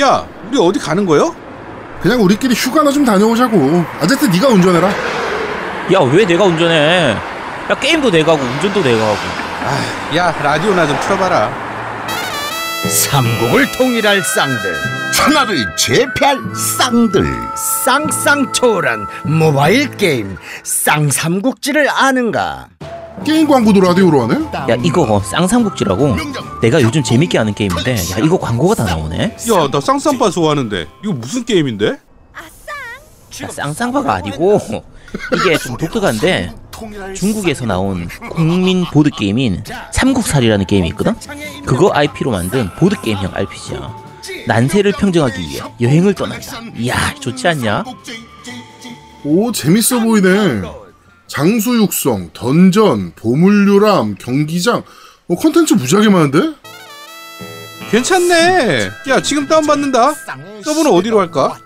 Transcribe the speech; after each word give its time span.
야, 0.00 0.26
우리 0.50 0.58
어디 0.58 0.78
가는 0.78 1.04
거요? 1.06 1.34
그냥 2.00 2.20
우리끼리 2.22 2.54
휴가나 2.54 2.90
좀 2.90 3.04
다녀오자고. 3.04 3.84
어쨌든 4.02 4.30
네가 4.30 4.48
운전해라. 4.48 4.88
야 5.92 6.00
왜 6.00 6.24
내가 6.26 6.44
운전해? 6.44 7.16
야 7.70 7.74
게임도 7.80 8.10
내가 8.10 8.32
하고 8.32 8.42
운전도 8.42 8.82
내가 8.82 9.04
하고. 9.06 9.18
아, 9.64 10.16
야, 10.16 10.32
라디오나 10.42 10.86
좀 10.86 10.98
틀어봐라. 11.00 11.64
삼국을 12.88 13.72
통일할 13.72 14.20
쌍들 14.22 14.76
천하를 15.14 15.74
제패할 15.76 16.38
쌍들 16.54 17.24
쌍쌍초월한 17.56 19.06
모바일 19.22 19.90
게임 19.96 20.36
쌍삼국지를 20.64 21.88
아는가? 21.88 22.66
게임 23.24 23.48
광고도 23.48 23.80
라디오로 23.80 24.22
하네? 24.22 24.44
야 24.72 24.76
이거 24.82 25.20
쌍삼국지라고. 25.20 26.16
내가 26.62 26.80
요즘 26.82 27.02
재밌게 27.02 27.38
하는 27.38 27.54
게임인데 27.54 27.92
야 27.94 28.18
이거 28.22 28.38
광고가 28.38 28.74
다 28.74 28.84
나오네. 28.84 29.36
야, 29.52 29.68
나 29.70 29.80
쌍쌍바 29.80 30.30
좋아하는데. 30.30 30.86
이거 31.02 31.12
무슨 31.12 31.44
게임인데? 31.44 31.86
야, 31.88 33.48
쌍쌍바가 33.50 34.14
아니고 34.14 34.60
이게 35.34 35.58
좀 35.58 35.76
독특한데 35.76 36.54
중국에서 37.16 37.66
나온 37.66 38.08
국민 38.30 38.84
보드 38.84 39.10
게임인 39.10 39.64
삼국살이라는 39.92 40.66
게임이 40.66 40.88
있거든. 40.88 41.14
그거 41.66 41.90
IP로 41.92 42.30
만든 42.30 42.70
보드 42.78 43.00
게임형 43.00 43.32
RPG야. 43.34 44.04
난세를 44.46 44.92
평정하기 44.92 45.40
위해 45.40 45.60
여행을 45.80 46.14
떠난다. 46.14 46.60
이야 46.76 47.14
좋지 47.20 47.48
않냐? 47.48 47.84
오, 49.24 49.50
재밌어 49.52 50.00
보이네. 50.00 50.62
장수 51.34 51.76
육성, 51.78 52.30
던전, 52.32 53.12
보물류람, 53.16 54.14
경기장. 54.14 54.84
어, 55.26 55.34
컨텐츠 55.34 55.74
무지하게 55.74 56.08
많은데? 56.08 56.54
괜찮네. 57.90 58.88
야, 59.08 59.20
지금 59.20 59.48
다운 59.48 59.66
받는다. 59.66 60.14
서버는 60.64 60.92
어디로 60.92 61.18
할까? 61.18 61.58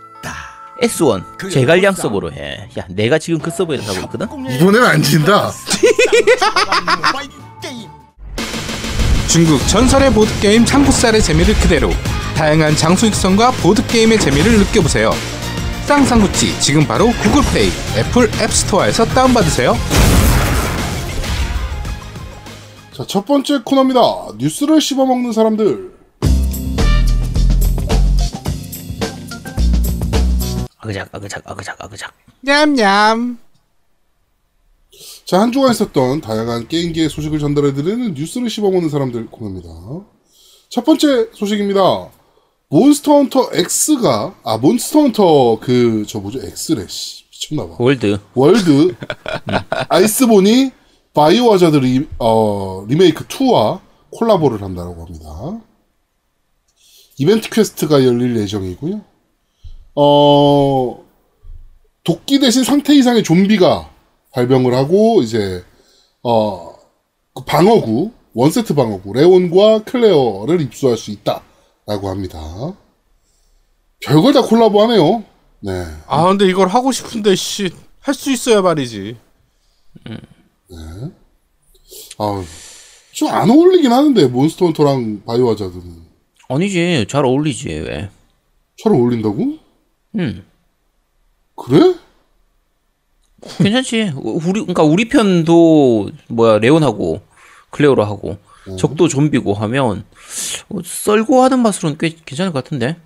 S1 0.80 1.50
제갈량 1.50 1.92
서버로 1.94 2.32
해. 2.32 2.68
야 2.78 2.84
내가 2.88 3.18
지금 3.18 3.40
그 3.40 3.50
서버에 3.50 3.78
가고 3.78 3.98
있거든. 4.02 4.28
이번엔 4.54 4.82
안 4.84 5.02
진다. 5.02 5.50
중국 9.26 9.58
전설의 9.66 10.12
보드게임 10.12 10.64
삼국살의 10.64 11.20
재미를 11.20 11.52
그대로 11.54 11.90
다양한 12.36 12.76
장수 12.76 13.06
육성과 13.06 13.50
보드게임의 13.50 14.20
재미를 14.20 14.56
느껴보세요. 14.58 15.10
쌍쌍구치 15.88 16.60
지금 16.60 16.86
바로 16.86 17.06
구글 17.22 17.40
플레이, 17.44 17.70
애플 17.96 18.28
앱스토어에서 18.42 19.06
다운받으세요. 19.06 19.74
자, 22.92 23.06
첫 23.06 23.24
번째 23.24 23.62
코너입니다. 23.64 24.02
뉴스를 24.36 24.82
씹어먹는 24.82 25.32
사람들. 25.32 25.90
아그작 30.76 31.08
아그작 31.10 31.42
아그작 31.46 31.82
아그작. 31.82 32.12
냠냠. 32.42 33.38
자, 35.24 35.40
한 35.40 35.52
주간 35.52 35.70
있었던 35.70 36.20
다양한 36.20 36.68
게임계의 36.68 37.08
소식을 37.08 37.38
전달해드리는 37.38 38.12
뉴스를 38.12 38.50
씹어먹는 38.50 38.90
사람들 38.90 39.28
코너입니다. 39.28 39.70
첫 40.68 40.84
번째 40.84 41.30
소식입니다. 41.32 42.17
몬스터 42.70 43.12
헌터 43.12 43.50
X가, 43.54 44.34
아, 44.44 44.58
몬스터 44.58 45.00
헌터 45.00 45.58
그, 45.60 46.04
저 46.06 46.20
뭐죠? 46.20 46.38
X래, 46.38 46.86
씨. 46.86 47.24
미쳤나봐. 47.30 47.76
월드 47.78 48.18
월드, 48.34 48.94
아이스본이 49.88 50.72
바이오 51.14 51.50
하자드 51.52 51.76
리, 51.76 52.06
어, 52.18 52.84
리메이크 52.86 53.26
2와 53.26 53.80
콜라보를 54.10 54.62
한다고 54.62 55.06
합니다. 55.06 55.60
이벤트 57.16 57.48
퀘스트가 57.48 58.04
열릴 58.04 58.36
예정이고요. 58.36 59.00
어, 59.94 61.04
도끼 62.04 62.38
대신 62.38 62.64
상태 62.64 62.94
이상의 62.94 63.22
좀비가 63.22 63.90
발병을 64.32 64.74
하고, 64.74 65.22
이제, 65.22 65.64
어, 66.22 66.74
그 67.34 67.44
방어구, 67.44 68.10
원세트 68.34 68.74
방어구, 68.74 69.14
레온과 69.14 69.84
클레어를 69.84 70.60
입수할 70.60 70.98
수 70.98 71.10
있다 71.10 71.42
라고 71.88 72.08
합니다. 72.10 72.38
별걸 74.04 74.32
다 74.34 74.42
콜라보 74.42 74.82
하네요. 74.82 75.24
네. 75.60 75.72
아, 76.06 76.26
근데 76.28 76.46
이걸 76.46 76.68
하고 76.68 76.92
싶은데 76.92 77.34
씨, 77.34 77.70
할 78.00 78.14
수 78.14 78.30
있어야 78.30 78.60
말이지. 78.60 79.16
아, 82.18 82.44
좀 83.12 83.28
안 83.30 83.50
어울리긴 83.50 83.90
하는데, 83.92 84.26
몬스터 84.26 84.66
헌터랑 84.66 85.22
바이오 85.24 85.50
하자드는. 85.50 86.02
아니지 86.50 87.06
잘 87.08 87.24
어울리지 87.24 87.68
왜? 87.68 88.10
잘 88.82 88.92
어울린다고? 88.92 89.58
음 90.16 90.46
그래? 91.56 91.94
괜찮지. 93.58 94.12
우리 94.16 94.60
그러니까 94.60 94.82
우리 94.82 95.08
편도 95.08 96.10
뭐야 96.28 96.58
레온하고 96.58 97.20
클레오로 97.70 98.04
하고 98.04 98.38
적도 98.76 99.08
좀비고 99.08 99.54
하면 99.54 100.04
어, 100.68 100.78
썰고 100.84 101.42
하는 101.42 101.60
맛으로는 101.60 101.98
꽤 101.98 102.14
괜찮을 102.24 102.52
것 102.52 102.62
같은데. 102.64 102.96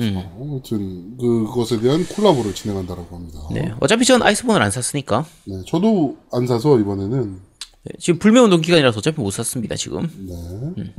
음. 0.00 0.22
아무튼 0.36 1.16
그것에 1.16 1.80
대한 1.80 2.06
콜라보를 2.06 2.54
진행한다라고 2.54 3.16
합니다. 3.16 3.40
네. 3.52 3.72
어차피 3.80 4.04
전 4.04 4.22
아이스본을 4.22 4.62
안 4.62 4.70
샀으니까. 4.70 5.26
네, 5.44 5.60
저도 5.66 6.16
안 6.32 6.46
사서 6.46 6.78
이번에는 6.78 7.40
네, 7.84 7.92
지금 7.98 8.18
불매운동 8.20 8.60
기간이라서 8.60 8.98
어차피 8.98 9.20
못 9.20 9.32
샀습니다 9.32 9.74
지금. 9.74 10.08
네. 10.76 10.94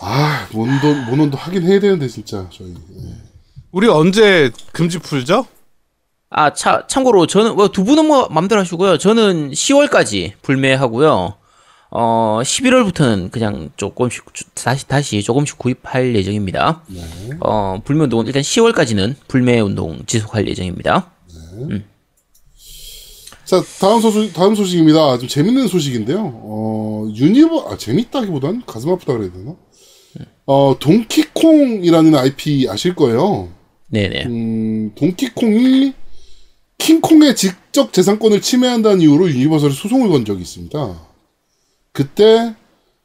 아 0.00 0.48
모논도 0.52 0.94
모논도 1.10 1.38
하긴 1.38 1.62
해야 1.62 1.78
되는데 1.78 2.08
진짜 2.08 2.48
저희. 2.50 2.74
네. 2.74 3.14
우리 3.70 3.88
언제 3.88 4.50
금지 4.72 4.98
풀죠? 4.98 5.46
아, 6.36 6.52
차, 6.52 6.84
참고로 6.88 7.28
저는 7.28 7.54
뭐두 7.54 7.84
분은 7.84 8.06
뭐 8.06 8.28
맘대로 8.28 8.60
하시고요. 8.60 8.98
저는 8.98 9.52
10월까지 9.52 10.32
불매하고요. 10.42 11.34
어, 11.90 12.40
11월부터는 12.42 13.30
그냥 13.30 13.70
조금씩 13.76 14.24
주- 14.34 14.44
다시 14.54 14.86
다시 14.88 15.22
조금씩 15.22 15.58
구입할 15.58 16.14
예정입니다. 16.16 16.82
어, 17.40 17.80
불매 17.84 18.04
운동은 18.04 18.26
일단 18.26 18.42
10월까지는 18.42 19.14
불매 19.28 19.60
운동 19.60 20.00
지속할 20.06 20.48
예정입니다. 20.48 21.10
자 23.44 23.62
다음 23.78 24.00
소식 24.00 24.32
다음 24.32 24.54
소식입니다. 24.54 25.18
좀 25.18 25.28
재밌는 25.28 25.68
소식인데요. 25.68 26.18
어 26.42 27.08
유니버 27.14 27.68
아 27.70 27.76
재밌다기보단 27.76 28.62
가슴 28.66 28.90
아프다 28.90 29.12
그래야 29.12 29.30
되나? 29.32 29.54
어 30.46 30.76
동키콩이라는 30.80 32.14
IP 32.14 32.66
아실 32.70 32.94
거예요. 32.94 33.50
네네. 33.88 34.24
음, 34.26 34.92
동키콩이 34.94 35.92
킹콩의 36.78 37.36
지적 37.36 37.92
재산권을 37.92 38.40
침해한다는 38.40 39.02
이유로 39.02 39.28
유니버설에 39.28 39.72
소송을 39.74 40.08
건 40.08 40.24
적이 40.24 40.40
있습니다. 40.42 41.00
그때 41.94 42.54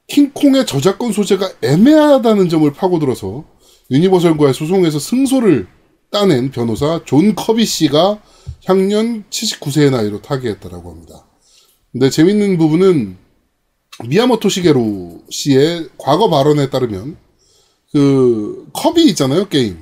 킹콩의 0.08 0.66
저작권 0.66 1.14
소재가 1.14 1.52
애매하다는 1.62 2.50
점을 2.50 2.70
파고들어서 2.74 3.46
유니버설과의 3.92 4.54
소송에서 4.56 4.98
승소를 5.00 5.68
따낸 6.12 6.50
변호사 6.50 7.00
존 7.06 7.36
커비 7.36 7.66
씨가 7.66 8.20
향년 8.66 9.24
79세의 9.30 9.92
나이로 9.92 10.24
타계했다라고 10.24 10.92
합니다. 10.92 11.24
근데 11.92 12.10
재밌는 12.10 12.58
부분은 12.58 13.18
미야모토 14.08 14.50
시게루 14.50 15.22
씨의 15.30 15.90
과거 16.00 16.30
발언에 16.30 16.72
따르면 16.72 17.16
그 17.92 18.68
커비 18.74 19.04
있잖아요 19.10 19.50
게임 19.50 19.78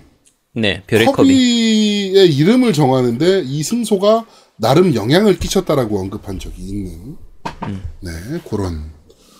네, 0.53 0.83
별의. 0.85 1.05
커비의 1.05 2.35
이름을 2.35 2.73
정하는데 2.73 3.43
이 3.45 3.63
승소가 3.63 4.25
나름 4.57 4.95
영향을 4.95 5.37
끼쳤다라고 5.37 5.99
언급한 5.99 6.39
적이 6.39 6.61
있는 6.63 7.17
네 8.01 8.11
그런 8.49 8.96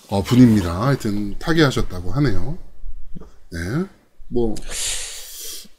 어, 0.10 0.24
분입니다. 0.24 0.82
하여튼 0.82 1.36
타계하셨다고 1.38 2.12
하네요. 2.12 2.58
네, 3.52 3.60
뭐 4.28 4.56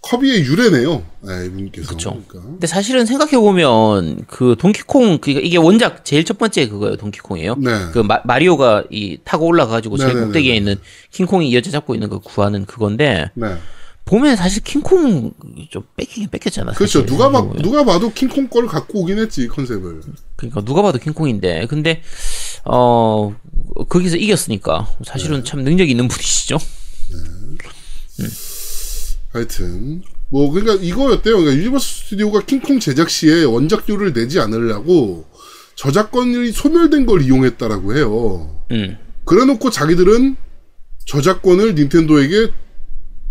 커비의 0.02 0.43
유래네요. 0.44 1.02
네, 1.23 1.47
이분께서. 1.47 1.88
그쵸. 1.91 2.11
그러니까. 2.29 2.50
근데 2.50 2.67
사실은 2.67 3.05
생각해 3.05 3.32
보면 3.32 4.25
그 4.26 4.56
동키콩, 4.58 5.19
그니까 5.19 5.41
이게 5.43 5.58
원작 5.58 6.05
제일 6.05 6.25
첫 6.25 6.38
번째 6.38 6.69
그거예요, 6.69 6.97
동키콩이에요. 6.97 7.56
네. 7.56 7.70
그 7.93 7.99
마, 7.99 8.20
마리오가 8.25 8.85
이 8.91 9.19
타고 9.25 9.47
올라가 9.47 9.73
가지고 9.73 9.97
제일 9.97 10.08
네네네네. 10.08 10.26
꼭대기에 10.26 10.56
있는 10.56 10.76
킹콩이 11.11 11.55
여자 11.55 11.70
잡고 11.70 11.94
있는 11.94 12.08
거 12.08 12.20
구하는 12.20 12.64
그건데 12.64 13.31
네. 13.35 13.56
보면 14.08 14.37
사실 14.37 14.62
킹콩 14.62 15.32
좀 15.69 15.82
뺏기긴 15.96 16.31
뺏겼잖아. 16.31 16.72
그렇죠. 16.72 17.05
누가 17.05 17.31
봐, 17.31 17.38
생각해보면. 17.40 17.62
누가 17.62 17.84
봐도 17.84 18.10
킹콩 18.10 18.49
걸 18.49 18.66
갖고 18.66 19.02
오긴 19.02 19.19
했지 19.19 19.46
컨셉을. 19.49 20.00
그러니까 20.37 20.64
누가 20.64 20.81
봐도 20.81 20.99
킹콩인데 20.99 21.66
근데 21.69 22.02
어 22.64 23.37
거기서 23.88 24.16
이겼으니까 24.16 24.88
사실은 25.05 25.44
참 25.44 25.62
능력 25.62 25.90
있는 25.90 26.08
분이시죠. 26.08 26.58
하여튼 29.32 30.02
뭐 30.31 30.50
그러니까 30.50 30.82
이거였대요. 30.82 31.37
그러니까 31.37 31.56
유니버스 31.56 32.04
스튜디오가 32.04 32.40
킹콩 32.40 32.81
제작 32.81 33.11
시에 33.11 33.44
원작료를 33.44 34.14
내지 34.14 34.40
않으려고 34.40 35.26
저작권이 35.75 36.50
소멸된 36.52 37.04
걸 37.04 37.22
이용했다라고 37.22 37.94
해요. 37.94 38.58
음. 38.70 38.96
그래놓고 39.25 39.69
자기들은 39.70 40.37
저작권을 41.04 41.75
닌텐도에게 41.75 42.52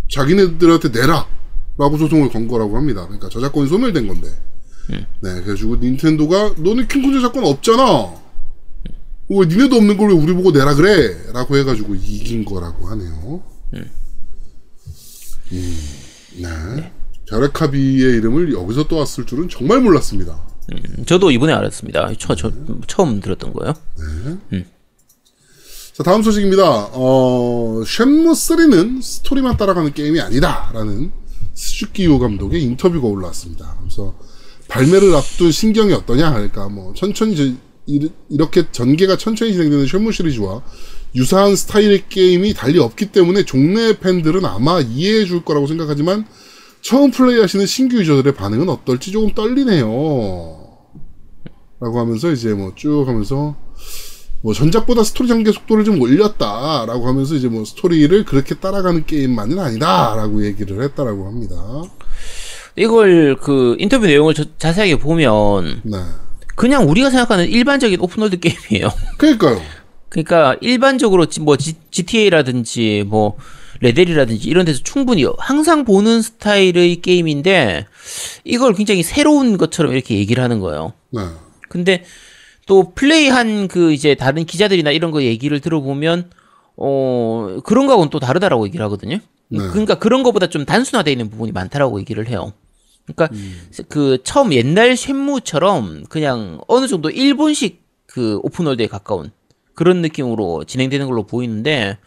자기네들한테 0.10 0.90
내라! 0.90 1.28
라고 1.78 1.98
소송을 1.98 2.30
건 2.30 2.48
거라고 2.48 2.76
합니다. 2.78 3.04
그러니까 3.06 3.30
저작권이 3.30 3.68
소멸된 3.70 4.08
건데. 4.08 4.28
네, 4.90 5.06
그래가지고 5.42 5.76
닌텐도가 5.78 6.56
너네 6.58 6.88
킹콩 6.88 7.14
저작권 7.14 7.44
없잖아! 7.46 8.16
왜 9.30 9.46
니네도 9.46 9.76
없는 9.76 9.98
걸 9.98 10.10
왜 10.10 10.14
우리 10.16 10.34
보고 10.34 10.52
내라 10.52 10.74
그래? 10.74 11.32
라고 11.34 11.58
해가지고 11.58 11.96
이긴 11.96 12.46
거라고 12.46 12.88
하네요. 12.88 13.44
음, 15.52 15.78
네. 16.42 16.92
벼레카비의 17.30 18.18
이름을 18.18 18.54
여기서 18.54 18.88
또 18.88 18.98
왔을 18.98 19.26
줄은 19.26 19.50
정말 19.50 19.82
몰랐습니다. 19.82 20.48
음, 20.72 21.04
저도 21.06 21.32
이번에 21.32 21.52
알았습니다. 21.54 22.12
처, 22.18 22.36
저, 22.36 22.52
처음 22.88 23.20
들었던 23.20 23.52
거예요. 23.54 23.74
자, 25.98 26.04
다음 26.04 26.22
소식입니다. 26.22 26.90
어, 26.94 27.82
쉔무 27.84 28.32
3는 28.34 29.02
스토리만 29.02 29.58
따라가는 29.58 29.94
게임이 29.94 30.22
아니다 30.22 30.70
라는 30.72 31.12
스즈키요 31.56 32.20
감독의 32.20 32.62
인터뷰가 32.62 33.08
올라왔습니다. 33.08 33.78
그래서 33.80 34.14
발매를 34.68 35.16
앞둔 35.16 35.52
신경이 35.52 35.94
어떠냐? 35.94 36.34
그러니까 36.34 36.70
뭐 36.70 36.94
천천히 36.94 37.58
이렇게 38.30 38.72
전개가 38.72 39.18
천천히 39.18 39.54
진행되는 39.54 39.88
쉔무 39.88 40.12
시리즈와 40.12 40.62
유사한 41.16 41.56
스타일의 41.56 42.10
게임이 42.10 42.54
달리 42.54 42.78
없기 42.78 43.08
때문에 43.08 43.44
종래 43.46 43.98
팬들은 43.98 44.46
아마 44.46 44.80
이해해 44.80 45.26
줄 45.26 45.44
거라고 45.44 45.66
생각하지만 45.66 46.28
처음 46.82 47.10
플레이하시는 47.10 47.66
신규 47.66 47.98
유저들의 47.98 48.36
반응은 48.36 48.70
어떨지 48.70 49.12
조금 49.12 49.34
떨리네요. 49.34 49.88
라고 51.80 52.00
하면서 52.00 52.32
이제 52.32 52.54
뭐 52.54 52.74
쭉 52.76 53.08
하면서 53.08 53.56
뭐 54.48 54.54
전작보다 54.54 55.04
스토리 55.04 55.28
전개 55.28 55.52
속도를 55.52 55.84
좀 55.84 56.00
올렸다라고 56.02 57.06
하면서 57.06 57.36
이제 57.36 57.50
뭐 57.50 57.66
스토리를 57.66 58.24
그렇게 58.24 58.56
따라가는 58.56 59.06
게임만은 59.06 59.60
아니다라고 59.60 60.46
얘기를 60.46 60.82
했다라고 60.84 61.28
합니다. 61.28 61.58
이걸 62.78 63.36
그 63.36 63.76
인터뷰 63.78 64.06
내용을 64.06 64.34
저- 64.34 64.46
자세하게 64.58 65.00
보면 65.00 65.82
네. 65.84 65.98
그냥 66.56 66.90
우리가 66.90 67.10
생각하는 67.10 67.46
일반적인 67.50 68.00
오픈월드 68.00 68.40
게임이에요. 68.40 68.90
그러니까요. 69.20 69.62
그러니까 70.08 70.56
일반적으로 70.62 71.26
지- 71.26 71.42
뭐 71.42 71.58
G, 71.58 71.74
GTA라든지 71.92 73.04
뭐 73.06 73.36
레데리라든지 73.82 74.48
이런 74.48 74.64
데서 74.64 74.80
충분히 74.82 75.26
항상 75.40 75.84
보는 75.84 76.22
스타일의 76.22 77.02
게임인데 77.02 77.86
이걸 78.46 78.74
굉장히 78.76 79.04
새로운 79.04 79.58
것처럼 79.58 79.92
이렇게 79.92 80.16
얘기를 80.16 80.42
하는 80.42 80.62
거예요. 80.62 80.94
네. 81.12 81.20
근데 81.68 82.06
또 82.68 82.92
플레이한 82.94 83.68
그 83.68 83.92
이제 83.94 84.14
다른 84.14 84.46
기자들이나 84.46 84.92
이런 84.92 85.10
거 85.10 85.24
얘기를 85.24 85.60
들어보면 85.60 86.30
어 86.76 87.58
그런 87.64 87.88
거하고는 87.88 88.12
또 88.12 88.20
다르다라고 88.20 88.68
얘기를 88.68 88.86
하거든요. 88.86 89.18
네. 89.50 89.58
그러니까 89.58 89.96
그런 89.96 90.22
거보다 90.22 90.48
좀 90.48 90.66
단순화되어 90.66 91.12
있는 91.12 91.30
부분이 91.30 91.54
많다라고 91.54 92.00
얘기를 92.00 92.28
해요. 92.28 92.54
그러니까 93.06 93.36
그 93.88 94.20
처음 94.24 94.54
옛날 94.54 94.96
쉔무처럼 94.96 96.04
그냥 96.10 96.60
어느 96.68 96.88
정도 96.88 97.10
일본식 97.10 97.82
그 98.06 98.40
오픈월드에 98.44 98.88
가까운 98.88 99.32
그런 99.74 100.02
느낌으로 100.02 100.66
진행되는 100.66 101.08
걸로 101.08 101.26
보이는데 101.26 101.98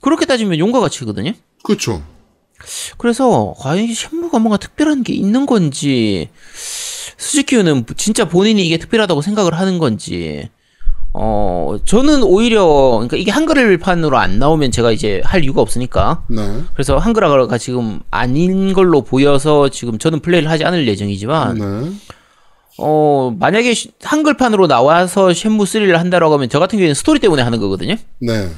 그렇게 0.00 0.26
따지면 0.26 0.58
용과 0.58 0.78
같이거든요. 0.78 1.32
그렇죠. 1.64 2.02
그래서 2.98 3.54
과연 3.58 3.84
이 3.84 3.94
쉔무가 3.94 4.38
뭔가 4.38 4.58
특별한 4.58 5.02
게 5.02 5.12
있는 5.12 5.44
건지 5.44 6.30
스즈키우는 7.18 7.84
진짜 7.96 8.26
본인이 8.28 8.64
이게 8.66 8.76
특별하다고 8.78 9.22
생각을 9.22 9.54
하는 9.54 9.78
건지 9.78 10.48
어 11.12 11.76
저는 11.84 12.24
오히려 12.24 12.64
그러니까 12.94 13.16
이게 13.16 13.30
한글판으로 13.30 14.18
안 14.18 14.38
나오면 14.40 14.72
제가 14.72 14.90
이제 14.90 15.22
할 15.24 15.44
이유가 15.44 15.60
없으니까 15.62 16.24
네. 16.28 16.62
그래서 16.74 16.98
한글화가 16.98 17.56
지금 17.58 18.00
아닌 18.10 18.72
걸로 18.72 19.02
보여서 19.02 19.68
지금 19.68 19.98
저는 19.98 20.20
플레이를 20.20 20.50
하지 20.50 20.64
않을 20.64 20.88
예정이지만 20.88 21.54
네. 21.58 21.92
어 22.78 23.32
만약에 23.38 23.72
시- 23.74 23.92
한글판으로 24.02 24.66
나와서 24.66 25.32
쉔무 25.32 25.62
3를 25.64 25.92
한다라고 25.92 26.34
하면 26.34 26.48
저 26.48 26.58
같은 26.58 26.78
경우에는 26.78 26.94
스토리 26.94 27.20
때문에 27.20 27.42
하는 27.42 27.60
거거든요. 27.60 27.94
네. 28.18 28.48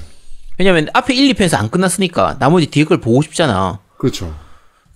왜냐면 0.58 0.88
앞에 0.94 1.12
1, 1.14 1.34
2편에서 1.34 1.56
안 1.58 1.68
끝났으니까 1.70 2.38
나머지 2.38 2.66
뒤에 2.68 2.84
걸 2.84 2.98
보고 2.98 3.20
싶잖아. 3.20 3.80
그렇죠. 3.98 4.34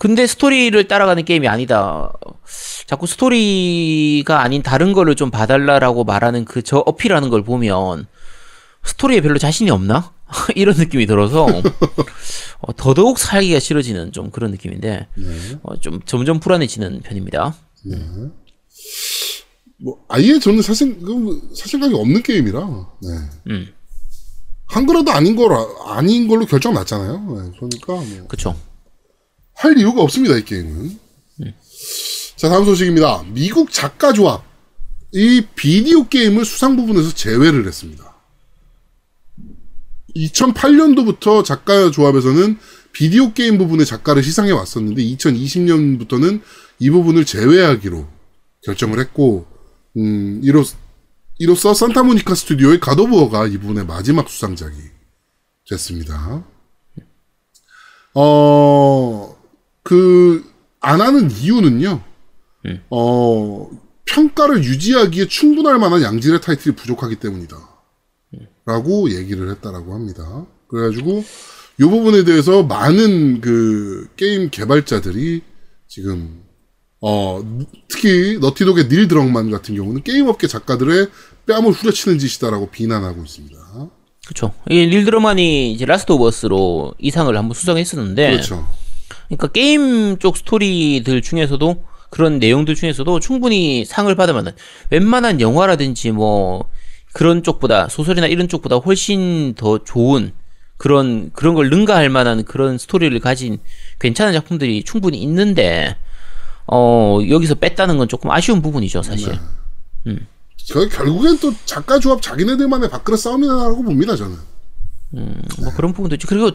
근데 0.00 0.26
스토리를 0.26 0.88
따라가는 0.88 1.26
게임이 1.26 1.46
아니다. 1.46 2.10
자꾸 2.86 3.06
스토리가 3.06 4.40
아닌 4.40 4.62
다른 4.62 4.94
거를 4.94 5.14
좀 5.14 5.30
봐달라라고 5.30 6.04
말하는 6.04 6.46
그 6.46 6.62
저 6.62 6.78
어필하는 6.78 7.28
걸 7.28 7.44
보면 7.44 8.06
스토리에 8.82 9.20
별로 9.20 9.38
자신이 9.38 9.70
없나? 9.70 10.14
이런 10.56 10.74
느낌이 10.78 11.04
들어서 11.04 11.44
어, 12.60 12.72
더더욱 12.76 13.18
살기가 13.18 13.60
싫어지는 13.60 14.12
좀 14.12 14.30
그런 14.30 14.52
느낌인데 14.52 15.06
어, 15.62 15.78
좀 15.80 16.00
점점 16.06 16.40
불안해지는 16.40 17.00
편입니다. 17.02 17.54
뭐 19.82 20.02
아예 20.08 20.38
저는 20.38 20.62
사실 20.62 20.98
그 21.00 21.50
사실감이 21.54 21.94
없는 21.94 22.22
게임이라. 22.22 22.60
네. 23.02 23.08
음. 23.50 23.68
한글화도 24.64 25.10
아닌 25.10 25.36
거라 25.36 25.66
아닌 25.88 26.26
걸로 26.26 26.46
결정 26.46 26.72
났잖아요. 26.72 27.18
네. 27.18 27.50
그러니까 27.58 27.92
뭐 27.92 28.26
그쵸? 28.28 28.56
할 29.60 29.76
이유가 29.76 30.00
없습니다, 30.00 30.36
이 30.36 30.44
게임은. 30.44 30.98
자, 32.36 32.48
다음 32.48 32.64
소식입니다. 32.64 33.24
미국 33.28 33.70
작가 33.70 34.14
조합. 34.14 34.42
이 35.12 35.46
비디오 35.54 36.08
게임을 36.08 36.46
수상 36.46 36.76
부분에서 36.76 37.12
제외를 37.14 37.66
했습니다. 37.66 38.16
2008년도부터 40.16 41.44
작가 41.44 41.90
조합에서는 41.90 42.58
비디오 42.92 43.34
게임 43.34 43.58
부분의 43.58 43.84
작가를 43.84 44.22
시상해 44.22 44.50
왔었는데 44.50 45.02
2020년부터는 45.02 46.40
이 46.78 46.88
부분을 46.88 47.26
제외하기로 47.26 48.08
결정을 48.62 48.98
했고 48.98 49.46
음, 49.98 50.40
이로, 50.42 50.64
이로써 51.38 51.74
산타모니카 51.74 52.34
스튜디오의 52.34 52.80
가도부어가 52.80 53.46
이 53.48 53.58
부분의 53.58 53.84
마지막 53.84 54.30
수상작이 54.30 54.76
됐습니다. 55.68 56.44
어, 58.14 59.39
그, 59.90 60.44
안 60.78 61.00
하는 61.00 61.28
이유는요, 61.32 62.00
어, 62.90 63.70
평가를 64.04 64.62
유지하기에 64.62 65.26
충분할 65.26 65.80
만한 65.80 66.02
양질의 66.02 66.42
타이틀이 66.42 66.76
부족하기 66.76 67.16
때문이다. 67.16 67.56
라고 68.66 69.10
얘기를 69.10 69.50
했다라고 69.50 69.92
합니다. 69.92 70.46
그래가지고, 70.68 71.24
이 71.80 71.82
부분에 71.82 72.22
대해서 72.22 72.62
많은 72.62 73.40
그, 73.40 74.06
게임 74.14 74.50
개발자들이 74.50 75.42
지금, 75.88 76.44
어, 77.00 77.42
특히, 77.88 78.38
너티독의 78.38 78.88
닐 78.88 79.08
드럭만 79.08 79.50
같은 79.50 79.74
경우는 79.74 80.04
게임업계 80.04 80.46
작가들의 80.46 81.08
뺨을 81.48 81.72
후려치는 81.72 82.20
짓이다라고 82.20 82.70
비난하고 82.70 83.24
있습니다. 83.24 83.58
그쵸? 84.28 84.54
이 84.68 84.86
닐 84.86 85.05
드럭만이 85.05 85.72
이제 85.72 85.84
라스트 85.84 86.12
오브 86.12 86.24
어스로 86.28 86.94
이상을 87.00 87.36
한번 87.36 87.54
수상했었는데 87.54 88.30
그렇죠. 88.30 88.68
그러니까 89.30 89.48
게임 89.48 90.18
쪽 90.18 90.36
스토리들 90.36 91.22
중에서도 91.22 91.84
그런 92.10 92.40
내용들 92.40 92.74
중에서도 92.74 93.20
충분히 93.20 93.84
상을 93.84 94.12
만한 94.14 94.52
웬만한 94.90 95.40
영화라든지 95.40 96.10
뭐 96.10 96.68
그런 97.12 97.42
쪽보다 97.42 97.88
소설이나 97.88 98.26
이런 98.26 98.48
쪽보다 98.48 98.76
훨씬 98.76 99.54
더 99.54 99.78
좋은 99.84 100.32
그런 100.76 101.30
그런 101.32 101.54
걸 101.54 101.70
능가할 101.70 102.08
만한 102.08 102.44
그런 102.44 102.78
스토리를 102.78 103.16
가진 103.20 103.58
괜찮은 104.00 104.32
작품들이 104.32 104.82
충분히 104.82 105.22
있는데 105.22 105.96
어 106.66 107.20
여기서 107.28 107.54
뺐다는 107.54 107.98
건 107.98 108.08
조금 108.08 108.30
아쉬운 108.30 108.60
부분이죠 108.62 109.02
사실. 109.02 109.38
그 110.72 110.88
결국엔 110.88 111.38
또 111.38 111.52
작가 111.64 111.98
조합 111.98 112.22
자기네들만의 112.22 112.90
밥그릇 112.90 113.18
싸움이라고 113.18 113.82
봅니다, 113.82 114.14
저는. 114.14 114.36
뭐 115.10 115.72
그런 115.76 115.92
부분도 115.92 116.14
있죠. 116.14 116.28
그리고 116.28 116.50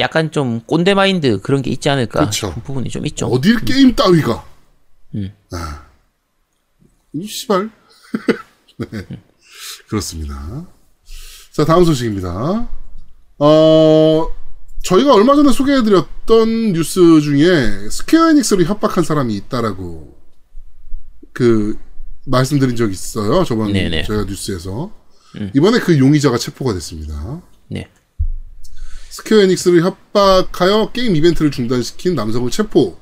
약간 0.00 0.32
좀 0.32 0.60
꼰대 0.62 0.94
마인드 0.94 1.40
그런 1.40 1.62
게 1.62 1.70
있지 1.70 1.88
않을까 1.88 2.26
그쵸. 2.26 2.48
싶은 2.48 2.62
부분이 2.62 2.90
좀 2.90 3.06
있죠. 3.06 3.26
어딜 3.26 3.64
게임 3.64 3.94
따위가. 3.94 4.44
음. 5.14 5.32
아. 5.52 5.84
이 7.12 7.26
씨발. 7.26 7.70
네. 8.90 9.06
그렇습니다. 9.88 10.66
자, 11.52 11.64
다음 11.64 11.84
소식입니다. 11.84 12.68
어, 13.38 14.28
저희가 14.82 15.14
얼마 15.14 15.34
전에 15.34 15.52
소개해드렸던 15.52 16.72
뉴스 16.72 17.20
중에 17.20 17.88
스퀘어 17.90 18.30
에닉스를 18.30 18.66
협박한 18.66 19.04
사람이 19.04 19.34
있다라고 19.36 20.16
그 21.32 21.78
말씀드린 22.26 22.76
적이 22.76 22.92
있어요. 22.92 23.44
저번 23.44 23.72
네네. 23.72 24.04
저희가 24.04 24.24
뉴스에서. 24.24 24.92
이번에 25.54 25.78
그 25.78 25.98
용의자가 25.98 26.38
체포가 26.38 26.72
됐습니다. 26.74 27.40
네. 27.68 27.88
스퀘어 29.20 29.40
에닉스를 29.42 29.82
협박하여 29.82 30.92
게임 30.92 31.14
이벤트를 31.14 31.50
중단시킨 31.50 32.14
남성을 32.14 32.50
체포. 32.50 32.98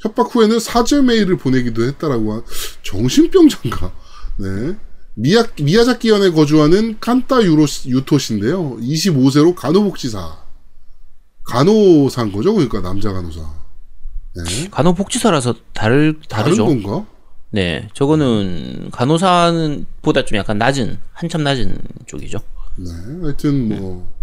협박 0.00 0.34
후에는 0.34 0.60
사죄 0.60 1.00
메일을 1.00 1.36
보내기도 1.38 1.84
했다라고 1.84 2.32
한 2.34 2.42
정신병자인가? 2.82 3.92
네. 4.38 4.76
미야 5.14 5.44
미야자키 5.60 6.10
현에 6.10 6.30
거주하는 6.30 6.98
칸타 7.00 7.42
유로 7.42 7.66
유토 7.86 8.18
씨인데요. 8.18 8.76
25세로 8.78 9.54
간호복지사. 9.54 10.38
간호사인 11.44 12.32
거죠? 12.32 12.54
그러니까 12.54 12.80
남자 12.80 13.12
간호사. 13.12 13.40
네. 14.36 14.68
간호복지사라서 14.70 15.54
다를 15.72 16.20
다른 16.28 16.44
다르죠. 16.44 16.66
건가? 16.66 17.06
네, 17.50 17.88
저거는 17.94 18.90
간호사는 18.92 19.84
보다 20.02 20.24
좀 20.24 20.38
약간 20.38 20.56
낮은 20.58 20.98
한참 21.12 21.42
낮은 21.42 21.76
쪽이죠. 22.06 22.38
네. 22.76 22.90
하여튼 23.22 23.68
뭐 23.68 24.19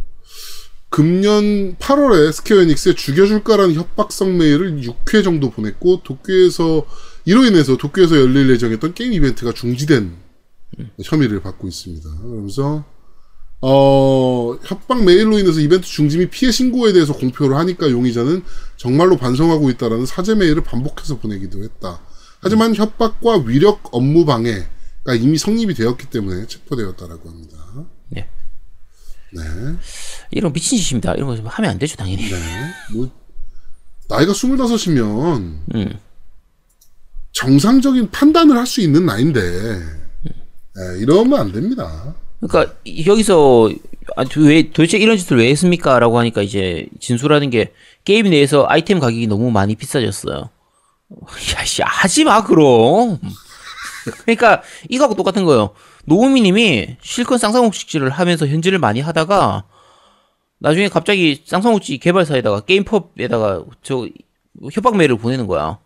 금년 0.98 1.76
8월에 1.76 2.32
스퀘어 2.32 2.62
에닉스에 2.62 2.96
죽여줄까라는 2.96 3.76
협박성 3.76 4.36
메일을 4.36 4.82
6회 4.82 5.24
정도 5.24 5.52
보냈고 5.52 6.02
도쿄에서 6.04 6.88
이로 7.24 7.46
인해서 7.46 7.78
도쿄에서 7.78 8.20
열릴 8.20 8.50
예정했던 8.50 8.96
게임 8.96 9.14
이벤트가 9.14 9.52
중지된 9.54 10.16
혐의를 11.04 11.44
받고 11.44 11.68
있습니다. 11.68 12.10
그러면서 12.24 12.84
어, 13.62 14.58
협박 14.64 15.04
메일로 15.04 15.38
인해서 15.38 15.60
이벤트 15.60 15.86
중지 15.88 16.18
및 16.18 16.32
피해 16.32 16.52
신고에 16.52 16.94
대해서 16.94 17.14
공표를 17.14 17.58
하니까 17.58 17.92
용의자는 17.92 18.42
정말로 18.76 19.18
반성하고 19.18 19.70
있다라는 19.70 20.08
사죄 20.08 20.34
메일을 20.34 20.64
반복해서 20.64 21.20
보내기도 21.20 21.64
했다. 21.64 22.02
하지만 22.40 22.74
협박과 22.74 23.44
위력 23.46 23.94
업무 23.94 24.26
방해가 24.26 25.14
이미 25.20 25.38
성립이 25.38 25.76
되었기 25.76 26.10
때문에 26.10 26.48
체포되었다라고 26.48 27.30
합니다. 27.30 27.58
네. 29.34 29.44
네. 29.44 29.76
이런 30.32 30.54
미친 30.54 30.78
짓입니다. 30.78 31.14
이런 31.16 31.28
거 31.44 31.50
하면 31.50 31.72
안 31.72 31.78
되죠, 31.80 31.96
당연히. 31.98 32.30
네. 32.30 32.38
뭐, 32.94 33.10
나이가 34.10 34.32
25이면 34.34 35.60
음. 35.76 36.00
정상적인 37.34 38.10
판단을 38.12 38.58
할 38.58 38.66
수 38.66 38.82
있는 38.82 39.06
나이인데, 39.06 39.42
네, 39.42 41.00
이러면 41.00 41.40
안 41.40 41.52
됩니다. 41.52 42.16
그러니까 42.40 42.74
이- 42.84 43.06
여기서 43.08 43.70
아, 44.16 44.24
도- 44.24 44.42
왜 44.42 44.70
도대체 44.72 44.98
이런 44.98 45.18
짓을 45.18 45.38
왜 45.38 45.50
했습니까라고 45.50 46.18
하니까 46.20 46.42
이제 46.42 46.88
진술하는 47.02 47.50
게 47.50 47.74
게임 48.06 48.30
내에서 48.30 48.66
아이템 48.70 49.00
가격이 49.00 49.28
너무 49.28 49.52
많이 49.52 49.76
비싸졌어요. 49.76 50.50
야씨 51.60 51.82
하지 51.84 52.24
마 52.24 52.44
그럼. 52.44 53.20
그러니까 54.24 54.62
이거하고 54.90 55.16
똑같은 55.16 55.44
거예요. 55.44 55.72
노우미님이 56.08 56.98
실컷 57.02 57.38
쌍쌍옥식지를 57.38 58.10
하면서 58.10 58.48
현질을 58.48 58.80
많이 58.80 59.02
하다가 59.02 59.66
나중에 60.60 60.88
갑자기 60.88 61.44
쌍쌍옥지 61.46 61.98
개발사에다가 61.98 62.62
게임펍에다가 62.62 63.66
저 63.84 64.08
협박 64.74 64.96
메일을 64.96 65.18
보내는 65.18 65.48
거야. 65.48 65.80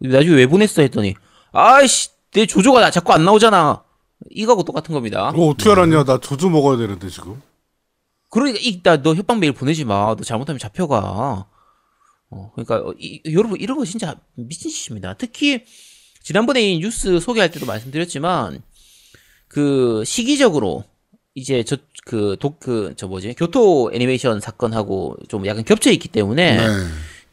나중에 0.00 0.34
왜 0.34 0.46
보냈어 0.46 0.82
했더니 0.82 1.14
아이씨 1.52 2.10
내 2.32 2.44
조조가 2.44 2.80
나 2.80 2.90
자꾸 2.90 3.12
안 3.12 3.24
나오잖아. 3.24 3.84
이거하고 4.30 4.64
똑같은 4.64 4.92
겁니다. 4.92 5.30
이거 5.32 5.46
어떻게 5.46 5.70
알았냐? 5.70 6.04
나 6.04 6.18
조주 6.18 6.50
먹어야 6.50 6.76
되는데 6.76 7.08
지금. 7.08 7.40
그러니까 8.30 8.58
이따 8.60 9.00
너 9.00 9.14
협박 9.14 9.38
메일 9.38 9.52
보내지 9.52 9.84
마. 9.84 10.14
너 10.16 10.24
잘못하면 10.24 10.58
잡혀가. 10.58 11.46
어, 12.30 12.50
그러니까 12.54 12.88
어, 12.88 12.92
이, 12.98 13.22
여러분 13.32 13.60
이런 13.60 13.78
거 13.78 13.84
진짜 13.84 14.16
미친 14.34 14.72
짓입니다. 14.72 15.14
특히 15.14 15.64
지난번에 16.22 16.60
이 16.60 16.80
뉴스 16.80 17.20
소개할 17.20 17.52
때도 17.52 17.64
말씀드렸지만 17.64 18.60
그 19.56 20.02
시기적으로 20.04 20.84
이제 21.34 21.64
저 21.64 21.78
그 22.06 22.36
독 22.38 22.60
그 22.60 22.94
저 22.96 23.08
뭐지 23.08 23.34
교토 23.34 23.90
애니메이션 23.92 24.38
사건하고 24.40 25.16
좀 25.28 25.44
약간 25.46 25.64
겹쳐 25.64 25.90
있기 25.90 26.08
때문에 26.08 26.56
네. 26.58 26.66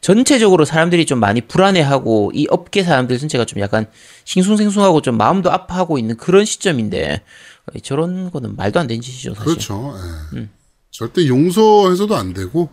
전체적으로 0.00 0.64
사람들이 0.64 1.06
좀 1.06 1.20
많이 1.20 1.40
불안해하고 1.42 2.32
이 2.34 2.46
업계 2.50 2.82
사람들 2.82 3.18
전체가 3.18 3.44
좀 3.44 3.60
약간 3.60 3.86
싱숭생숭하고 4.24 5.00
좀 5.02 5.16
마음도 5.16 5.52
아파하고 5.52 5.98
있는 5.98 6.16
그런 6.16 6.44
시점인데 6.44 7.22
어, 7.66 7.78
저런 7.80 8.30
거는 8.30 8.56
말도 8.56 8.80
안 8.80 8.86
되는 8.86 9.00
짓이죠 9.00 9.34
사실. 9.34 9.44
그렇죠. 9.44 9.94
예. 10.36 10.48
절대 10.90 11.26
용서해서도 11.28 12.14
안 12.16 12.32
되고, 12.34 12.68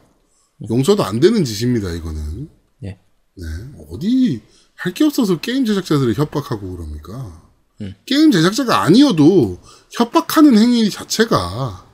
용서도 0.69 1.03
안 1.03 1.19
되는 1.19 1.43
짓입니다, 1.45 1.89
이거는. 1.91 2.49
네. 2.79 2.99
네. 3.35 3.45
어디, 3.91 4.41
할 4.75 4.93
게 4.93 5.03
없어서 5.05 5.39
게임 5.39 5.65
제작자들을 5.65 6.13
협박하고 6.15 6.75
그럽니까? 6.75 7.41
게임 8.05 8.31
제작자가 8.31 8.81
아니어도 8.81 9.59
협박하는 9.91 10.57
행위 10.57 10.89
자체가, 10.89 11.85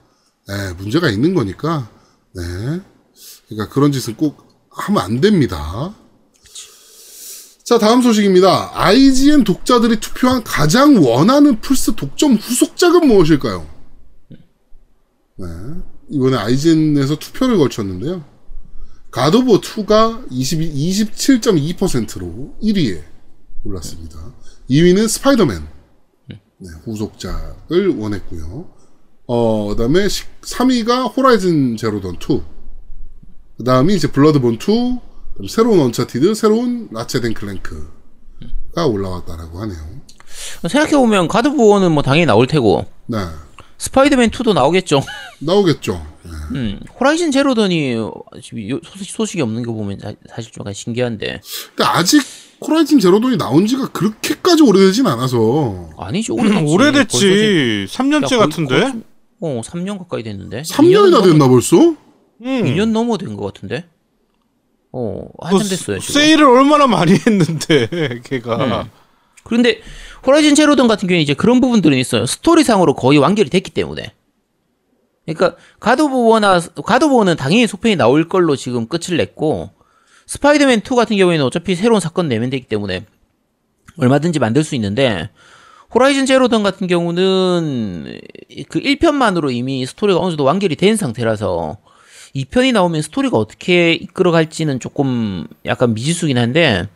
예, 0.50 0.74
문제가 0.74 1.10
있는 1.10 1.34
거니까, 1.34 1.89
네. 2.34 2.44
그러니까 3.48 3.74
그런 3.74 3.91
짓은 3.91 4.15
꼭 4.15 4.48
하면 4.70 5.03
안 5.03 5.22
됩니다. 5.22 5.96
자, 7.63 7.77
다음 7.77 8.01
소식입니다. 8.01 8.72
IGN 8.74 9.44
독자들이 9.44 10.00
투표한 10.00 10.44
가장 10.44 11.03
원하는 11.03 11.60
플스 11.60 11.96
독점 11.96 12.36
후속작은 12.36 13.08
무엇일까요? 13.08 13.67
네. 14.29 15.48
이번에 16.10 16.38
IGN에서 16.38 17.20
투표를 17.20 17.58
걸쳤는데요. 17.58 18.24
갓 19.12 19.26
오브 19.26 19.47
워 19.47 19.62
2가 19.62 20.25
22, 20.29 20.72
27.2%로 20.72 22.56
1위에 22.62 23.03
올랐습니다. 23.63 24.34
2위는 24.70 25.08
스파이더맨. 25.08 25.76
네, 26.60 26.70
후속작을 26.86 27.98
원했고요. 27.98 28.68
어, 29.28 29.68
그다음에 29.70 30.08
3위가 30.08 31.16
호라이즌 31.16 31.78
제로던 31.78 32.16
2. 32.16 32.42
그다음이 33.58 33.96
이제 33.96 34.08
블러드본 34.12 34.56
2, 34.56 34.58
그다음 34.58 35.48
새로운 35.50 35.80
언차티드, 35.82 36.34
새로운 36.34 36.90
라쳇 36.91 37.18
앤 37.18 37.34
클랭크가 37.34 38.86
올라왔다라고 38.88 39.60
하네요. 39.62 39.78
생각해 40.68 40.92
보면 40.92 41.28
갓 41.27 41.51
오브 41.51 41.66
워는 41.66 41.91
뭐 41.92 42.04
당연히 42.04 42.26
나올 42.26 42.48
테고 42.48 42.86
네. 43.08 43.18
스파이더맨 43.78 44.32
2도 44.32 44.54
나오겠죠. 44.54 45.04
나오겠죠. 45.40 46.06
네. 46.24 46.32
음, 46.58 46.80
호라이즌 47.00 47.32
소식, 48.84 49.12
소식이 49.12 49.42
없는 49.42 49.64
거 49.64 49.74
보면 49.74 50.00
사, 50.00 50.14
사실 50.30 50.52
좀 50.52 50.64
신기한데 50.74 51.42
근데 51.76 51.84
아직 51.84 52.24
호라이즌 52.66 53.00
제로돈이 53.00 53.38
나온 53.38 53.68
지가 53.68 53.90
그렇게까지 53.90 54.64
오래되진 54.64 55.06
않아서 55.08 55.90
아니지 55.98 56.32
오래됐지. 56.32 56.54
벌써 56.60 56.74
오래됐지. 56.74 57.20
지금- 57.20 57.86
3년째 58.10 58.34
야, 58.36 58.38
같은데. 58.40 58.80
거의- 58.80 58.94
어 59.40 59.62
3년 59.64 60.00
가까이 60.00 60.24
됐는데 60.24 60.64
3년이나 60.64 61.24
됐나 61.24 61.48
벌써? 61.48 61.78
응. 61.78 61.96
2년 62.42 62.90
넘어 62.92 63.18
된 63.18 63.38
것 63.38 63.54
같은데 63.54 63.86
어 64.92 65.28
한참 65.42 65.68
됐어요 65.70 66.00
지금 66.00 66.14
세일을 66.14 66.46
얼마나 66.46 66.88
많이 66.88 67.14
했는데 67.14 67.88
걔가. 68.26 68.88
그런데 69.44 69.80
호라이즌 70.26 70.56
제로던 70.56 70.88
같은 70.88 71.08
경우에 71.08 71.22
이제 71.22 71.34
그런 71.36 71.62
부분들은 71.62 71.98
있어요. 71.98 72.26
스토리상으로 72.26 72.96
거의 72.96 73.18
완결이 73.20 73.50
됐기 73.50 73.72
때문에. 73.72 74.12
그러니까 75.26 75.56
가도보어나 75.80 76.60
가도보어는 76.84 77.36
당연히 77.36 77.68
속편이 77.68 77.96
나올 77.98 78.28
걸로 78.28 78.56
지금 78.56 78.88
끝을 78.88 79.18
냈고 79.18 79.70
스파이더맨 80.27 80.81
2 80.86 80.96
같은 80.96 81.17
경우에는 81.17 81.43
어차피 81.46 81.74
새로운 81.75 82.00
사건 82.00 82.27
내면 82.27 82.50
되기 82.50 82.65
때문에 82.67 83.05
얼마든지 83.98 84.39
만들 84.39 84.63
수 84.63 84.75
있는데 84.75 85.29
호라이즌 85.96 86.25
제로던 86.25 86.63
같은 86.63 86.86
경우는 86.88 88.19
그 88.69 88.79
1편만으로 88.79 89.51
이미 89.53 89.86
스토리가 89.86 90.19
어느 90.19 90.31
정도 90.31 90.43
완결이 90.43 90.75
된 90.75 90.98
상태라서 90.98 91.77
2편이 92.36 92.74
나오면 92.74 93.01
스토리가 93.01 93.38
어떻게 93.38 93.93
이끌어갈지는 93.93 94.79
조금 94.81 95.48
약간 95.65 95.93
미지수긴 95.93 96.38
한데 96.38 96.88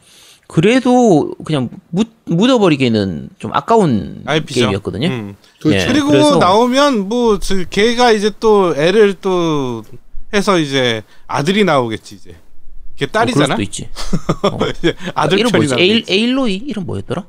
그래도 0.48 1.34
그냥 1.46 1.70
묻, 1.90 2.10
묻어버리기에는 2.26 3.30
좀 3.40 3.52
아까운 3.54 4.22
IP죠. 4.26 4.60
게임이었거든요. 4.60 5.08
음. 5.08 5.36
예, 5.68 5.86
그리고 5.88 6.10
그래서- 6.10 6.38
나오면 6.38 7.08
뭐 7.08 7.40
저, 7.40 7.56
걔가 7.64 8.12
이제 8.12 8.30
또 8.42 8.76
애를 8.76 9.14
또 9.22 9.84
해서 10.34 10.60
이제 10.60 11.04
아들이 11.28 11.64
나오겠지 11.64 12.16
이제. 12.16 12.36
걔 13.02 13.06
어, 13.06 13.10
그럴 13.10 13.12
딸이잖아. 13.12 13.56
수도 13.56 13.62
있지. 13.64 13.90
이제 14.80 14.96
아들 15.16 15.40
이름 15.40 15.52
편이 15.52 15.66
뭐지? 15.68 15.82
에일. 15.82 16.06
에일로이 16.08 16.56
이름 16.56 16.86
뭐였더라? 16.86 17.26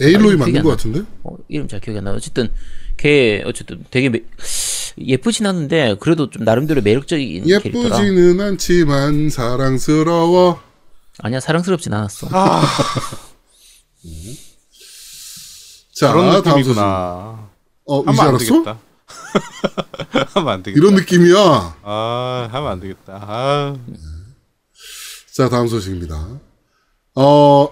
에일로이 0.00 0.36
맞는 0.36 0.56
안것 0.58 0.64
나. 0.64 0.70
같은데? 0.76 1.02
어, 1.24 1.36
이름 1.48 1.68
잘 1.68 1.80
기억이 1.80 1.98
안 1.98 2.04
나. 2.04 2.12
어쨌든 2.12 2.50
걔 2.98 3.42
어쨌든 3.46 3.82
되게 3.90 4.10
매, 4.10 4.20
예쁘진 4.98 5.46
않은데 5.46 5.96
그래도 6.00 6.28
좀 6.28 6.44
나름대로 6.44 6.82
매력적인 6.82 7.44
캐릭터라. 7.46 7.84
예쁘지는 8.02 8.40
않지만 8.40 9.30
사랑스러워. 9.30 10.60
아니야 11.20 11.40
사랑스럽진 11.40 11.94
않았어. 11.94 12.28
아, 12.30 12.62
자, 15.94 16.12
그런. 16.12 16.36
느낌이구나. 16.42 17.48
어, 17.86 18.02
이제 18.12 18.22
알았어? 18.22 18.38
되겠다. 18.38 18.78
하면 20.34 20.48
안 20.52 20.62
되겠다. 20.62 20.78
이런 20.80 20.94
느낌이야. 20.94 21.76
아, 21.82 22.48
하면 22.52 22.70
안 22.70 22.80
되겠다. 22.80 23.18
아, 23.26 23.76
자, 25.32 25.48
다음 25.48 25.68
소식입니다. 25.68 26.40
어, 27.14 27.68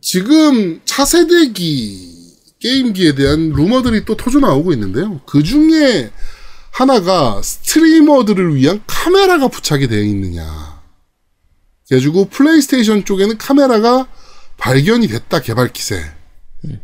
지금 0.00 0.80
차세대기 0.84 2.14
게임기에 2.60 3.14
대한 3.14 3.50
루머들이 3.50 4.04
또 4.04 4.16
터져 4.16 4.38
나오고 4.38 4.72
있는데요. 4.72 5.20
그 5.26 5.42
중에 5.42 6.10
하나가 6.70 7.40
스트리머들을 7.42 8.54
위한 8.56 8.82
카메라가 8.86 9.48
부착이 9.48 9.88
되어 9.88 10.02
있느냐. 10.02 10.82
그래가지고 11.88 12.28
플레이스테이션 12.30 13.04
쪽에는 13.04 13.38
카메라가 13.38 14.08
발견이 14.56 15.08
됐다, 15.08 15.40
개발 15.40 15.72
기세. 15.72 16.00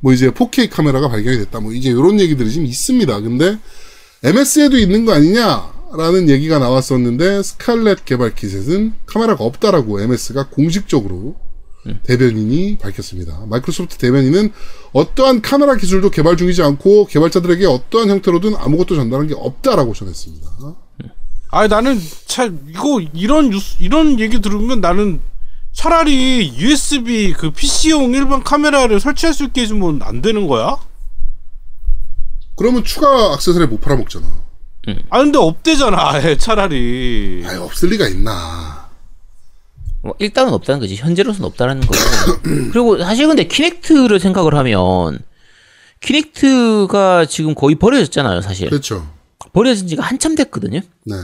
뭐 0.01 0.13
이제 0.13 0.31
4K 0.31 0.71
카메라가 0.71 1.09
발견이 1.09 1.39
됐다, 1.39 1.61
뭐 1.61 1.73
이제 1.73 1.89
이런 1.89 2.21
얘기들이 2.21 2.51
지금 2.51 2.67
있습니다. 2.67 3.21
근데 3.21 3.59
MS에도 4.23 4.77
있는 4.77 5.07
거 5.07 5.15
아니냐? 5.15 5.80
라는 5.93 6.29
얘기가 6.29 6.59
나왔었는데 6.59 7.43
스칼렛 7.43 8.05
개발 8.05 8.35
키셋은 8.35 8.95
카메라가 9.07 9.45
없다라고 9.45 10.01
MS가 10.01 10.49
공식적으로 10.49 11.37
대변인이 12.05 12.79
밝혔습니다. 12.79 13.45
마이크로소프트 13.47 13.99
대변인은 13.99 14.53
어떠한 14.93 15.43
카메라 15.43 15.75
기술도 15.75 16.11
개발 16.11 16.37
중이지 16.37 16.63
않고 16.63 17.07
개발자들에게 17.07 17.67
어떠한 17.67 18.11
형태로든 18.11 18.55
아무것도 18.57 18.97
전달한 18.97 19.27
게 19.27 19.35
없다라고 19.35 19.95
전했습니다. 19.95 20.49
아니 21.53 21.69
나는 21.69 21.99
참 22.27 22.67
이거 22.69 23.01
이런 23.13 23.51
뉴스 23.51 23.77
이런 23.81 24.21
얘기 24.21 24.41
들으면 24.41 24.81
나는 24.81 25.21
차라리 25.73 26.53
USB 26.57 27.33
그 27.33 27.51
PC용 27.51 28.15
일반 28.15 28.45
카메라를 28.45 29.01
설치할 29.01 29.35
수 29.35 29.45
있게 29.45 29.63
해주면 29.63 30.03
안 30.03 30.21
되는 30.23 30.47
거야? 30.47 30.77
그러면 32.57 32.85
추가 32.85 33.33
액세서리 33.35 33.67
못 33.67 33.81
팔아먹잖아. 33.81 34.50
아 35.11 35.19
근데 35.19 35.39
없대잖아 35.39 36.13
아예 36.13 36.37
차라리 36.39 37.43
아예 37.47 37.57
없을 37.57 37.91
리가 37.91 38.09
있나. 38.09 38.89
뭐 40.03 40.15
일단은 40.19 40.53
없다는 40.55 40.81
거지. 40.81 40.97
현재로서는 40.97 41.47
없다라는 41.49 41.83
거고. 41.83 41.95
그리고 42.73 42.99
사실 42.99 43.27
근데 43.27 43.45
키넥트를 43.45 44.19
생각을 44.19 44.55
하면 44.55 45.19
키넥트가 46.01 47.27
지금 47.27 47.55
거의 47.55 47.75
버려졌잖아요, 47.75 48.41
사실. 48.41 48.71
그렇죠. 48.71 49.07
버려진 49.53 49.87
지가 49.89 50.03
한참 50.03 50.35
됐거든요. 50.35 50.81
네. 51.05 51.15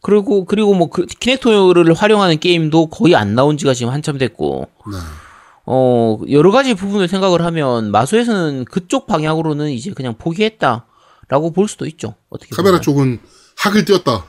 그리고 0.00 0.44
그리고 0.46 0.74
뭐 0.74 0.88
그 0.88 1.04
키넥트를 1.06 1.92
활용하는 1.94 2.38
게임도 2.38 2.86
거의 2.86 3.14
안 3.14 3.34
나온 3.34 3.58
지가 3.58 3.74
지금 3.74 3.92
한참 3.92 4.16
됐고. 4.18 4.68
네. 4.90 4.96
어, 5.66 6.18
여러 6.30 6.50
가지 6.50 6.74
부분을 6.74 7.08
생각을 7.08 7.42
하면 7.44 7.90
마소에서는 7.90 8.64
그쪽 8.66 9.06
방향으로는 9.06 9.70
이제 9.70 9.92
그냥 9.92 10.14
포기했다 10.18 10.84
라고 11.34 11.50
볼 11.52 11.66
수도 11.66 11.84
있죠. 11.86 12.14
어떻게 12.30 12.54
카메라 12.54 12.78
보면. 12.78 12.82
쪽은 12.82 13.18
학을 13.56 13.84
띄었다. 13.84 14.24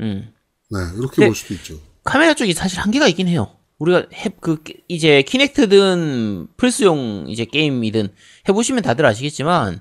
음. 0.00 0.32
네, 0.70 0.78
이렇게 0.98 1.20
네. 1.20 1.26
볼 1.26 1.36
수도 1.36 1.54
있죠. 1.54 1.78
카메라 2.02 2.34
쪽이 2.34 2.52
사실 2.52 2.80
한계가 2.80 3.06
있긴 3.06 3.28
해요. 3.28 3.54
우리가 3.78 4.06
해, 4.12 4.28
그 4.40 4.56
이제 4.88 5.22
키넥트든 5.22 6.48
플스용 6.56 7.26
이제 7.28 7.44
게임이든 7.44 8.08
해보시면 8.48 8.82
다들 8.82 9.06
아시겠지만 9.06 9.80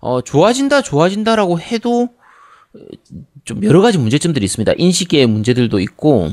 어 0.00 0.22
좋아진다 0.22 0.80
좋아진다라고 0.80 1.60
해도 1.60 2.08
어, 2.74 2.78
좀 3.44 3.62
여러 3.64 3.82
가지 3.82 3.98
문제점들이 3.98 4.44
있습니다. 4.46 4.72
인식의 4.78 5.26
문제들도 5.26 5.78
있고 5.80 6.30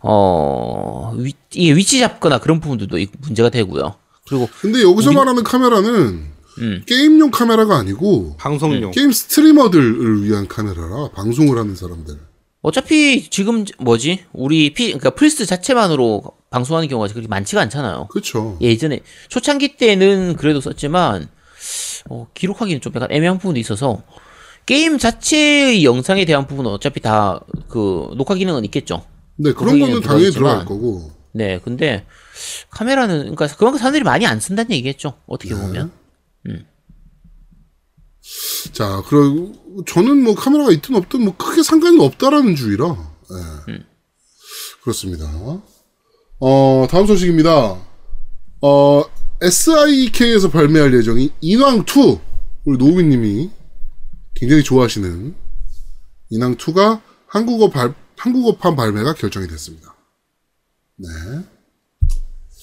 어 0.00 1.12
위, 1.16 1.32
이게 1.52 1.74
위치 1.76 2.00
잡거나 2.00 2.38
그런 2.38 2.58
부분들도 2.58 2.98
있- 2.98 3.10
문제가 3.20 3.50
되고요. 3.50 3.94
그리고 4.28 4.48
근데 4.60 4.82
여기서 4.82 5.12
말하는 5.12 5.44
카메라는 5.44 6.39
음. 6.60 6.82
게임용 6.86 7.30
카메라가 7.30 7.76
아니고 7.76 8.36
방송용 8.36 8.90
게임 8.92 9.12
스트리머들을 9.12 10.24
위한 10.24 10.46
카메라라 10.48 11.10
방송을 11.14 11.58
하는 11.58 11.74
사람들. 11.76 12.18
어차피 12.62 13.28
지금 13.30 13.64
뭐지 13.78 14.24
우리 14.32 14.72
피 14.74 14.86
그러니까 14.88 15.10
플스 15.10 15.46
자체만으로 15.46 16.22
방송하는 16.50 16.88
경우가 16.88 17.08
그렇게 17.08 17.28
많지가 17.28 17.62
않잖아요. 17.62 18.08
그렇죠. 18.10 18.58
예전에 18.60 19.00
초창기 19.28 19.76
때는 19.76 20.36
그래도 20.36 20.60
썼지만 20.60 21.28
어, 22.10 22.26
기록하기는 22.34 22.80
좀 22.80 22.92
약간 22.94 23.08
애매한 23.10 23.38
부분도 23.38 23.58
있어서 23.60 24.02
게임 24.66 24.98
자체의 24.98 25.84
영상에 25.84 26.24
대한 26.24 26.46
부분은 26.46 26.70
어차피 26.70 27.00
다 27.00 27.40
그 27.70 28.08
녹화 28.16 28.34
기능은 28.34 28.64
있겠죠. 28.66 29.04
네, 29.36 29.52
그런 29.52 29.78
거는 29.78 30.02
당연히. 30.02 30.30
들어갈 30.32 30.66
거고. 30.66 31.12
네, 31.32 31.60
근데 31.64 32.04
카메라는 32.70 33.34
그러니까 33.34 33.46
그만큼 33.56 33.78
사람들이 33.78 34.02
많이 34.04 34.26
안 34.26 34.40
쓴다는 34.40 34.72
얘기겠죠. 34.72 35.14
어떻게 35.26 35.54
네. 35.54 35.60
보면. 35.60 35.90
자, 38.72 39.02
그리고 39.08 39.52
저는 39.86 40.22
뭐 40.22 40.34
카메라가 40.34 40.70
있든 40.72 40.94
없든 40.94 41.22
뭐 41.22 41.36
크게 41.36 41.62
상관이 41.62 42.02
없다라는 42.04 42.54
주의라. 42.56 42.86
예. 42.86 43.72
음. 43.72 43.84
그렇습니다. 44.82 45.26
어, 46.40 46.86
다음 46.90 47.06
소식입니다. 47.06 47.78
어, 48.62 49.04
SIK에서 49.40 50.50
발매할 50.50 50.94
예정인 50.94 51.30
인왕2. 51.42 52.20
우리 52.66 52.78
노우미님이 52.78 53.50
굉장히 54.34 54.62
좋아하시는 54.62 55.34
인왕2가 56.32 57.00
한국어 57.26 57.70
발, 57.70 57.94
한국어판 58.16 58.76
발매가 58.76 59.14
결정이 59.14 59.48
됐습니다. 59.48 59.94
네. 60.96 61.08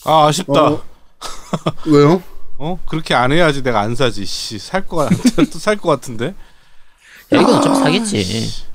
아 0.06 0.28
아쉽다 0.28 0.72
어, 0.72 0.84
왜요? 1.88 2.22
어 2.58 2.80
그렇게 2.88 3.14
안 3.14 3.32
해야지 3.32 3.62
내가 3.64 3.82
안 3.82 3.96
사지 3.96 4.26
씨살거 4.26 4.96
같, 4.98 5.10
또살 5.52 5.78
것 5.78 5.90
같은데 5.90 6.28
야, 7.34 7.42
이건 7.42 7.56
어차피 7.56 7.76
사겠지. 7.76 8.66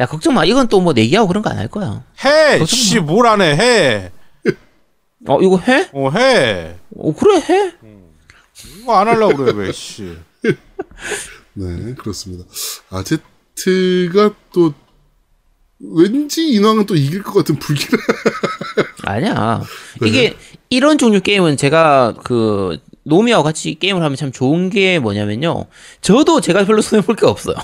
야, 0.00 0.06
걱정 0.06 0.34
마. 0.34 0.44
이건 0.44 0.68
또 0.68 0.80
뭐 0.80 0.92
내기하고 0.92 1.28
그런 1.28 1.42
거 1.42 1.50
안 1.50 1.58
할 1.58 1.68
거야. 1.68 2.04
해씨뭘 2.22 3.26
안 3.26 3.40
해 3.40 3.52
해. 3.56 4.12
어, 5.26 5.40
이거 5.42 5.58
해? 5.58 5.88
어 5.92 6.10
해. 6.10 6.76
어, 6.96 7.12
그래, 7.14 7.40
해? 7.40 7.72
이거 8.82 8.96
안 8.96 9.08
하려고 9.08 9.36
그래 9.36 9.52
왜 9.54 9.72
씨. 9.72 10.16
네, 11.54 11.94
그렇습니다. 11.94 12.44
아제트가 12.90 14.30
또 14.52 14.72
왠지 15.82 16.48
인왕은 16.50 16.86
또 16.86 16.94
이길 16.94 17.22
것 17.22 17.32
같은 17.32 17.56
불길한 17.58 17.98
아니야. 19.04 19.62
네. 20.00 20.08
이게 20.08 20.36
이런 20.68 20.98
종류 20.98 21.20
게임은 21.20 21.56
제가 21.56 22.14
그 22.22 22.78
노미와 23.04 23.42
같이 23.42 23.78
게임을 23.78 24.02
하면 24.02 24.16
참 24.16 24.30
좋은 24.30 24.70
게 24.70 24.98
뭐냐면요. 24.98 25.66
저도 26.02 26.40
제가 26.40 26.64
별로 26.66 26.82
손해 26.82 27.04
볼 27.04 27.16
게 27.16 27.26
없어요. 27.26 27.56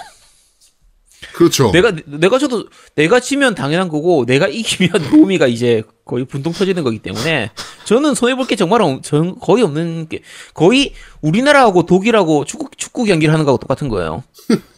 그렇죠. 1.34 1.70
내가 1.70 1.92
내가 2.06 2.38
저도 2.38 2.66
내가 2.94 3.20
지면 3.20 3.54
당연한 3.54 3.88
거고 3.88 4.24
내가 4.26 4.48
이기면 4.48 4.90
노미가 5.12 5.46
이제 5.46 5.82
거의 6.04 6.24
분통 6.24 6.52
터지는 6.52 6.82
거기 6.84 6.98
때문에 6.98 7.50
저는 7.84 8.14
손해 8.14 8.34
볼 8.34 8.46
게 8.46 8.56
정말 8.56 8.80
없- 8.80 9.02
전 9.02 9.38
거의 9.38 9.62
없는 9.62 10.08
게 10.08 10.22
거의 10.54 10.94
우리나라하고 11.20 11.84
독일하고 11.84 12.44
축구 12.46 12.68
축구 12.76 13.04
경기를 13.04 13.32
하는 13.34 13.44
거하고 13.44 13.58
똑같은 13.58 13.88
거예요. 13.88 14.22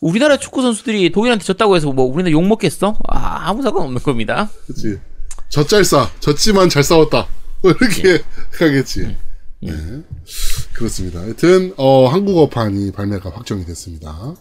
우리나라 0.00 0.36
축구 0.36 0.62
선수들이 0.62 1.10
독일한테 1.10 1.44
졌다고 1.44 1.76
해서 1.76 1.90
뭐 1.92 2.04
우리나라 2.04 2.30
욕 2.30 2.46
먹겠어? 2.46 2.96
아, 3.08 3.48
아무 3.48 3.62
상관 3.62 3.84
없는 3.84 4.02
겁니다. 4.02 4.50
그렇지. 4.66 4.98
졌잘싸. 5.48 6.10
졌지만 6.20 6.68
잘 6.68 6.82
싸웠다. 6.82 7.26
뭐 7.62 7.72
이렇게 7.72 8.22
하겠지. 8.58 9.16
네. 9.60 9.72
그렇습니다. 10.72 11.20
하여튼 11.20 11.72
어, 11.76 12.06
한국어판이 12.06 12.92
발매가 12.92 13.30
확정이 13.30 13.64
됐습니다. 13.64 14.34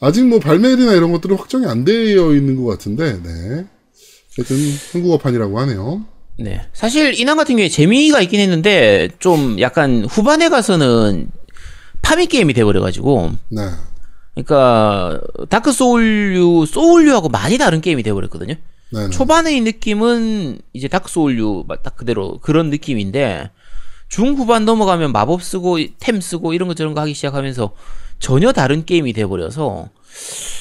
아직 0.00 0.26
뭐 0.26 0.40
발매일이나 0.40 0.94
이런 0.94 1.12
것들은 1.12 1.36
확정이 1.36 1.66
안 1.66 1.84
되어 1.84 2.34
있는 2.34 2.56
것 2.56 2.64
같은데, 2.66 3.20
네. 3.22 3.66
하여튼 4.36 4.56
한국어판이라고 4.92 5.60
하네요. 5.60 6.04
네. 6.40 6.60
사실 6.72 7.18
인왕 7.18 7.36
같은 7.36 7.56
경우에 7.56 7.68
재미가 7.68 8.20
있긴 8.22 8.40
했는데 8.40 9.08
좀 9.18 9.60
약간 9.60 10.04
후반에 10.04 10.48
가서는 10.48 11.30
파밍 12.02 12.26
게임이 12.26 12.54
돼버려가지고 12.54 13.32
네. 13.50 13.62
그러니까 14.44 15.20
다크 15.48 15.72
소울류 15.72 16.66
소울류하고 16.66 17.28
많이 17.28 17.58
다른 17.58 17.80
게임이 17.80 18.02
돼버렸거든요. 18.02 18.54
네. 18.90 19.04
네. 19.04 19.10
초반의 19.10 19.60
느낌은 19.62 20.58
이제 20.72 20.88
다크 20.88 21.10
소울류 21.10 21.64
막딱 21.66 21.96
그대로 21.96 22.38
그런 22.40 22.70
느낌인데 22.70 23.50
중후반 24.08 24.64
넘어가면 24.64 25.12
마법 25.12 25.42
쓰고 25.42 25.78
템 25.98 26.20
쓰고 26.20 26.54
이런 26.54 26.68
거 26.68 26.74
저런 26.74 26.94
거 26.94 27.00
하기 27.02 27.14
시작하면서 27.14 27.72
전혀 28.20 28.52
다른 28.52 28.84
게임이 28.84 29.12
돼버려서 29.12 29.90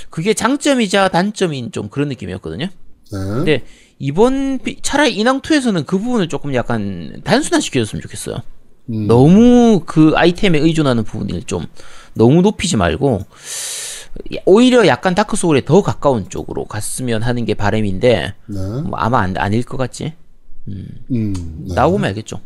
그게 0.10 0.34
장점이자 0.34 1.10
단점인 1.10 1.72
좀 1.72 1.90
그런 1.90 2.10
느낌이었거든요. 2.10 2.66
네. 2.66 2.72
근데 3.12 3.64
이번 4.00 4.60
비- 4.60 4.80
차라리 4.82 5.16
인왕2에서는 5.18 5.86
그 5.86 5.98
부분을 5.98 6.28
조금 6.28 6.54
약간 6.54 7.22
단순화시켜줬으면 7.24 8.02
좋겠어요. 8.02 8.38
음. 8.90 9.08
너무 9.08 9.82
그 9.86 10.14
아이템에 10.16 10.60
의존하는 10.60 11.04
부분을 11.04 11.44
좀 11.44 11.66
너무 12.18 12.42
높이지 12.42 12.78
말고 12.78 13.22
오히려 14.46 14.88
약간 14.88 15.16
다크 15.16 15.38
소울에 15.38 15.64
더 15.64 15.82
가까운 15.82 16.30
쪽으로 16.30 16.66
갔으면 16.66 17.24
하는 17.24 17.46
게 17.46 17.54
바람인데 17.54 18.34
네. 18.46 18.58
뭐 18.82 18.98
아마 18.98 19.20
안, 19.22 19.38
아닐 19.38 19.64
것 19.64 19.78
같지. 19.78 20.14
음. 20.68 21.04
네. 21.10 21.76
나오면 21.76 22.10
알겠죠. 22.10 22.42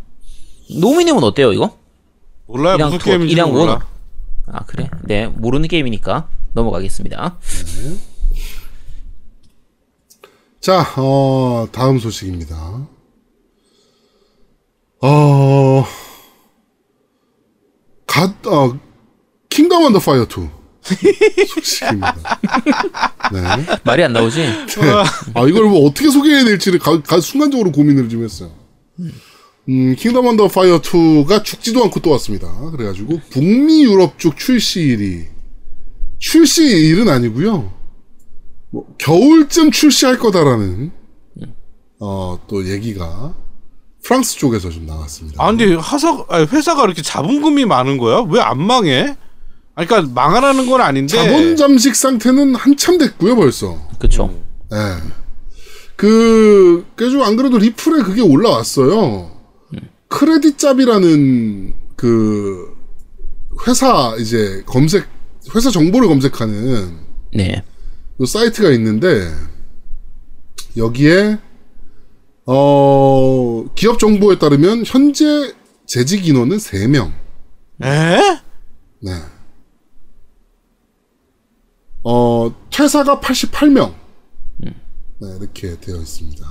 노미님은 0.80 1.24
어때요 1.24 1.54
이거? 1.54 1.78
몰라요 2.46 2.76
이랑 2.76 2.90
무슨 2.90 3.00
투, 3.00 3.06
게임인지 3.06 3.34
이랑 3.34 3.52
몰라. 3.52 3.72
원. 3.74 3.82
아 4.48 4.66
그래? 4.66 4.90
네 5.04 5.28
모르는 5.28 5.68
게임이니까 5.68 6.30
넘어가겠습니다. 6.54 7.38
자, 10.60 10.86
어, 10.98 11.68
다음 11.72 11.98
소식입니다. 11.98 12.88
어, 15.02 15.86
갓, 18.06 18.46
어, 18.46 18.78
킹덤 19.52 19.84
언더 19.84 20.00
파이어 20.00 20.24
2. 20.24 20.28
소식입니다. 21.48 22.16
네. 23.34 23.42
말이 23.84 24.04
안 24.04 24.14
나오지? 24.14 24.44
아, 25.36 25.46
이걸 25.48 25.66
뭐 25.66 25.86
어떻게 25.88 26.10
소개해야 26.10 26.44
될지를 26.46 26.80
가, 26.80 27.00
가- 27.04 27.20
순간적으로 27.22 27.72
고민을 27.72 28.10
좀 28.10 28.24
했어요. 28.24 28.50
음, 29.70 29.96
킹덤 29.98 30.26
언더 30.26 30.48
파이어 30.48 30.82
2가 30.82 31.44
죽지도 31.44 31.84
않고 31.84 32.00
또 32.00 32.10
왔습니다. 32.12 32.48
그래가지고, 32.72 33.20
북미 33.30 33.84
유럽 33.84 34.18
쪽 34.18 34.38
출시일이 34.38 35.28
출시 36.18 36.64
일은 36.66 37.10
아니고요. 37.10 37.72
뭐 38.72 38.86
겨울쯤 38.98 39.72
출시할 39.72 40.18
거다라는 40.18 40.92
어, 42.00 42.40
또 42.48 42.68
얘기가 42.68 43.36
프랑스 44.04 44.38
쪽에서 44.38 44.70
좀 44.72 44.86
나왔습니다. 44.88 45.44
아 45.44 45.48
근데 45.48 45.76
하사 45.76 46.24
아니, 46.30 46.46
회사가 46.48 46.86
이렇게 46.86 47.02
자본금이 47.04 47.66
많은 47.66 47.98
거야? 48.00 48.26
왜 48.30 48.40
안 48.40 48.60
망해? 48.66 49.16
아니, 49.76 49.88
그러니까 49.88 50.14
망하라는 50.14 50.70
건 50.70 50.82
아닌데. 50.82 51.16
자본 51.16 51.56
잠식 51.56 51.96
상태는 51.96 52.56
한참 52.56 52.98
됐고요, 52.98 53.36
벌써. 53.36 53.80
그쵸. 54.00 54.34
예. 54.74 54.78
그, 55.96 56.86
그래서 56.96 57.24
안 57.24 57.36
그래도 57.36 57.58
리플에 57.58 58.04
그게 58.04 58.22
올라왔어요. 58.22 59.32
크레딧 60.12 60.58
잡이라는 60.58 61.74
그 61.96 62.76
회사 63.66 64.16
이제 64.20 64.62
검색 64.66 65.08
회사 65.56 65.72
정보를 65.72 66.08
검색하는 66.10 66.98
네. 67.34 67.64
그 68.18 68.26
사이트가 68.26 68.72
있는데 68.72 69.32
여기에 70.76 71.40
어 72.46 73.66
기업 73.76 74.00
정보에 74.00 74.38
따르면 74.38 74.84
현재 74.86 75.54
재직 75.88 76.28
인원은 76.28 76.58
3명. 76.58 77.12
에? 77.84 78.20
네. 79.00 79.12
어 82.04 82.54
퇴사가 82.70 83.20
88명. 83.20 83.94
네, 84.60 85.28
이렇게 85.40 85.80
되어 85.80 85.98
있습니다. 85.98 86.46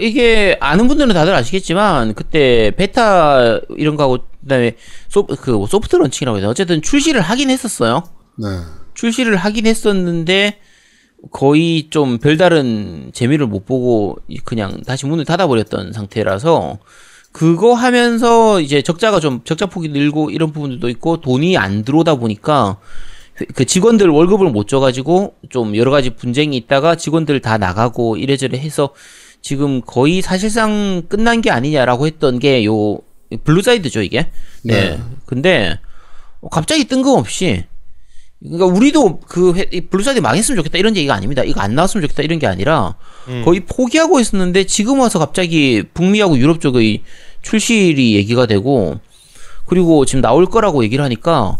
이게 0.00 0.56
아는 0.60 0.88
분들은 0.88 1.12
다들 1.12 1.34
아시겠지만 1.34 2.14
그때 2.14 2.72
베타 2.76 3.58
이런 3.76 3.96
거하고 3.96 4.18
그다음에 4.42 4.76
소, 5.08 5.26
그 5.26 5.66
소프트 5.68 5.96
런칭이라고 5.96 6.38
해서 6.38 6.48
어쨌든 6.48 6.80
출시를 6.80 7.20
하긴 7.20 7.50
했었어요. 7.50 8.04
네. 8.38 8.46
출시를 8.94 9.36
하긴 9.36 9.66
했었는데 9.66 10.58
거의 11.32 11.90
좀 11.90 12.18
별다른 12.18 13.10
재미를 13.12 13.46
못 13.46 13.66
보고 13.66 14.16
그냥 14.44 14.82
다시 14.86 15.06
문을 15.06 15.24
닫아버렸던 15.24 15.92
상태라서 15.92 16.78
그거 17.32 17.74
하면서 17.74 18.60
이제 18.60 18.82
적자가 18.82 19.20
좀 19.20 19.42
적자 19.44 19.66
폭이 19.66 19.88
늘고 19.88 20.30
이런 20.30 20.52
부분들도 20.52 20.88
있고 20.88 21.20
돈이 21.20 21.58
안 21.58 21.84
들어오다 21.84 22.14
보니까 22.16 22.78
그 23.54 23.64
직원들 23.64 24.08
월급을 24.08 24.50
못 24.50 24.68
줘가지고 24.68 25.34
좀 25.48 25.76
여러 25.76 25.90
가지 25.90 26.10
분쟁이 26.10 26.56
있다가 26.56 26.94
직원들 26.96 27.40
다 27.40 27.56
나가고 27.58 28.16
이래저래 28.16 28.58
해서 28.58 28.90
지금 29.40 29.80
거의 29.80 30.20
사실상 30.20 31.02
끝난 31.08 31.40
게 31.40 31.50
아니냐라고 31.50 32.06
했던 32.06 32.38
게 32.38 32.64
요 32.64 32.98
블루사이드죠 33.44 34.02
이게. 34.02 34.26
네. 34.62 34.90
네. 34.90 35.00
근데 35.24 35.78
갑자기 36.50 36.84
뜬금없이 36.84 37.64
그러니까 38.42 38.66
우리도 38.66 39.20
그 39.20 39.54
회- 39.54 39.68
이 39.72 39.82
블루사이드 39.82 40.20
망했으면 40.20 40.56
좋겠다 40.56 40.78
이런 40.78 40.96
얘기가 40.96 41.14
아닙니다. 41.14 41.42
이거 41.44 41.60
안 41.60 41.74
나왔으면 41.74 42.02
좋겠다 42.02 42.22
이런 42.22 42.38
게 42.38 42.46
아니라 42.46 42.96
거의 43.44 43.60
포기하고 43.60 44.18
있었는데 44.20 44.64
지금 44.64 44.98
와서 45.00 45.18
갑자기 45.18 45.82
북미하고 45.94 46.36
유럽 46.38 46.60
쪽의 46.60 47.02
출시일이 47.42 48.14
얘기가 48.16 48.46
되고 48.46 48.98
그리고 49.66 50.04
지금 50.04 50.20
나올 50.22 50.46
거라고 50.46 50.82
얘기를 50.84 51.04
하니까 51.04 51.56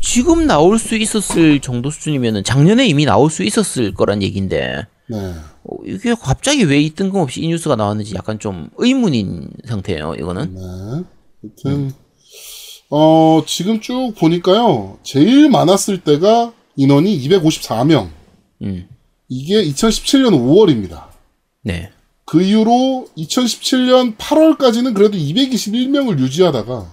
지금 0.00 0.46
나올 0.46 0.78
수 0.78 0.96
있었을 0.96 1.60
정도 1.60 1.90
수준이면은 1.90 2.42
작년에 2.44 2.86
이미 2.86 3.04
나올 3.04 3.30
수 3.30 3.42
있었을 3.44 3.94
거란 3.94 4.22
얘기인데 4.22 4.86
네. 5.08 5.16
어, 5.64 5.76
이게 5.84 6.14
갑자기 6.14 6.64
왜 6.64 6.80
이 6.80 6.90
뜬금없이 6.90 7.40
이 7.40 7.48
뉴스가 7.48 7.76
나왔는지 7.76 8.14
약간 8.14 8.38
좀 8.38 8.70
의문인 8.78 9.50
상태예요. 9.66 10.14
이거는 10.14 10.54
네. 10.54 10.60
하여튼, 11.64 11.92
어, 12.90 13.42
지금 13.46 13.80
쭉 13.80 14.14
보니까요, 14.18 14.98
제일 15.02 15.48
많았을 15.50 15.98
때가 16.00 16.52
인원이 16.76 17.20
254명. 17.28 18.08
음. 18.62 18.88
이게 19.28 19.62
2017년 19.64 20.32
5월입니다. 20.32 21.04
네. 21.62 21.90
그 22.24 22.42
이후로 22.42 23.08
2017년 23.16 24.16
8월까지는 24.16 24.94
그래도 24.94 25.16
221명을 25.18 26.18
유지하다가, 26.18 26.90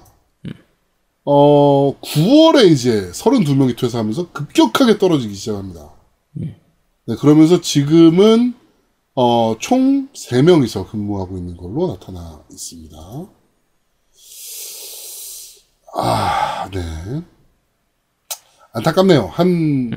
어, 1.30 1.94
9월에 2.00 2.72
이제 2.72 3.12
32명이 3.12 3.78
퇴사하면서 3.78 4.32
급격하게 4.32 4.98
떨어지기 4.98 5.34
시작합니다. 5.36 5.90
네, 6.32 7.16
그러면서 7.20 7.60
지금은, 7.60 8.54
어, 9.13 9.58
총 9.60 10.08
3명이서 10.13 10.90
근무하고 10.90 11.38
있는 11.38 11.58
걸로 11.58 11.88
나타나 11.88 12.42
있습니다. 12.50 12.98
아, 15.96 16.70
네. 16.72 16.82
안타깝네요. 18.74 19.28
한, 19.28 19.92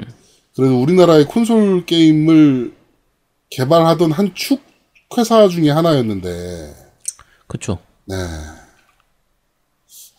그래도 0.56 0.80
우리나라의 0.82 1.26
콘솔 1.26 1.86
게임을 1.86 2.74
개발하던 3.50 4.10
한 4.10 4.34
축 4.34 4.62
회사 5.16 5.46
중에 5.48 5.70
하나였는데, 5.70 6.74
그쵸. 7.46 7.78
네. 8.06 8.16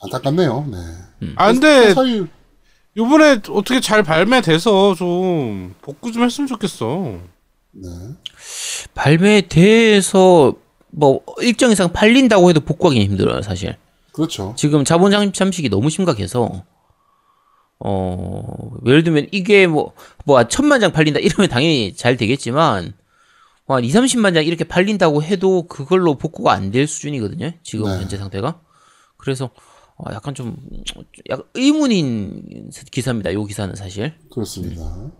안타깝네요. 0.03 0.67
네. 0.71 0.77
아 1.35 1.51
근데 1.51 1.87
회사일, 1.87 2.27
요번에 2.97 3.39
어떻게 3.49 3.79
잘 3.79 4.03
발매돼서 4.03 4.95
좀 4.95 5.75
복구 5.81 6.11
좀 6.11 6.23
했으면 6.23 6.47
좋겠어. 6.47 7.19
네. 7.71 7.87
발매돼서 8.93 10.55
뭐 10.89 11.21
일정 11.41 11.71
이상 11.71 11.93
팔린다고 11.93 12.49
해도 12.49 12.59
복구하기 12.61 12.99
힘들어요, 13.05 13.41
사실. 13.41 13.77
그렇죠. 14.11 14.53
지금 14.57 14.83
자본 14.83 15.11
잠- 15.11 15.31
잠식이 15.31 15.69
너무 15.69 15.89
심각해서 15.89 16.63
어 17.79 18.71
예를 18.85 19.03
들면 19.03 19.27
이게 19.31 19.65
뭐뭐 19.67 20.47
천만 20.49 20.79
장 20.81 20.91
팔린다 20.91 21.19
이러면 21.19 21.49
당연히 21.49 21.95
잘 21.95 22.17
되겠지만 22.17 22.93
뭐한 23.67 23.83
2, 23.85 23.89
30만 23.91 24.33
장 24.33 24.43
이렇게 24.45 24.63
팔린다고 24.65 25.23
해도 25.23 25.67
그걸로 25.67 26.15
복구가 26.17 26.51
안 26.51 26.71
될 26.71 26.87
수준이거든요. 26.87 27.53
지금 27.63 27.85
네. 27.85 27.91
현재 27.99 28.17
상태가. 28.17 28.59
그래서 29.17 29.51
어, 30.01 30.13
약간 30.13 30.33
좀 30.33 30.57
약간 31.29 31.45
의문인 31.53 32.71
기사입니다. 32.91 33.33
요 33.33 33.45
기사는 33.45 33.75
사실. 33.75 34.13
그렇습니다. 34.31 35.11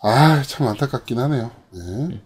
아, 0.00 0.42
참 0.44 0.68
안타깝긴 0.68 1.18
하네요. 1.18 1.50
네. 1.72 2.20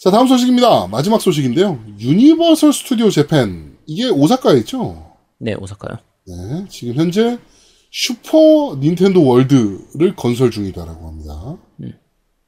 자, 0.00 0.10
다음 0.10 0.26
소식입니다. 0.26 0.88
마지막 0.88 1.20
소식인데요. 1.20 1.80
유니버설 1.98 2.72
스튜디오 2.72 3.08
재팬. 3.10 3.78
이게 3.86 4.08
오사카에 4.08 4.58
있죠? 4.58 5.16
네, 5.38 5.54
오사카요. 5.54 5.98
네. 6.26 6.66
지금 6.68 6.94
현재 6.94 7.38
슈퍼 7.90 8.76
닌텐도 8.80 9.24
월드를 9.24 10.16
건설 10.16 10.50
중이다라고 10.50 11.06
합니다. 11.06 11.56
네, 11.76 11.92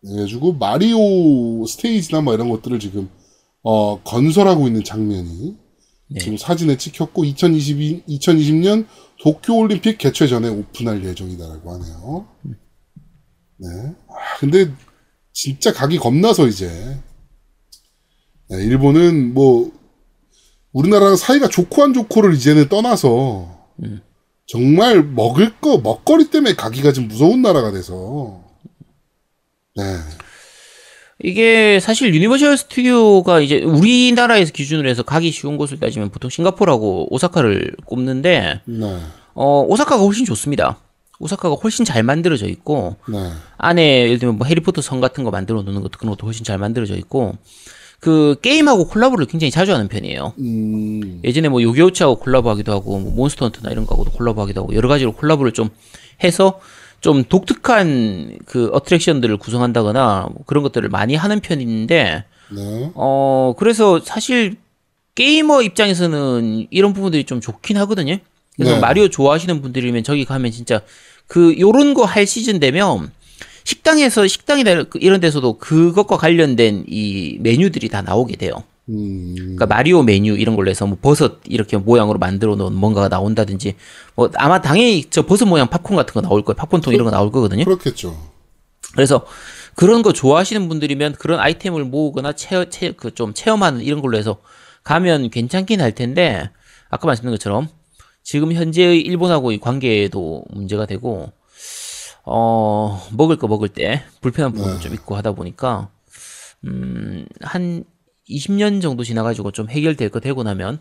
그래가지고 0.03 0.55
마리오 0.55 1.65
스테이지나 1.65 2.23
뭐 2.23 2.35
이런 2.35 2.49
것들을 2.51 2.81
지금 2.81 3.09
어, 3.63 4.03
건설하고 4.03 4.67
있는 4.67 4.83
장면이 4.83 5.57
네. 6.13 6.21
지금 6.21 6.37
사진에 6.37 6.77
찍혔고 6.77 7.25
2022, 7.25 8.05
2020년 8.09 8.87
도쿄올림픽 9.21 9.99
개최 9.99 10.27
전에 10.27 10.49
오픈할 10.49 11.05
예정이다라고 11.05 11.73
하네요. 11.73 12.29
네. 13.59 13.69
아, 14.09 14.39
근데 14.39 14.73
진짜 15.33 15.73
가기 15.73 15.99
겁나서 15.99 16.49
이제 16.49 16.69
네, 18.49 18.57
일본은 18.65 19.35
뭐 19.35 19.71
우리나라랑 20.73 21.17
사이가 21.17 21.49
좋고 21.49 21.83
안 21.83 21.93
좋고를 21.93 22.35
이제는 22.35 22.69
떠나서 22.69 23.69
정말 24.47 25.05
먹을 25.05 25.61
거 25.61 25.79
먹거리 25.79 26.31
때문에 26.31 26.55
가기가 26.55 26.93
좀 26.93 27.07
무서운 27.07 27.43
나라가 27.43 27.71
돼서 27.71 28.43
네. 29.77 29.85
이게 31.23 31.81
사실 31.81 32.15
유니버셜 32.15 32.57
스튜디오가 32.57 33.41
이제 33.41 33.63
우리나라에서 33.63 34.53
기준으로 34.53 34.89
해서 34.89 35.03
가기 35.03 35.31
쉬운 35.31 35.57
곳을 35.57 35.79
따지면 35.79 36.11
보통 36.11 36.31
싱가포르하고 36.31 37.13
오사카를 37.15 37.77
꼽는데 37.85 38.61
네. 38.65 38.99
어 39.35 39.63
오사카가 39.69 40.03
훨씬 40.03 40.25
좋습니다. 40.25 40.79
오사카가 41.19 41.57
훨씬 41.57 41.85
잘 41.85 42.03
만들어져 42.03 42.47
있고 42.47 42.97
네. 43.09 43.31
안에 43.59 44.05
예를 44.05 44.19
들면 44.19 44.39
뭐 44.39 44.47
해리포터 44.47 44.81
성 44.81 45.01
같은 45.01 45.23
거 45.23 45.31
만들어 45.31 45.63
놓는 45.63 45.83
것도 45.83 45.99
그런 45.99 46.11
것도 46.11 46.27
훨씬 46.27 46.45
잘 46.45 46.57
만들어져 46.57 46.97
있고 46.97 47.37
그 48.01 48.37
게임하고 48.41 48.89
콜라보를 48.89 49.27
굉장히 49.27 49.51
자주 49.51 49.75
하는 49.75 49.89
편이에요. 49.89 50.33
음. 50.39 51.21
예전에 51.23 51.51
뭐 51.51 51.63
요기요치하고 51.63 52.17
콜라보하기도 52.21 52.73
하고 52.73 52.99
뭐 52.99 53.13
몬스터 53.13 53.45
헌트나 53.45 53.71
이런 53.71 53.85
거하고도 53.85 54.13
콜라보하기도 54.13 54.63
하고 54.63 54.75
여러 54.75 54.89
가지로 54.89 55.13
콜라보를 55.13 55.53
좀 55.53 55.69
해서 56.25 56.61
좀 57.01 57.25
독특한 57.25 58.39
그 58.47 58.69
어트랙션들을 58.73 59.37
구성한다거나 59.39 60.29
뭐 60.33 60.43
그런 60.47 60.63
것들을 60.63 60.89
많이 60.89 61.15
하는 61.15 61.41
편인데 61.41 62.25
네. 62.51 62.91
어 62.95 63.55
그래서 63.59 64.01
사실 64.01 64.57
게이머 65.15 65.63
입장에서는 65.63 66.67
이런 66.71 66.93
부분들이 66.93 67.25
좀 67.25 67.41
좋긴 67.41 67.77
하거든요. 67.79 68.19
그래서 68.57 68.75
네. 68.75 68.81
마리오 68.81 69.09
좋아하시는 69.09 69.63
분들이면 69.63 70.03
저기 70.05 70.25
가면 70.25 70.51
진짜 70.51 70.81
그 71.27 71.59
요런 71.59 71.95
거 71.95 72.05
할 72.05 72.27
시즌 72.27 72.61
되면 72.61 73.11
식당에서 73.65 74.27
식당이나 74.27 74.85
이런 74.95 75.21
데서도 75.21 75.59
그것과 75.59 76.17
관련된 76.17 76.85
이 76.89 77.39
메뉴들이 77.41 77.89
다 77.89 78.03
나오게 78.03 78.37
돼요. 78.37 78.65
음, 78.91 79.35
그러니까 79.37 79.67
마리오 79.67 80.03
메뉴 80.03 80.37
이런 80.37 80.57
걸로 80.57 80.69
해서 80.71 80.87
뭐 80.87 80.99
버섯 81.01 81.41
이렇게 81.45 81.77
모양으로 81.77 82.19
만들어 82.19 82.57
놓은 82.57 82.75
뭔가가 82.75 83.09
나온다든지 83.09 83.77
뭐 84.17 84.31
아마 84.35 84.61
당연히 84.61 85.05
저 85.11 85.25
버섯 85.25 85.47
모양 85.47 85.69
팝콘 85.69 85.97
같은 85.97 86.13
거 86.13 86.21
나올 86.21 86.43
거예요. 86.43 86.57
팝콘통 86.57 86.93
이런 86.93 87.05
거 87.05 87.11
나올 87.11 87.31
거거든요. 87.31 87.65
그렇겠죠. 87.65 88.17
그래서 88.93 89.25
그런 89.77 90.03
거 90.03 90.13
좋아하시는 90.13 90.69
분들이면 90.69 91.15
그런 91.15 91.39
아이템을 91.39 91.85
모으거나 91.85 92.33
체험, 92.33 92.69
체, 92.69 92.91
그좀 92.91 93.33
체험하는 93.33 93.83
이런 93.83 94.01
걸로 94.01 94.19
해서 94.19 94.39
가면 94.83 95.31
괜찮긴 95.31 95.81
할 95.81 95.95
텐데 95.95 96.51
아까 96.89 97.07
말씀드린 97.07 97.35
것처럼 97.35 97.69
지금 98.23 98.53
현재의 98.53 99.01
일본하고의 99.01 99.59
관계도 99.61 100.45
문제가 100.51 100.87
되고 100.87 101.33
어 102.25 103.07
먹을 103.13 103.37
거 103.37 103.47
먹을 103.47 103.69
때 103.69 104.03
불편한 104.21 104.53
부분도 104.53 104.77
네. 104.77 104.81
좀 104.81 104.95
있고 104.95 105.17
하다 105.17 105.33
보니까 105.33 105.91
음한 106.65 107.85
20년 108.31 108.81
정도 108.81 109.03
지나가지고 109.05 109.51
좀 109.53 109.69
해결될 109.69 110.09
거 110.11 110.21
되고 110.21 110.43
나면 110.43 110.81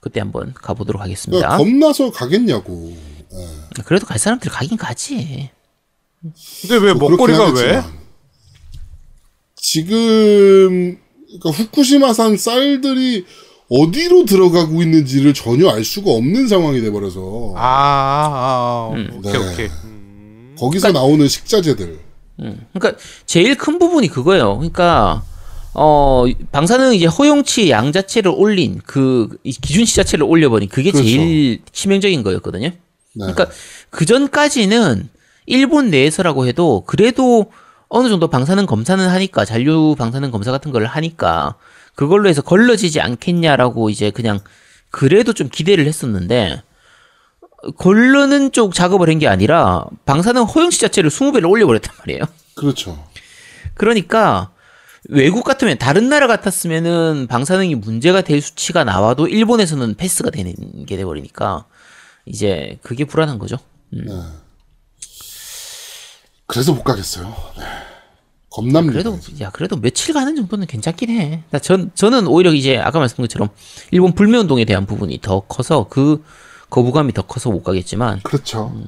그때 0.00 0.20
한번 0.20 0.54
가보도록 0.54 1.02
하겠습니다. 1.02 1.46
그러니까 1.48 1.58
겁나서 1.58 2.10
가겠냐고. 2.10 2.96
예. 3.32 3.82
그래도 3.84 4.06
갈 4.06 4.18
사람들 4.18 4.50
가긴 4.50 4.76
가지. 4.78 5.50
근데 6.62 6.76
왜 6.76 6.94
뭐 6.94 7.10
먹거리가 7.10 7.50
왜? 7.52 7.82
지금 9.56 10.98
그러니까 11.26 11.50
후쿠시마산 11.50 12.36
쌀들이 12.36 13.24
어디로 13.70 14.24
들어가고 14.26 14.82
있는지를 14.82 15.34
전혀 15.34 15.68
알 15.70 15.84
수가 15.84 16.10
없는 16.12 16.48
상황이 16.48 16.80
돼버려서 16.80 17.54
아, 17.56 17.60
아, 17.62 18.90
음. 18.94 19.10
오케이 19.18 19.32
네. 19.32 19.52
오케이. 19.52 19.68
거기서 20.58 20.92
나오는 20.92 21.26
식자재들 21.26 21.98
음, 22.40 22.66
그러니까 22.72 23.00
제일 23.26 23.56
큰 23.56 23.78
부분이 23.78 24.08
그거예요. 24.08 24.56
그러니까 24.58 25.22
어 25.74 26.24
방사능 26.52 26.94
이제 26.94 27.06
허용치 27.06 27.70
양 27.70 27.90
자체를 27.92 28.32
올린 28.34 28.80
그이 28.86 29.50
기준치 29.60 29.96
자체를 29.96 30.24
올려버린 30.24 30.68
그게 30.68 30.90
그렇죠. 30.92 31.06
제일 31.08 31.60
치명적인 31.72 32.22
거였거든요. 32.22 32.68
네. 32.68 32.76
그러니까 33.14 33.48
그 33.90 34.04
전까지는 34.06 35.08
일본 35.46 35.90
내에서라고 35.90 36.46
해도 36.46 36.84
그래도 36.86 37.50
어느 37.88 38.08
정도 38.08 38.28
방사능 38.28 38.66
검사는 38.66 39.06
하니까 39.06 39.44
잔류 39.44 39.94
방사능 39.98 40.30
검사 40.30 40.50
같은 40.50 40.72
걸 40.72 40.84
하니까 40.86 41.56
그걸로 41.94 42.28
해서 42.28 42.42
걸러지지 42.42 43.00
않겠냐라고 43.00 43.90
이제 43.90 44.10
그냥 44.10 44.40
그래도 44.90 45.32
좀 45.32 45.48
기대를 45.48 45.86
했었는데 45.86 46.62
걸르는 47.78 48.52
쪽 48.52 48.74
작업을 48.74 49.08
한 49.08 49.18
게 49.18 49.26
아니라 49.28 49.84
방사능 50.06 50.42
허용치 50.44 50.80
자체를 50.80 51.10
20배를 51.10 51.48
올려버렸단 51.50 51.94
말이에요. 52.00 52.22
그렇죠. 52.54 53.04
그러니까 53.74 54.50
외국 55.08 55.44
같으면 55.44 55.76
다른 55.78 56.08
나라 56.08 56.26
같았으면은 56.26 57.26
방사능이 57.28 57.74
문제가 57.74 58.22
될 58.22 58.40
수치가 58.40 58.84
나와도 58.84 59.28
일본에서는 59.28 59.94
패스가 59.96 60.30
되는 60.30 60.54
게 60.86 60.96
돼버리니까 60.96 61.66
이제 62.26 62.78
그게 62.82 63.04
불안한 63.04 63.38
거죠. 63.38 63.56
음. 63.92 64.04
네. 64.06 64.14
그래서 66.46 66.72
못 66.72 66.82
가겠어요. 66.84 67.34
네. 67.58 67.64
겁납니다. 68.50 68.92
그래도 68.92 69.18
야 69.40 69.50
그래도 69.50 69.76
며칠 69.76 70.14
가는 70.14 70.36
정도는 70.36 70.66
괜찮긴 70.66 71.10
해. 71.10 71.42
나 71.50 71.58
전 71.58 71.90
저는 71.94 72.28
오히려 72.28 72.52
이제 72.52 72.78
아까 72.78 72.98
말씀드린 73.00 73.26
것처럼 73.26 73.48
일본 73.90 74.12
불매 74.14 74.38
운동에 74.38 74.64
대한 74.64 74.86
부분이 74.86 75.18
더 75.22 75.40
커서 75.40 75.88
그 75.90 76.22
거부감이 76.70 77.12
더 77.12 77.22
커서 77.22 77.50
못 77.50 77.62
가겠지만 77.64 78.20
그렇죠. 78.22 78.72
음. 78.74 78.86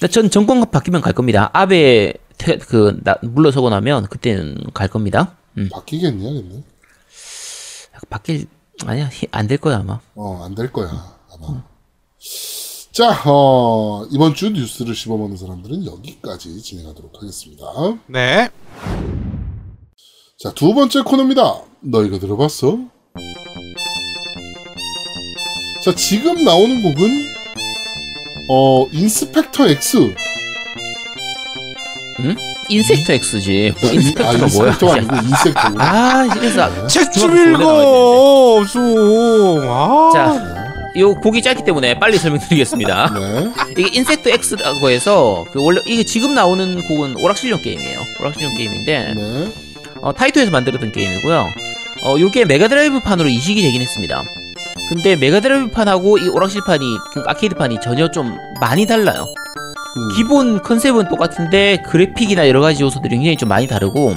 나전 0.00 0.30
정권 0.30 0.70
바뀌면 0.70 1.00
갈 1.00 1.12
겁니다. 1.12 1.50
아베 1.52 2.14
퇴- 2.40 2.56
그 2.58 2.98
나, 3.04 3.16
물러서고 3.22 3.68
나면 3.70 4.06
그때는 4.06 4.56
갈 4.72 4.88
겁니다. 4.88 5.36
음. 5.58 5.68
바뀌겠냐, 5.70 6.24
근데? 6.30 6.62
바뀔 8.08 8.46
아니야 8.86 9.10
안 9.32 9.46
될 9.46 9.58
거야 9.58 9.78
아마. 9.78 10.00
어, 10.14 10.42
안 10.44 10.54
될 10.54 10.72
거야, 10.72 10.88
아마. 11.32 11.62
자, 12.92 13.22
어, 13.26 14.04
이번 14.10 14.34
주 14.34 14.50
뉴스를 14.50 14.94
씹어먹는 14.94 15.36
사람들은 15.36 15.84
여기까지 15.86 16.60
진행하도록 16.62 17.12
하겠습니다. 17.14 17.64
네. 18.06 18.48
자, 20.38 20.52
두 20.54 20.72
번째 20.74 21.02
코너입니다. 21.02 21.62
너희가 21.82 22.18
들어봤어? 22.18 22.78
자, 25.84 25.94
지금 25.94 26.44
나오는 26.44 26.82
곡은, 26.82 27.10
어, 28.50 28.86
인스펙터 28.92 29.68
X. 29.68 30.14
인섹트 32.68 33.12
X지. 33.12 33.74
뭐 33.80 33.90
아, 33.90 33.92
인스펙터가 33.92 34.32
뭐야? 34.38 34.68
인스펙터 34.68 34.92
아니고 34.92 35.16
인섹터. 35.16 35.60
아 35.78 36.28
그래서 36.32 36.86
책좀 36.86 37.12
중학교 37.36 37.50
읽어 37.50 38.64
좀. 38.72 39.60
아. 39.68 40.10
자, 40.12 40.60
요 40.96 41.14
곡이 41.14 41.42
짧기 41.42 41.64
때문에 41.64 41.98
빨리 41.98 42.18
설명드리겠습니다. 42.18 43.12
네. 43.18 43.50
이게 43.76 43.98
인섹터 43.98 44.28
X라고 44.28 44.90
해서 44.90 45.44
그 45.52 45.62
원래 45.62 45.80
이게 45.86 46.04
지금 46.04 46.34
나오는 46.34 46.82
곡은 46.86 47.16
오락실용 47.16 47.62
게임이에요. 47.62 47.98
오락실용 48.20 48.56
게임인데 48.56 49.14
네. 49.14 49.52
어, 50.02 50.12
타이토에서 50.12 50.50
만들었던 50.50 50.92
게임이고요. 50.92 51.46
어, 52.02 52.16
요게 52.18 52.46
메가드라이브 52.46 53.00
판으로 53.00 53.28
이식이 53.28 53.62
되긴 53.62 53.82
했습니다. 53.82 54.22
근데 54.88 55.14
메가드라이브 55.14 55.68
판하고 55.70 56.18
이 56.18 56.28
오락실 56.28 56.62
판이 56.66 56.84
그 57.12 57.22
아케이드 57.26 57.54
판이 57.54 57.78
전혀 57.82 58.10
좀 58.10 58.36
많이 58.60 58.86
달라요. 58.86 59.32
음. 59.96 60.08
기본 60.16 60.62
컨셉은 60.62 61.08
똑같은데 61.08 61.82
그래픽이나 61.86 62.48
여러 62.48 62.60
가지 62.60 62.82
요소들이 62.82 63.16
굉장히 63.16 63.36
좀 63.36 63.48
많이 63.48 63.66
다르고 63.66 64.14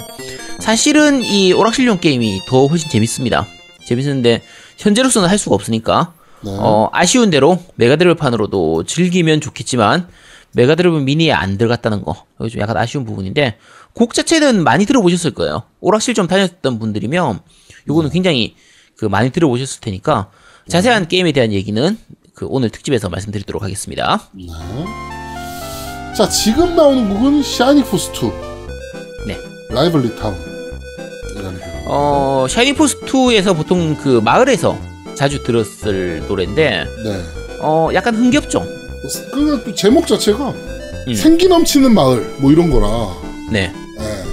사실은 0.60 1.24
이 1.24 1.54
오락실용 1.54 2.00
게임이 2.00 2.42
더 2.48 2.68
훨씬 2.68 2.90
재밌습니다. 2.90 3.48
재밌는데 3.86 4.42
현재로서는 4.78 5.30
할 5.30 5.38
수가 5.38 5.56
없으니까 5.56 6.14
네. 6.42 6.52
어, 6.52 6.90
아쉬운 6.92 7.30
대로 7.30 7.64
메가드라이브판으로도 7.76 8.84
즐기면 8.84 9.42
좋겠지만 9.42 10.08
메가드라이브 10.54 10.98
미니에 10.98 11.32
안 11.32 11.58
들어갔다는 11.58 12.04
거 12.04 12.26
이거 12.36 12.50
좀 12.50 12.62
약간 12.62 12.78
아쉬운 12.78 13.06
부분인데 13.06 13.58
곡 13.94 14.14
자체는 14.14 14.64
많이 14.64 14.86
들어보셨을 14.86 15.32
거예요. 15.32 15.64
오락실 15.80 16.14
좀 16.14 16.28
다녔던 16.28 16.80
분들이면 16.80 17.40
요거는 17.90 18.12
굉장히 18.12 18.56
그 18.98 19.06
많이 19.06 19.32
들어보셨을 19.32 19.82
테니까 19.82 20.30
자세한 20.68 21.08
게임에 21.08 21.32
대한 21.32 21.52
얘기는 21.52 21.98
그 22.34 22.46
오늘 22.50 22.70
특집에서 22.70 23.10
말씀드리도록 23.10 23.64
하겠습니다. 23.64 24.30
네. 26.13 26.17
자, 26.17 26.30
지금 26.30 26.76
나오는 26.76 27.10
곡은 27.10 27.41
샤이닝 27.42 27.84
포스 27.86 28.12
2. 28.12 28.32
네. 29.26 29.36
Lively 29.70 30.16
Town. 30.16 30.36
어, 31.86 32.45
샤이닝 32.48 32.74
포스 32.73 32.99
2에서 32.99 33.56
보통 33.56 33.97
그 33.97 34.21
마을에서 34.23 34.78
자주 35.15 35.41
들었을 35.43 36.23
노래인데 36.28 36.86
네. 37.04 37.21
어, 37.62 37.89
약간 37.95 38.15
흥겹죠. 38.15 38.63
그, 39.34 39.63
그 39.63 39.73
제목 39.73 40.06
자체가 40.06 40.54
음. 41.08 41.13
생기 41.15 41.47
넘치는 41.47 41.93
마을, 41.93 42.36
뭐 42.38 42.52
이런 42.52 42.69
거라. 42.69 42.88
네. 43.52 43.73
네. 43.97 44.23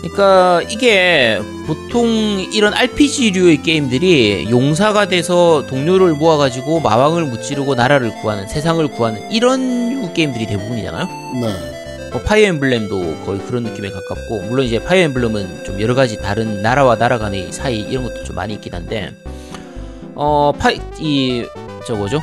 그러니까 0.00 0.62
이게 0.68 1.40
보통 1.66 2.06
이런 2.52 2.72
RPG류의 2.72 3.62
게임들이 3.62 4.48
용사가 4.50 5.08
돼서 5.08 5.66
동료를 5.66 6.14
모아가지고 6.14 6.80
마왕을 6.80 7.24
무찌르고 7.24 7.74
나라를 7.74 8.14
구하는 8.20 8.46
세상을 8.48 8.86
구하는 8.88 9.30
이런 9.30 10.00
류 10.00 10.12
게임들이 10.12 10.46
대부분이잖아요. 10.46 11.06
네. 11.40 12.10
뭐 12.10 12.22
파이어 12.22 12.46
엠블렘도 12.48 13.24
거의 13.26 13.38
그런 13.40 13.64
느낌에 13.64 13.90
가깝고 13.90 14.42
물론 14.48 14.64
이제 14.64 14.82
파이어 14.82 15.02
엠블렘은 15.04 15.64
좀 15.64 15.80
여러 15.80 15.94
가지 15.94 16.16
다른 16.16 16.62
나라와 16.62 16.96
나라 16.96 17.18
간의 17.18 17.52
사이 17.52 17.80
이런 17.80 18.04
것도 18.04 18.24
좀 18.24 18.36
많이 18.36 18.54
있긴 18.54 18.72
한데 18.72 19.12
어 20.14 20.52
파이 20.58 20.78
이 21.00 21.44
저거죠. 21.86 22.20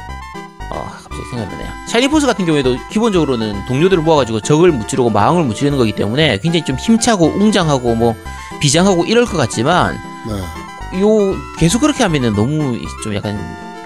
어 0.72 0.90
갑자기 0.92 1.22
생각나네요. 1.32 1.68
샤이닝 1.90 2.12
포스 2.12 2.26
같은 2.26 2.46
경우에도 2.46 2.76
기본적으로는 2.92 3.66
동료들을 3.68 4.02
모아가지고 4.04 4.42
적을 4.42 4.72
무찌르고 4.72 5.10
마왕을 5.12 5.44
무찌르는 5.44 5.78
거기 5.78 5.92
때문에 5.92 6.40
굉장히 6.40 6.66
좀 6.66 6.76
힘차고 6.76 7.26
웅장하고 7.28 7.96
뭐 7.96 8.16
비장하고 8.62 9.06
이럴 9.06 9.26
것 9.26 9.38
같지만 9.38 9.98
네. 10.28 11.02
요 11.02 11.36
계속 11.60 11.80
그렇게 11.82 12.04
하면은 12.04 12.34
너무 12.34 12.78
좀 13.04 13.14
약간 13.16 13.38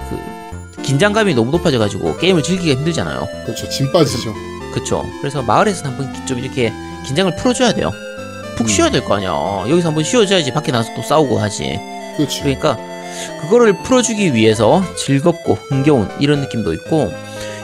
그 0.09 0.81
긴장감이 0.83 1.33
너무 1.33 1.51
높아져가지고 1.51 2.17
게임을 2.17 2.43
즐기기가 2.43 2.79
힘들잖아요. 2.79 3.27
그렇죠. 3.45 3.67
짐 3.69 3.91
빠지죠. 3.91 4.33
그쵸. 4.73 5.03
그래서 5.19 5.41
마을에서 5.41 5.85
한번 5.89 6.13
좀 6.25 6.39
이렇게 6.39 6.71
긴장을 7.05 7.35
풀어줘야 7.35 7.73
돼요. 7.73 7.91
푹 8.55 8.61
음. 8.65 8.67
쉬어야 8.67 8.89
될 8.89 9.03
거 9.03 9.15
아니야. 9.15 9.31
여기서 9.69 9.89
한번 9.89 10.03
쉬어줘야지 10.03 10.51
밖에 10.53 10.71
나가서 10.71 10.93
또 10.95 11.01
싸우고 11.01 11.39
하지. 11.39 11.79
그렇죠. 12.15 12.43
그러니까 12.43 12.77
그거를 13.41 13.73
풀어주기 13.83 14.33
위해서 14.33 14.83
즐겁고 14.95 15.55
흥겨운 15.55 16.09
이런 16.19 16.41
느낌도 16.41 16.73
있고 16.73 17.11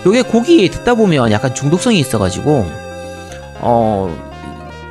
요게 0.06 0.24
곡이 0.24 0.70
듣다 0.70 0.96
보면 0.96 1.32
약간 1.32 1.54
중독성이 1.56 2.00
있어가지고 2.00 2.66
어 3.62 4.26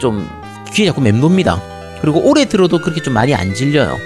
좀 0.05 0.29
귀에 0.75 0.87
자꾸 0.87 1.01
맴돕니다. 1.01 1.63
그리고 2.01 2.21
오래 2.29 2.45
들어도 2.45 2.79
그렇게 2.79 3.01
좀 3.01 3.15
많이 3.15 3.35
안 3.35 3.55
질려요. 3.55 3.97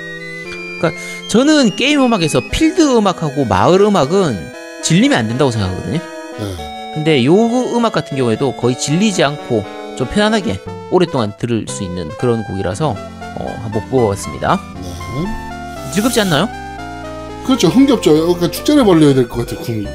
그러니까 0.78 1.02
저는 1.28 1.74
게임 1.76 2.00
음악에서 2.00 2.40
필드 2.52 2.96
음악하고 2.96 3.44
마을 3.46 3.80
음악은 3.80 4.52
질리면 4.82 5.18
안 5.18 5.26
된다고 5.28 5.50
생각하거든요. 5.50 5.98
네. 5.98 6.92
근데 6.94 7.24
요 7.24 7.34
음악 7.34 7.92
같은 7.92 8.16
경우에도 8.16 8.54
거의 8.54 8.78
질리지 8.78 9.24
않고 9.24 9.64
좀 9.96 10.06
편안하게 10.08 10.60
오랫동안 10.90 11.32
들을 11.36 11.66
수 11.68 11.82
있는 11.82 12.08
그런 12.18 12.44
곡이라서 12.44 12.90
어, 12.90 13.60
한번 13.62 13.88
뽑아봤습니다. 13.90 14.60
네. 14.76 15.47
즐겁지 15.92 16.20
않나요? 16.20 16.48
그렇죠. 17.46 17.68
흥겹죠. 17.68 18.12
그러니까 18.12 18.50
축제를 18.50 18.84
벌려야 18.84 19.14
될 19.14 19.28
것 19.28 19.46
같아요. 19.46 19.60
군 19.64 19.86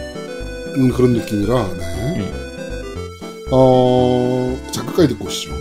음, 0.76 0.90
그런 0.90 1.14
느낌이라. 1.14 1.68
네. 1.78 2.32
어, 3.52 4.58
자, 4.72 4.84
끝까지 4.84 5.10
듣고 5.10 5.26
오시죠. 5.26 5.52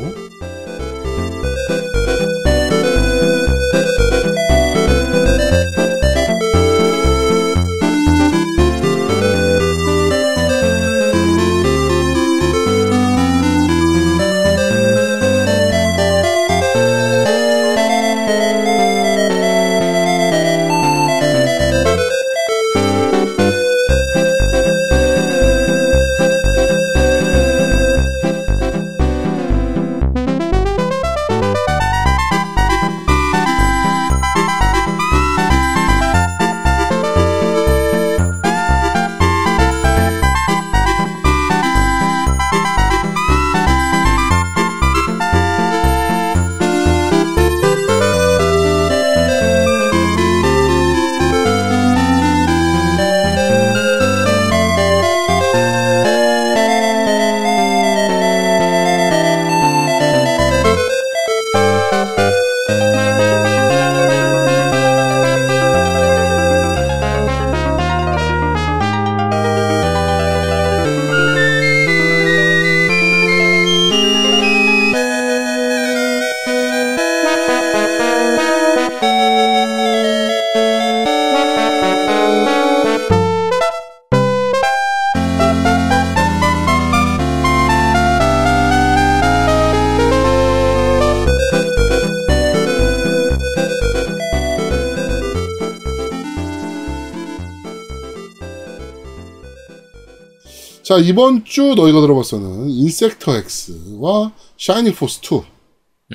자, 100.92 100.98
이번 100.98 101.42
주 101.46 101.74
너희가 101.74 102.02
들어봤어는 102.02 102.68
인섹터 102.68 103.32
X와 103.32 104.30
샤이닝 104.58 104.92
포스 104.92 105.20
2. 105.24 105.40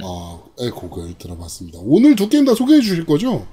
어, 0.04 0.44
의 0.60 0.70
곡을 0.70 1.16
들어봤습니다. 1.18 1.80
오늘 1.82 2.16
두 2.16 2.30
게임 2.30 2.46
다 2.46 2.54
소개해 2.54 2.80
주실 2.82 3.04
거죠? 3.08 3.48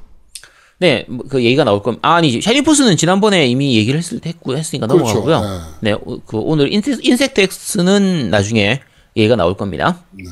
네, 0.80 1.06
뭐그 1.08 1.42
얘기가 1.42 1.64
나올 1.64 1.82
겁니다. 1.82 2.06
아, 2.06 2.16
아니, 2.16 2.42
샤이닝 2.42 2.69
포스는 2.69 2.98
지난번에 2.98 3.46
이미 3.46 3.74
얘기를 3.74 3.96
했을 3.96 4.20
때 4.20 4.28
했고, 4.28 4.54
했으니까 4.54 4.87
그렇죠. 4.87 5.14
넘어가고요. 5.20 5.62
네, 5.80 5.92
오- 5.92 6.20
그 6.26 6.37
오늘 6.37 6.70
인세, 6.70 6.94
인섹터 7.00 7.40
X는 7.40 8.28
나중에 8.28 8.82
얘기가 9.16 9.34
나올 9.34 9.56
겁니다. 9.56 10.04
네. 10.10 10.24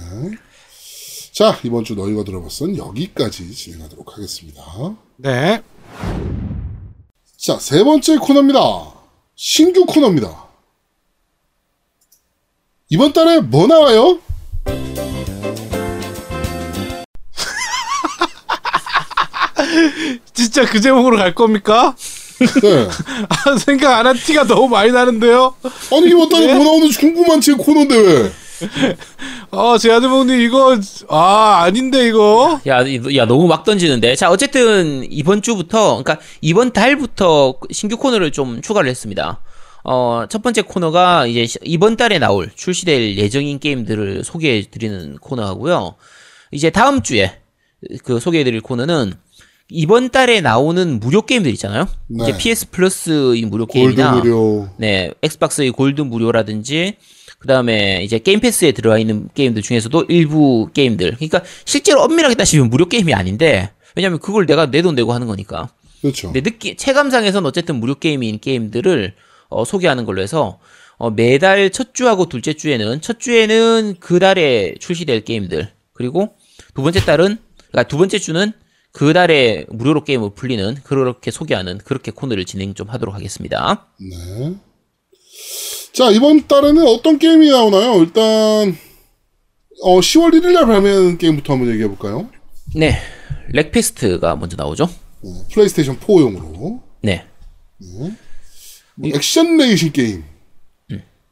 자, 1.33 1.59
이번 1.65 1.85
주 1.85 1.95
너희가 1.95 2.23
들어봤은 2.23 2.77
여기까지 2.77 3.51
진행하도록 3.51 4.13
하겠습니다. 4.15 4.63
네. 5.17 5.63
자, 7.39 7.59
세 7.59 7.83
번째 7.83 8.19
코너입니다. 8.19 8.93
신규 9.35 9.87
코너입니다. 9.87 10.52
이번 12.93 13.13
달에 13.15 13.41
뭐 13.41 13.67
나와요? 13.67 14.19
진짜 20.33 20.65
그 20.67 20.81
제목으로 20.81 21.17
갈 21.17 21.35
겁니까? 21.35 21.95
네. 22.63 22.89
아, 23.29 23.57
생각 23.59 23.99
안 23.99 24.07
한 24.07 24.17
티가 24.17 24.45
너무 24.47 24.69
많이 24.69 24.91
나는데요. 24.91 25.55
아니, 25.93 26.11
이번 26.11 26.29
달에 26.29 26.55
뭐 26.55 26.65
나오는지 26.65 26.99
궁금한 26.99 27.41
지 27.41 27.53
코너인데 27.53 27.97
왜? 27.97 28.33
어, 29.51 29.77
제 29.79 29.91
아드모님 29.91 30.41
이거 30.41 30.77
아 31.09 31.63
아닌데 31.65 32.07
이거. 32.07 32.61
야, 32.67 32.83
이- 32.83 33.01
야, 33.17 33.25
너무 33.27 33.47
막 33.49 33.65
던지는데. 33.65 34.15
자, 34.17 34.31
어쨌든 34.31 35.05
이번 35.11 35.43
주부터, 35.43 36.03
그러니까 36.03 36.19
이번 36.41 36.73
달부터 36.73 37.55
신규 37.71 37.97
코너를 37.97 38.31
좀 38.33 38.61
추가를 38.63 38.89
했습니다. 38.91 39.41
어, 39.85 40.25
첫 40.29 40.43
번째 40.43 40.63
코너가 40.63 41.27
이제 41.27 41.47
시- 41.47 41.59
이번 41.65 41.97
달에 41.97 42.19
나올 42.19 42.51
출시될 42.55 43.17
예정인 43.17 43.59
게임들을 43.59 44.23
소개해 44.25 44.65
드리는 44.71 45.17
코너하고요. 45.19 45.95
이제 46.53 46.71
다음 46.71 47.03
주에 47.03 47.39
그 48.05 48.21
소개해 48.21 48.45
드릴 48.45 48.61
코너는 48.61 49.13
이번 49.71 50.11
달에 50.11 50.41
나오는 50.41 51.01
무료 51.01 51.23
게임들 51.23 51.51
있잖아요. 51.53 51.89
네. 52.09 52.25
이제 52.25 52.37
PS 52.37 52.71
플러스의 52.71 53.43
무료 53.47 53.67
게임이나 53.67 54.13
무료. 54.17 54.69
네, 54.77 55.11
엑스박스의 55.23 55.71
골드 55.71 56.03
무료라든지 56.03 56.97
그다음에 57.39 58.05
이제 58.05 58.19
게임 58.19 58.39
패스에 58.39 58.73
들어가 58.73 58.99
있는 58.99 59.29
게임들 59.35 59.63
중에서도 59.63 60.05
일부 60.11 60.69
게임들. 60.75 61.17
그러니까 61.17 61.43
실제로 61.65 62.03
엄밀하게 62.03 62.35
따지면 62.37 62.69
무료 62.71 62.87
게임이 62.87 63.15
아닌데 63.15 63.71
왜냐면 63.97 64.19
그걸 64.21 64.47
내가 64.47 64.71
내 64.71 64.83
돈 64.83 64.95
내고 64.95 65.13
하는 65.13 65.27
거니까. 65.27 65.71
그렇죠. 66.03 66.31
근데 66.33 66.43
느끼 66.49 66.77
체감상에서는 66.77 67.47
어쨌든 67.49 67.77
무료 67.81 67.95
게임인 67.97 68.41
게임들을 68.41 69.15
어, 69.53 69.65
소개하는 69.65 70.05
걸로 70.05 70.23
해서 70.23 70.59
어, 70.97 71.11
매달 71.11 71.71
첫 71.71 71.95
주하고 71.95 72.29
둘째 72.29 72.53
주에는 72.53 73.01
첫 73.01 73.19
주에는 73.21 73.97
그 74.01 74.19
달에 74.19 74.75
출시될 74.79 75.25
게임들 75.25 75.73
그리고 75.93 76.35
두 76.75 76.83
번째 76.83 77.01
달은 77.01 77.39
그러니까 77.71 77.89
두 77.89 77.99
번째 77.99 78.19
주는 78.19 78.53
그 78.93 79.13
달에 79.13 79.65
무료로 79.71 80.05
게임을 80.05 80.31
풀리는 80.35 80.77
그렇게 80.85 81.31
소개하는 81.31 81.79
그렇게 81.79 82.11
코너를 82.11 82.45
진행 82.45 82.75
좀 82.75 82.89
하도록 82.89 83.15
하겠습니다. 83.15 83.89
네. 83.99 84.55
자, 85.93 86.11
이번 86.11 86.47
달에는 86.47 86.87
어떤 86.87 87.19
게임이 87.19 87.51
나오나요? 87.51 88.03
일단, 88.03 88.23
어, 89.83 89.99
10월 90.01 90.33
1일 90.35 90.53
날 90.53 90.67
발매하는 90.67 91.19
게임부터 91.19 91.55
한번 91.55 91.71
얘기해 91.71 91.89
볼까요? 91.89 92.29
네, 92.75 92.99
렉페스트가 93.49 94.37
먼저 94.37 94.57
나오죠. 94.57 94.89
네, 95.23 95.31
플레이스테이션 95.53 95.99
4용으로. 96.01 96.81
네, 97.03 97.27
뭐 98.97 99.11
액션 99.15 99.57
레이싱 99.57 99.93
게임. 99.93 100.25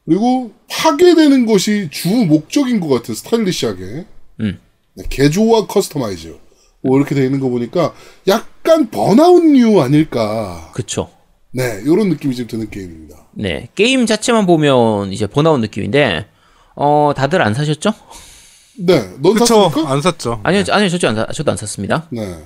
그리고 0.07 0.51
파괴되는 0.69 1.47
것이 1.47 1.89
주 1.93 2.09
목적인 2.09 2.81
것 2.81 2.89
같은 2.89 3.15
stylish하게. 3.15 4.07
음. 4.41 4.59
네, 4.95 5.05
개조와 5.09 5.67
customize. 5.67 6.37
뭐 6.83 6.97
이렇게 6.97 7.15
돼 7.15 7.25
있는 7.25 7.39
거 7.39 7.49
보니까 7.49 7.95
약간 8.27 8.91
번아웃류 8.91 9.81
아닐까. 9.81 10.73
그쵸. 10.75 11.11
네, 11.53 11.81
이런 11.85 12.09
느낌이 12.09 12.35
좀 12.35 12.47
드는 12.47 12.71
게임입니다. 12.71 13.29
네, 13.33 13.69
게임 13.75 14.07
자체만 14.07 14.47
보면 14.47 15.13
이제 15.13 15.27
번아웃 15.27 15.61
느낌인데, 15.61 16.27
어, 16.75 17.13
다들 17.15 17.43
안 17.43 17.55
사셨죠? 17.55 17.93
네, 18.79 19.11
넌 19.21 19.35
그쵸. 19.35 19.65
샀습니까? 19.65 19.93
안 19.93 20.01
샀죠. 20.01 20.41
아니요, 20.43 20.65
아니요, 20.71 20.89
저도 20.89 21.09
안, 21.09 21.15
사, 21.17 21.27
저도 21.27 21.51
안 21.53 21.57
샀습니다. 21.57 22.09
네. 22.11 22.37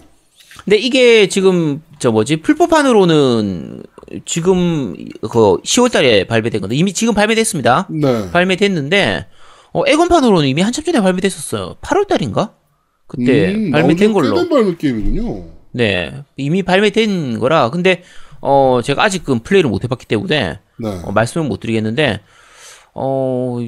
근데 0.64 0.76
이게 0.76 1.28
지금, 1.28 1.82
저 2.04 2.12
뭐지, 2.12 2.36
풀포판으로는 2.42 3.82
지금 4.26 4.94
그 5.22 5.56
10월달에 5.62 6.28
발매된 6.28 6.60
건데, 6.60 6.76
이미 6.76 6.92
지금 6.92 7.14
발매됐습니다. 7.14 7.88
네. 7.88 8.30
발매됐는데, 8.30 9.26
어, 9.72 9.82
에건판으로는 9.86 10.46
이미 10.46 10.60
한참 10.60 10.84
전에 10.84 11.00
발매됐었어요. 11.00 11.76
8월달인가? 11.80 12.50
그때 13.06 13.54
음, 13.54 13.70
발매된 13.70 14.12
걸로. 14.12 14.34
발매 14.50 14.76
게임이군요. 14.76 15.44
네, 15.72 16.12
이미 16.36 16.62
발매된 16.62 17.38
거라. 17.38 17.70
근데, 17.70 18.02
어, 18.42 18.80
제가 18.84 19.02
아직은 19.04 19.38
플레이를 19.38 19.70
못 19.70 19.82
해봤기 19.84 20.04
때문에, 20.04 20.58
네. 20.76 21.00
어, 21.04 21.10
말씀을 21.10 21.48
못 21.48 21.60
드리겠는데 21.60 22.20
어 22.96 23.58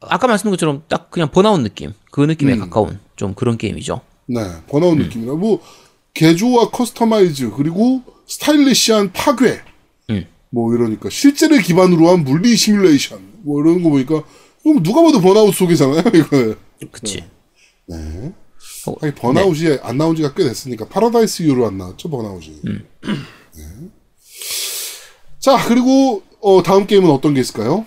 아까 0.00 0.26
말씀드린 0.26 0.52
것처럼 0.52 0.82
딱 0.88 1.08
그냥 1.10 1.30
번아웃 1.30 1.60
느낌 1.60 1.92
그 2.10 2.22
느낌에 2.22 2.54
음. 2.54 2.58
가까운 2.58 2.98
좀 3.14 3.32
그런 3.34 3.56
게임이죠. 3.56 4.00
네, 4.26 4.40
번아웃 4.68 4.96
느낌이라 4.96 5.34
뭐 5.34 5.60
개조와 6.14 6.70
customize 6.70 7.50
그리고 7.50 8.02
stylish한 8.26 9.12
파괴, 9.12 9.60
음. 10.10 10.26
뭐 10.50 10.74
이러니까 10.74 11.10
실제를 11.10 11.60
기반으로 11.60 12.08
한 12.08 12.24
물리 12.24 12.56
시뮬레이션 12.56 13.20
뭐 13.42 13.60
이런 13.60 13.82
거 13.82 13.90
보니까 13.90 14.22
그럼 14.62 14.82
누가 14.82 15.02
봐도 15.02 15.20
번아웃 15.20 15.54
속이잖아요 15.54 16.02
이거. 16.14 16.54
그치. 16.90 17.24
네. 17.86 18.32
어, 18.86 18.94
하긴 19.00 19.14
번아웃이 19.16 19.78
안 19.82 19.98
나온 19.98 20.14
지가 20.16 20.32
꽤 20.34 20.44
됐으니까 20.44 20.88
파라다이스 20.88 21.42
이후로 21.42 21.66
안 21.66 21.76
나왔죠 21.78 22.08
번아웃이. 22.08 22.60
음. 22.66 22.86
네. 23.04 23.62
자 25.40 25.62
그리고 25.68 26.22
어, 26.40 26.62
다음 26.62 26.86
게임은 26.86 27.10
어떤 27.10 27.34
게 27.34 27.40
있을까요? 27.40 27.84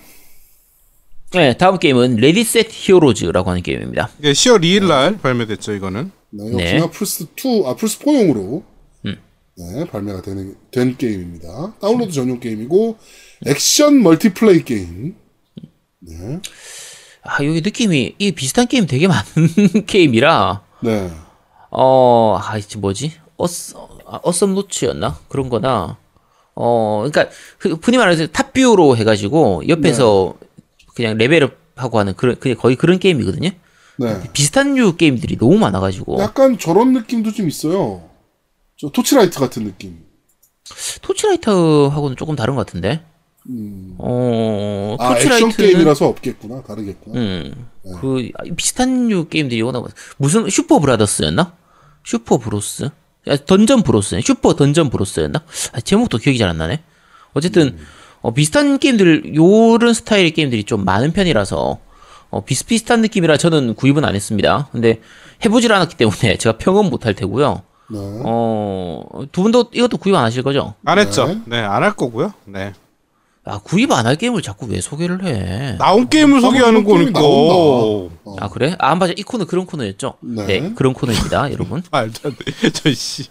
네, 1.31 1.57
다음 1.57 1.77
게임은 1.77 2.17
Ready 2.17 2.43
Set 2.43 2.67
Heroes라고 2.69 3.49
하는 3.49 3.61
게임입니다. 3.61 4.09
이게 4.19 4.31
10월 4.31 4.61
2일 4.61 4.87
날 4.87 5.17
발매됐죠, 5.17 5.73
이거는. 5.73 6.11
네, 6.29 6.49
네. 6.49 6.63
역시나 6.63 6.89
플스 6.91 7.25
2, 7.35 7.63
아 7.65 7.75
플스 7.75 7.99
4용으로 7.99 8.63
음. 9.05 9.17
네, 9.55 9.85
발매가 9.85 10.21
되는 10.21 10.55
된 10.71 10.97
게임입니다. 10.97 11.75
다운로드 11.79 12.11
전용 12.11 12.39
게임이고 12.39 12.97
액션 13.45 14.01
멀티플레이 14.03 14.63
게임. 14.63 15.15
네, 15.99 16.39
아, 17.23 17.43
여기 17.43 17.61
느낌이 17.61 18.15
이 18.17 18.31
비슷한 18.31 18.67
게임 18.67 18.85
되게 18.85 19.07
많은 19.07 19.85
게임이라 19.87 20.63
네, 20.81 21.11
어, 21.69 22.39
아, 22.41 22.57
이게 22.57 22.77
뭐지? 22.77 23.13
Awesome, 23.37 23.77
아, 24.05 24.19
Awesomenauts였나? 24.23 25.19
그런 25.27 25.49
거나, 25.49 25.97
어, 26.55 27.03
그러니까, 27.05 27.33
그 27.57 27.77
흔히 27.81 27.97
말해서 27.97 28.27
top 28.27 28.51
view로 28.51 28.97
해가지고, 28.97 29.67
옆에서 29.67 30.35
그냥 30.95 31.17
레벨업하고 31.17 31.99
하는 31.99 32.13
그런, 32.15 32.37
거의 32.57 32.75
그런 32.75 32.99
게임이거든요? 32.99 33.51
네. 33.99 34.21
비슷한 34.33 34.75
류 34.75 34.95
게임들이 34.95 35.37
너무 35.37 35.57
많아가지고, 35.57 36.19
약간 36.19 36.57
저런 36.57 36.93
느낌도 36.93 37.31
좀 37.33 37.47
있어요. 37.47 38.03
저 38.77 38.89
토치라이트 38.89 39.39
같은 39.39 39.63
느낌. 39.63 39.97
토치라이트하고는 41.01 42.15
조금 42.17 42.35
다른 42.35 42.55
것 42.55 42.65
같은데? 42.65 43.03
어, 43.97 44.95
아 44.99 45.13
토치라이트는. 45.15 45.47
액션 45.51 45.65
게임이라서 45.65 46.07
없겠구나. 46.07 46.63
다르겠구나. 46.63 47.19
음, 47.19 47.67
그, 48.01 48.29
아, 48.35 48.43
비슷한 48.55 49.07
류 49.07 49.27
게임들이 49.29 49.61
워낙, 49.61 49.81
많- 49.81 49.91
무슨, 50.17 50.49
슈퍼 50.49 50.79
브라더스였나? 50.79 51.53
슈퍼 52.05 52.37
브로스? 52.37 52.89
야, 53.27 53.35
던전 53.37 53.83
브로스, 53.83 54.19
슈퍼 54.21 54.55
던전 54.55 54.89
브로스였나? 54.89 55.43
아, 55.73 55.79
제목도 55.81 56.17
기억이 56.17 56.37
잘 56.37 56.49
안 56.49 56.57
나네? 56.57 56.83
어쨌든, 57.33 57.77
어, 58.21 58.33
비슷한 58.33 58.79
게임들, 58.79 59.35
요런 59.35 59.93
스타일의 59.93 60.31
게임들이 60.31 60.63
좀 60.65 60.83
많은 60.85 61.13
편이라서, 61.13 61.79
어, 62.29 62.43
비슷비슷한 62.43 63.01
느낌이라 63.01 63.37
저는 63.37 63.75
구입은 63.75 64.03
안 64.05 64.15
했습니다. 64.15 64.67
근데, 64.71 64.99
해보질 65.45 65.71
않았기 65.71 65.95
때문에 65.97 66.37
제가 66.37 66.57
평은 66.57 66.89
못할 66.89 67.13
테고요. 67.13 67.61
네. 67.89 67.99
어, 68.25 69.03
두 69.31 69.43
분도 69.43 69.69
이것도 69.71 69.97
구입 69.97 70.15
안 70.15 70.23
하실 70.25 70.43
거죠? 70.43 70.73
안 70.85 70.99
했죠. 70.99 71.39
네, 71.45 71.59
안할 71.59 71.93
거고요. 71.95 72.33
네. 72.45 72.73
아, 73.45 73.59
구입 73.59 73.89
안 73.93 74.05
할 74.05 74.17
게임을 74.17 74.41
자꾸 74.41 74.65
왜 74.65 74.81
소개를 74.81 75.23
해? 75.23 75.77
나온 75.77 76.09
게임을 76.09 76.41
소개하는 76.41 76.83
게임이 76.83 77.11
거니까. 77.13 77.21
나온다. 77.21 78.15
아, 78.45 78.49
그래? 78.49 78.75
아, 78.77 78.93
맞아. 78.95 79.13
이 79.15 79.23
코너 79.23 79.45
그런 79.45 79.65
코너였죠? 79.65 80.15
네. 80.21 80.45
네, 80.47 80.73
그런 80.75 80.93
코너입니다, 80.93 81.49
여러분. 81.53 81.81
말도 81.89 82.19
안 82.27 82.35
돼. 82.35 82.69
저 82.71 82.93
씨. 82.93 83.23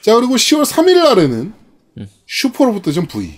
자 0.00 0.14
그리고 0.16 0.34
10월 0.34 0.64
3일 0.64 1.04
날에는 1.04 1.52
음. 1.98 2.08
슈퍼로봇대전 2.26 3.06
V. 3.06 3.30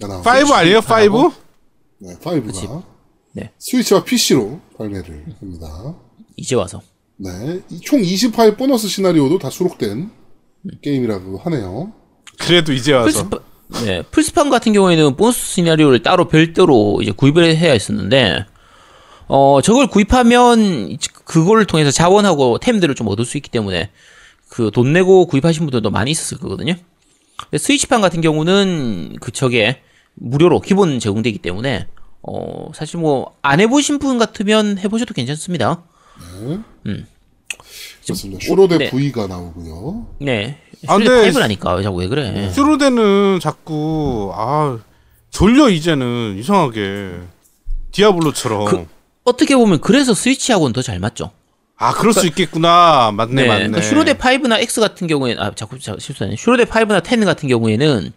가 0.00 0.06
나오고 0.06 0.28
5 0.28 0.54
아니에요? 0.54 0.78
5? 0.78 1.32
네, 1.98 2.14
5가 2.22 2.82
네. 3.32 3.50
스위치와 3.58 4.04
PC로 4.04 4.60
발매를 4.78 5.24
합니다. 5.40 5.94
이제 6.36 6.54
와서. 6.54 6.80
네, 7.16 7.60
이총 7.70 8.00
20화의 8.02 8.56
보너스 8.58 8.88
시나리오도 8.88 9.38
다 9.38 9.48
수록된 9.50 10.10
게임이라고 10.82 11.38
하네요. 11.38 11.92
그래도 12.38 12.72
이제 12.72 12.92
와서. 12.92 13.06
플스파, 13.28 13.38
네, 13.84 14.02
플스판 14.10 14.50
같은 14.50 14.72
경우에는 14.72 15.16
보너스 15.16 15.38
시나리오를 15.54 16.02
따로 16.02 16.28
별도로 16.28 17.00
이제 17.02 17.12
구입을 17.12 17.56
해야 17.56 17.72
했었는데, 17.72 18.44
어, 19.28 19.60
저걸 19.62 19.86
구입하면 19.86 20.96
그걸 21.24 21.64
통해서 21.66 21.90
자원하고 21.90 22.58
템들을 22.58 22.94
좀 22.94 23.08
얻을 23.08 23.24
수 23.24 23.36
있기 23.38 23.50
때문에 23.50 23.90
그 24.48 24.70
돈 24.70 24.92
내고 24.92 25.26
구입하신 25.26 25.62
분들도 25.64 25.90
많이 25.90 26.10
있었을 26.10 26.38
거거든요. 26.38 26.74
스위치판 27.56 28.00
같은 28.02 28.20
경우는 28.20 29.16
그 29.20 29.30
저게 29.32 29.80
무료로 30.14 30.60
기본 30.60 30.98
제공되기 30.98 31.38
때문에 31.38 31.86
어, 32.22 32.70
사실 32.74 32.98
뭐 33.00 33.32
안 33.42 33.58
해보신 33.60 33.98
분 33.98 34.18
같으면 34.18 34.78
해보셔도 34.78 35.14
괜찮습니다. 35.14 35.82
그렇습니다. 38.04 38.44
슈로데 38.44 38.78
네. 38.78 38.90
V가 38.90 39.26
나오고요. 39.26 40.06
네. 40.20 40.58
아, 40.86 40.96
근데- 40.96 41.22
파이브라니까 41.22 41.74
왜 41.74 41.82
자꾸 41.82 41.96
왜 41.98 42.08
그래? 42.08 42.50
슈로데는 42.52 43.38
자꾸 43.40 44.32
아 44.34 44.78
졸려 45.30 45.68
이제는 45.68 46.36
이상하게 46.38 47.14
디아블로처럼. 47.92 48.64
그- 48.66 48.86
어떻게 49.24 49.54
보면 49.54 49.80
그래서 49.80 50.14
스위치하고는 50.14 50.72
더 50.72 50.82
잘 50.82 50.98
맞죠. 50.98 51.30
아 51.76 51.92
그럴 51.94 52.12
수 52.12 52.26
있겠구나. 52.26 53.12
맞네 53.12 53.42
네, 53.42 53.48
맞네. 53.48 53.58
그러니까 53.68 53.82
슈로데 53.82 54.14
5나 54.14 54.60
X 54.60 54.80
같은 54.80 55.06
경우에는 55.06 55.40
아 55.42 55.52
자꾸 55.54 55.78
자- 55.78 55.96
실수하네. 55.98 56.36
슈로데 56.36 56.64
5나 56.64 57.02
10 57.04 57.24
같은 57.24 57.48
경우에는 57.48 58.12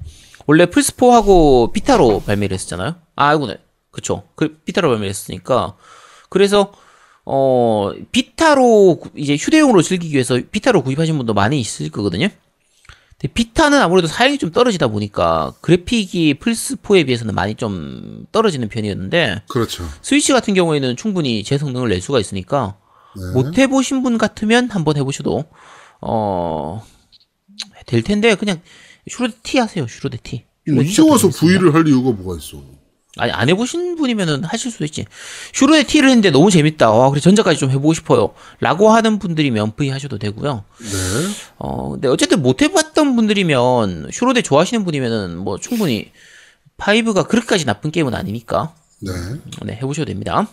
원래 0.47 0.65
플스4하고 0.65 1.71
비타로 1.73 2.21
발매를 2.25 2.53
했었잖아요. 2.55 2.95
아, 3.15 3.27
아이고네. 3.29 3.57
그쵸. 3.95 4.23
그 4.35 4.57
비타로 4.65 4.89
발매를 4.89 5.07
했으니까 5.09 5.77
그래서 6.29 6.73
어 7.23 7.93
비타로 8.11 8.97
구- 8.99 9.09
이제 9.15 9.37
휴대용으로 9.37 9.81
즐기기 9.81 10.13
위해서 10.13 10.37
비타로 10.51 10.83
구입하신 10.83 11.15
분도 11.17 11.33
많이 11.33 11.59
있을 11.61 11.89
거거든요. 11.89 12.27
근데 13.17 13.33
비타는 13.33 13.79
아무래도 13.79 14.07
사양이 14.09 14.37
좀 14.37 14.51
떨어지다 14.51 14.89
보니까 14.89 15.53
그래픽이 15.61 16.33
플스4에 16.35 17.05
비해서는 17.05 17.33
많이 17.33 17.55
좀 17.55 18.25
떨어지는 18.33 18.67
편이었는데 18.67 19.43
그렇죠. 19.47 19.87
스위치 20.01 20.33
같은 20.33 20.53
경우에는 20.53 20.97
충분히 20.97 21.41
제 21.45 21.57
성능을 21.57 21.87
낼 21.87 22.01
수가 22.01 22.19
있으니까 22.19 22.75
네. 23.15 23.31
못 23.33 23.57
해보신 23.57 24.03
분 24.03 24.17
같으면 24.17 24.69
한번 24.69 24.97
해보셔도 24.97 25.45
어 26.01 26.83
될 27.85 28.01
텐데 28.01 28.35
그냥 28.35 28.61
슈로데 29.07 29.35
T 29.43 29.59
하세요 29.59 29.87
슈로데 29.87 30.17
T. 30.23 30.43
뭐 30.73 30.83
이제 30.83 31.01
와서 31.01 31.29
V를 31.29 31.73
할 31.73 31.87
이유가 31.87 32.11
뭐가 32.11 32.37
있어? 32.39 32.61
아니 33.17 33.31
안 33.31 33.49
해보신 33.49 33.95
분이면은 33.95 34.43
하실 34.43 34.71
수도 34.71 34.85
있지. 34.85 35.05
슈로대 35.53 35.83
T를 35.83 36.09
했는데 36.09 36.31
너무 36.31 36.51
재밌다. 36.51 36.91
와 36.91 37.09
그래 37.09 37.21
전작까지 37.21 37.59
좀 37.59 37.69
해보고 37.71 37.93
싶어요.라고 37.93 38.89
하는 38.89 39.19
분들이면 39.19 39.75
V 39.75 39.89
하셔도 39.89 40.17
되고요. 40.17 40.63
네. 40.79 40.87
어 41.57 41.91
근데 41.91 42.07
어쨌든 42.07 42.41
못 42.41 42.61
해봤던 42.61 43.15
분들이면 43.15 44.09
슈로대 44.11 44.41
좋아하시는 44.41 44.83
분이면은 44.83 45.37
뭐 45.37 45.57
충분히 45.59 46.11
V가 46.77 47.27
그렇게까지 47.27 47.65
나쁜 47.65 47.91
게임은 47.91 48.13
아니니까 48.13 48.75
네. 49.01 49.11
네 49.63 49.75
해보셔도 49.75 50.07
됩니다. 50.07 50.47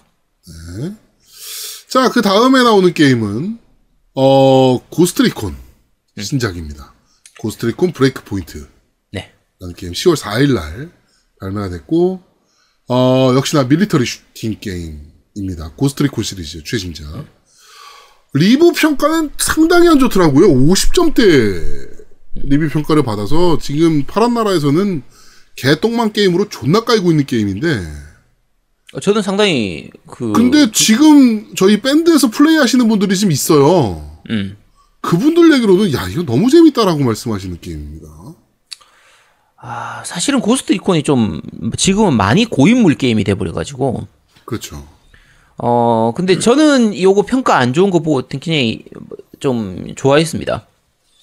자, 1.89 2.09
그 2.09 2.23
다음에 2.23 2.63
나오는 2.63 2.95
게임은, 2.95 3.59
어, 4.15 4.79
고스트리콘. 4.89 5.55
신작입니다. 6.19 6.95
고스트리콘 7.39 7.93
브레이크 7.93 8.25
포인트. 8.25 8.67
네. 9.11 9.31
라는 9.61 9.75
게임 9.75 9.93
10월 9.93 10.17
4일 10.17 10.55
날 10.55 10.91
발매가 11.39 11.69
됐고, 11.69 12.23
어, 12.89 13.33
역시나 13.35 13.65
밀리터리 13.65 14.05
슈팅 14.05 14.57
게임입니다. 14.61 15.73
고스트리콘 15.77 16.25
시리즈 16.25 16.63
최신작. 16.65 17.27
리뷰 18.35 18.73
평가는 18.73 19.31
상당히 19.39 19.89
안 19.89 19.99
좋더라고요. 19.99 20.49
50점대 20.49 21.91
리뷰 22.35 22.69
평가를 22.69 23.03
받아서 23.03 23.59
지금 23.59 24.05
파란 24.05 24.35
나라에서는 24.35 25.03
개똥망 25.57 26.13
게임으로 26.13 26.49
존나 26.49 26.81
깔고 26.81 27.11
있는 27.11 27.27
게임인데, 27.27 27.83
어, 28.95 29.01
저는 29.01 29.21
상당히 29.23 29.91
그 30.07 30.33
근데 30.33 30.71
지금 30.73 31.55
저희 31.55 31.81
밴드에서 31.83 32.31
플레이 32.31 32.57
하시는 32.57 32.89
분들이 32.89 33.17
좀 33.17 33.31
있어요. 33.31 34.19
음. 34.31 34.57
그분들 35.03 35.53
얘기로는 35.55 35.93
야 35.93 36.09
이거 36.09 36.23
너무 36.23 36.49
재밌다라고 36.49 37.03
말씀하시는 37.05 37.59
게임입니다. 37.61 38.09
아, 39.65 40.03
사실은 40.05 40.41
고스트 40.41 40.73
리콘이 40.73 41.05
좀 41.05 41.41
지금은 41.77 42.17
많이 42.17 42.45
고인물 42.45 42.97
게임이 42.97 43.23
돼버려가지고 43.25 44.07
그렇죠. 44.45 44.85
어 45.57 46.13
근데 46.17 46.39
저는 46.41 47.01
요거 47.01 47.23
평가 47.23 47.59
안 47.59 47.73
좋은 47.73 47.91
거 47.91 48.01
보고 48.01 48.27
굉장히 48.27 48.85
좀 49.39 49.95
좋아했습니다. 49.95 50.67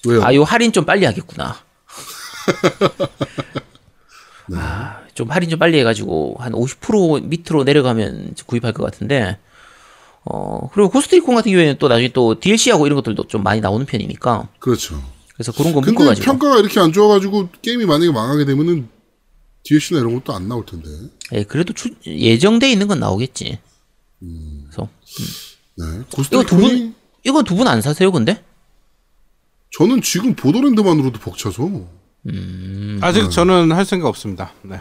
왜요? 0.06 0.22
아 0.24 0.34
요 0.34 0.42
할인 0.44 0.72
좀 0.72 0.86
빨리 0.86 1.04
하겠구나. 1.04 1.56
아, 4.54 5.00
좀 5.14 5.30
할인 5.30 5.50
좀 5.50 5.58
빨리 5.58 5.78
해가지고 5.78 6.36
한 6.40 6.52
50% 6.52 7.24
밑으로 7.24 7.64
내려가면 7.64 8.34
구입할 8.46 8.72
것 8.72 8.82
같은데 8.84 9.36
어 10.24 10.70
그리고 10.72 10.88
고스트 10.90 11.14
리콘 11.16 11.34
같은 11.34 11.52
경우에는 11.52 11.76
또 11.78 11.88
나중에 11.88 12.08
또 12.08 12.40
DLC하고 12.40 12.86
이런 12.86 12.96
것들도 12.96 13.24
좀 13.28 13.42
많이 13.42 13.60
나오는 13.60 13.84
편이니까 13.84 14.48
그렇죠. 14.58 15.02
그래서 15.40 15.52
그런 15.52 15.72
거 15.72 15.80
근데 15.80 15.92
묶어가지고 15.92 16.22
평가가 16.26 16.58
이렇게 16.60 16.80
안 16.80 16.92
좋아가지고 16.92 17.48
게임이 17.62 17.86
만약에 17.86 18.12
망하게 18.12 18.44
되면은 18.44 18.90
DLC나 19.62 20.00
이런 20.00 20.14
것도 20.16 20.34
안 20.34 20.48
나올 20.48 20.66
텐데. 20.66 20.86
예, 21.32 21.44
그래도 21.44 21.72
추- 21.72 21.94
예정돼 22.04 22.70
있는 22.70 22.86
건 22.88 23.00
나오겠지. 23.00 23.58
그래서 24.18 24.88
네. 25.78 25.86
이거 25.86 26.04
두 26.10 26.16
고스트리콘이 26.16 26.68
분, 26.68 26.94
이건 27.24 27.44
두분 27.44 27.68
안 27.68 27.80
사세요, 27.80 28.12
근데? 28.12 28.44
저는 29.78 30.02
지금 30.02 30.34
보더랜드만으로도 30.34 31.20
벅차서 31.20 31.86
아직 33.00 33.30
저는 33.30 33.72
할 33.72 33.86
생각 33.86 34.08
없습니다. 34.08 34.52
네. 34.60 34.78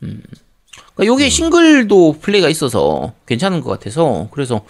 그러니까 0.00 1.06
요게 1.06 1.28
싱글도 1.28 2.18
플레이가 2.20 2.48
있어서 2.48 3.14
괜찮은 3.28 3.60
것 3.60 3.70
같아서 3.70 4.26
그래서 4.32 4.64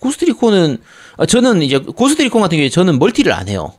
고스트리콘은 0.00 0.78
아, 1.18 1.26
저는 1.26 1.62
이제 1.62 1.78
고스트리콘 1.78 2.42
같은 2.42 2.56
경우에 2.58 2.68
저는 2.68 2.98
멀티를 2.98 3.32
안 3.32 3.48
해요. 3.48 3.74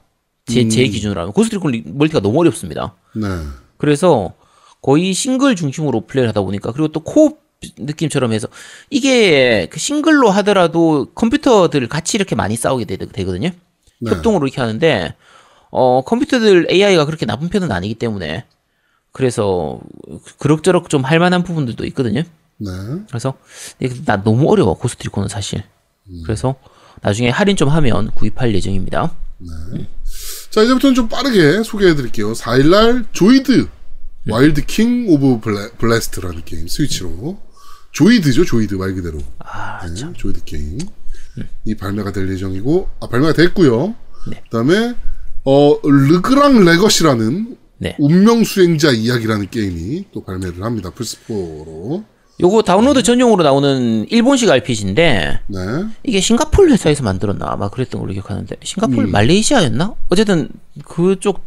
제, 0.45 0.67
제 0.67 0.87
기준으로 0.87 1.21
하면 1.21 1.33
고스트리콘 1.33 1.71
리- 1.71 1.83
멀티가 1.85 2.19
너무 2.19 2.39
어렵습니다. 2.41 2.95
네. 3.15 3.27
그래서 3.77 4.33
거의 4.81 5.13
싱글 5.13 5.55
중심으로 5.55 6.01
플레이를 6.07 6.29
하다 6.29 6.41
보니까 6.41 6.71
그리고 6.71 6.89
또 6.89 6.99
co-op 6.99 7.39
느낌처럼 7.77 8.33
해서 8.33 8.47
이게 8.89 9.67
그 9.69 9.79
싱글로 9.79 10.29
하더라도 10.29 11.07
컴퓨터들 11.15 11.87
같이 11.87 12.17
이렇게 12.17 12.35
많이 12.35 12.57
싸우게 12.57 12.83
되, 12.85 12.97
되거든요. 12.97 13.49
네. 14.01 14.11
협동으로 14.11 14.45
이렇게 14.47 14.59
하는데 14.59 15.15
어 15.71 16.01
컴퓨터들 16.05 16.67
AI가 16.69 17.05
그렇게 17.05 17.25
나쁜 17.25 17.47
편은 17.47 17.71
아니기 17.71 17.95
때문에 17.95 18.45
그래서 19.13 19.79
그럭저럭 20.39 20.89
좀 20.89 21.03
할만한 21.03 21.43
부분들도 21.43 21.85
있거든요. 21.87 22.23
네. 22.57 22.69
그래서 23.07 23.33
나 24.05 24.21
너무 24.23 24.51
어려워 24.51 24.73
고스트리콘은 24.73 25.29
사실. 25.29 25.63
그래서 26.25 26.55
나중에 27.01 27.29
할인 27.29 27.55
좀 27.55 27.69
하면 27.69 28.11
구입할 28.11 28.53
예정입니다. 28.53 29.13
자, 30.53 30.61
이제부터는 30.61 30.93
좀 30.93 31.07
빠르게 31.07 31.63
소개해 31.63 31.95
드릴게요. 31.95 32.33
4일날 32.33 33.07
조이드 33.11 33.67
와일드 34.29 34.67
킹 34.67 35.09
오브 35.09 35.39
블레, 35.39 35.71
블래스트라는 35.79 36.43
게임 36.45 36.67
스위치로 36.67 37.39
조이드죠, 37.91 38.45
조이드 38.45 38.75
말 38.75 38.93
그대로. 38.93 39.17
아, 39.39 39.83
네, 39.87 39.95
참. 39.95 40.13
조이드 40.13 40.43
게임. 40.43 40.77
이 41.65 41.73
발매가 41.73 42.11
될 42.11 42.29
예정이고 42.29 42.87
아, 42.99 43.07
발매가 43.07 43.33
됐고요. 43.33 43.95
네. 44.29 44.43
그다음에 44.43 44.93
어 45.43 45.79
르그랑 45.81 46.63
레거시라는 46.63 47.57
네. 47.79 47.95
운명 47.97 48.43
수행자 48.43 48.91
이야기라는 48.91 49.49
게임이 49.49 50.05
또 50.13 50.23
발매를 50.23 50.61
합니다. 50.61 50.91
플스4로. 50.91 52.05
요거 52.39 52.63
다운로드 52.63 53.03
전용으로 53.03 53.43
나오는 53.43 54.05
일본식 54.09 54.49
RPG인데 54.49 55.39
네. 55.47 55.59
이게 56.03 56.19
싱가폴 56.19 56.71
회사에서 56.71 57.03
만들었나 57.03 57.47
아마 57.49 57.69
그랬던 57.69 58.01
걸로 58.01 58.13
기억하는데 58.13 58.55
싱가폴 58.63 59.07
말레이시아였나 59.07 59.93
어쨌든 60.09 60.49
그쪽 60.83 61.41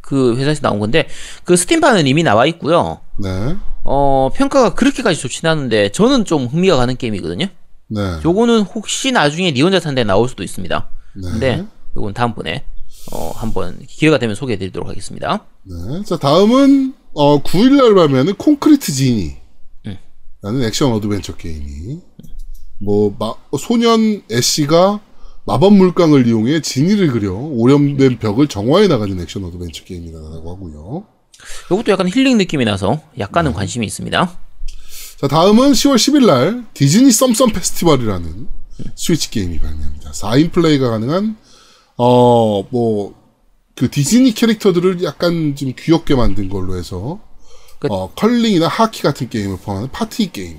그 0.00 0.36
회사에서 0.36 0.60
나온 0.60 0.80
건데 0.80 1.08
그 1.44 1.56
스팀판은 1.56 2.06
이미 2.06 2.22
나와 2.22 2.46
있고요 2.46 3.00
네. 3.18 3.56
어 3.84 4.30
평가가 4.34 4.74
그렇게까지 4.74 5.20
좋진 5.20 5.48
않은데 5.48 5.90
저는 5.90 6.24
좀 6.24 6.46
흥미가 6.46 6.76
가는 6.76 6.96
게임이거든요 6.96 7.46
네. 7.88 8.00
요거는 8.24 8.62
혹시 8.62 9.12
나중에 9.12 9.52
니 9.52 9.62
혼자 9.62 9.78
산데 9.78 10.04
나올 10.04 10.28
수도 10.28 10.42
있습니다 10.42 10.88
네. 11.14 11.30
근데 11.30 11.64
요건 11.96 12.12
다음번에 12.12 12.64
어 13.12 13.30
한번 13.36 13.78
기회가 13.86 14.18
되면 14.18 14.34
소개해 14.34 14.58
드리도록 14.58 14.88
하겠습니다 14.88 15.44
네. 15.62 16.02
자, 16.04 16.18
다음은 16.18 16.94
어 17.14 17.42
9일 17.42 17.76
날 17.76 17.94
발매하는 17.94 18.34
콘크리트 18.34 18.92
지니. 18.92 19.36
라는 20.44 20.62
액션 20.62 20.92
어드벤처 20.92 21.36
게임이 21.36 22.00
뭐 22.82 23.16
마- 23.18 23.32
소년 23.58 24.22
애쉬가 24.30 25.00
마법 25.46 25.72
물감을 25.74 26.26
이용해 26.26 26.60
지니를 26.60 27.08
그려 27.12 27.32
오염된 27.32 28.18
벽을 28.18 28.46
정화해 28.48 28.86
나가는 28.88 29.18
액션 29.20 29.42
어드벤처 29.44 29.84
게임이라고 29.84 30.50
하고요. 30.50 31.06
요것도 31.70 31.92
약간 31.92 32.08
힐링 32.08 32.36
느낌이 32.36 32.64
나서 32.66 33.00
약간은 33.18 33.54
관심이 33.54 33.86
있습니다 33.86 34.38
자, 35.20 35.28
다음은 35.28 35.72
10월 35.72 35.94
10일 35.96 36.26
날 36.26 36.64
디즈니 36.74 37.10
썸썸 37.10 37.48
페스티벌이라는 37.52 38.46
스위치 38.96 39.30
게임이 39.30 39.58
발매합니다. 39.60 40.10
4인 40.12 40.52
플레이가 40.52 40.90
가능한 40.90 41.36
어 41.96 42.62
뭐 42.70 43.14
그 43.76 43.90
디즈니 43.90 44.32
캐릭터들을 44.34 45.02
약간 45.02 45.56
좀 45.56 45.72
귀엽게 45.76 46.14
만든 46.14 46.48
걸로 46.48 46.76
해서 46.76 47.18
그- 47.78 47.88
어 47.90 48.10
컬링이나 48.14 48.68
하키 48.68 49.02
같은 49.02 49.28
게임을 49.28 49.58
포함하는 49.58 49.90
파티 49.92 50.30
게임. 50.32 50.58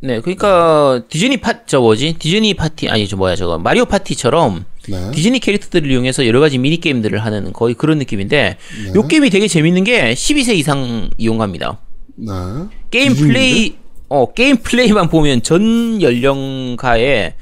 네 0.00 0.20
그러니까 0.20 1.02
디즈니 1.08 1.38
파저 1.38 1.80
뭐지 1.80 2.16
디즈니 2.18 2.52
파티 2.54 2.88
아니 2.88 3.08
저 3.08 3.16
뭐야 3.16 3.34
저거 3.34 3.58
마리오 3.58 3.86
파티처럼 3.86 4.64
네. 4.88 5.10
디즈니 5.10 5.40
캐릭터들을 5.40 5.90
이용해서 5.90 6.26
여러 6.26 6.38
가지 6.38 6.58
미니 6.58 6.78
게임들을 6.80 7.18
하는 7.24 7.52
거의 7.52 7.74
그런 7.74 7.98
느낌인데 7.98 8.58
요 8.94 9.06
게임이 9.08 9.30
되게 9.30 9.48
재밌는 9.48 9.84
게 9.84 10.12
12세 10.12 10.54
이상 10.54 11.10
이용가입니다. 11.16 11.78
네. 12.16 12.28
게임 12.90 13.14
디즈니인데? 13.14 13.26
플레이 13.26 13.74
어 14.08 14.32
게임 14.32 14.58
플레이만 14.58 15.08
보면 15.08 15.42
전 15.42 16.00
연령가에 16.00 17.34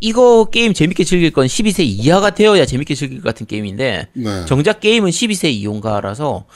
이거 0.00 0.44
게임 0.46 0.72
재밌게 0.72 1.02
즐길 1.04 1.32
건 1.32 1.46
12세 1.48 1.80
이하가 1.84 2.30
되어야 2.30 2.64
재밌게 2.64 2.94
즐길 2.94 3.18
것 3.20 3.24
같은 3.24 3.46
게임인데 3.46 4.06
네. 4.12 4.44
정작 4.46 4.80
게임은 4.80 5.10
12세 5.10 5.50
이용가라서 5.52 6.46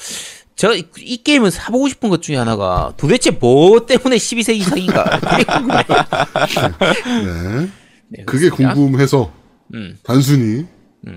저이 0.57 0.84
게임은 1.24 1.50
사보고 1.50 1.88
싶은 1.88 2.09
것 2.11 2.22
중에 2.22 2.36
하나가 2.36 2.94
도대체 2.96 3.30
뭐 3.30 3.84
때문에 3.86 4.16
12세 4.16 4.55
이상인가 4.55 5.18
궁금해. 5.59 5.84
네. 7.24 7.70
네, 8.09 8.24
그게. 8.24 8.48
궁금해서 8.50 9.32
음. 9.74 9.96
단순히 10.05 10.66
네. 11.02 11.16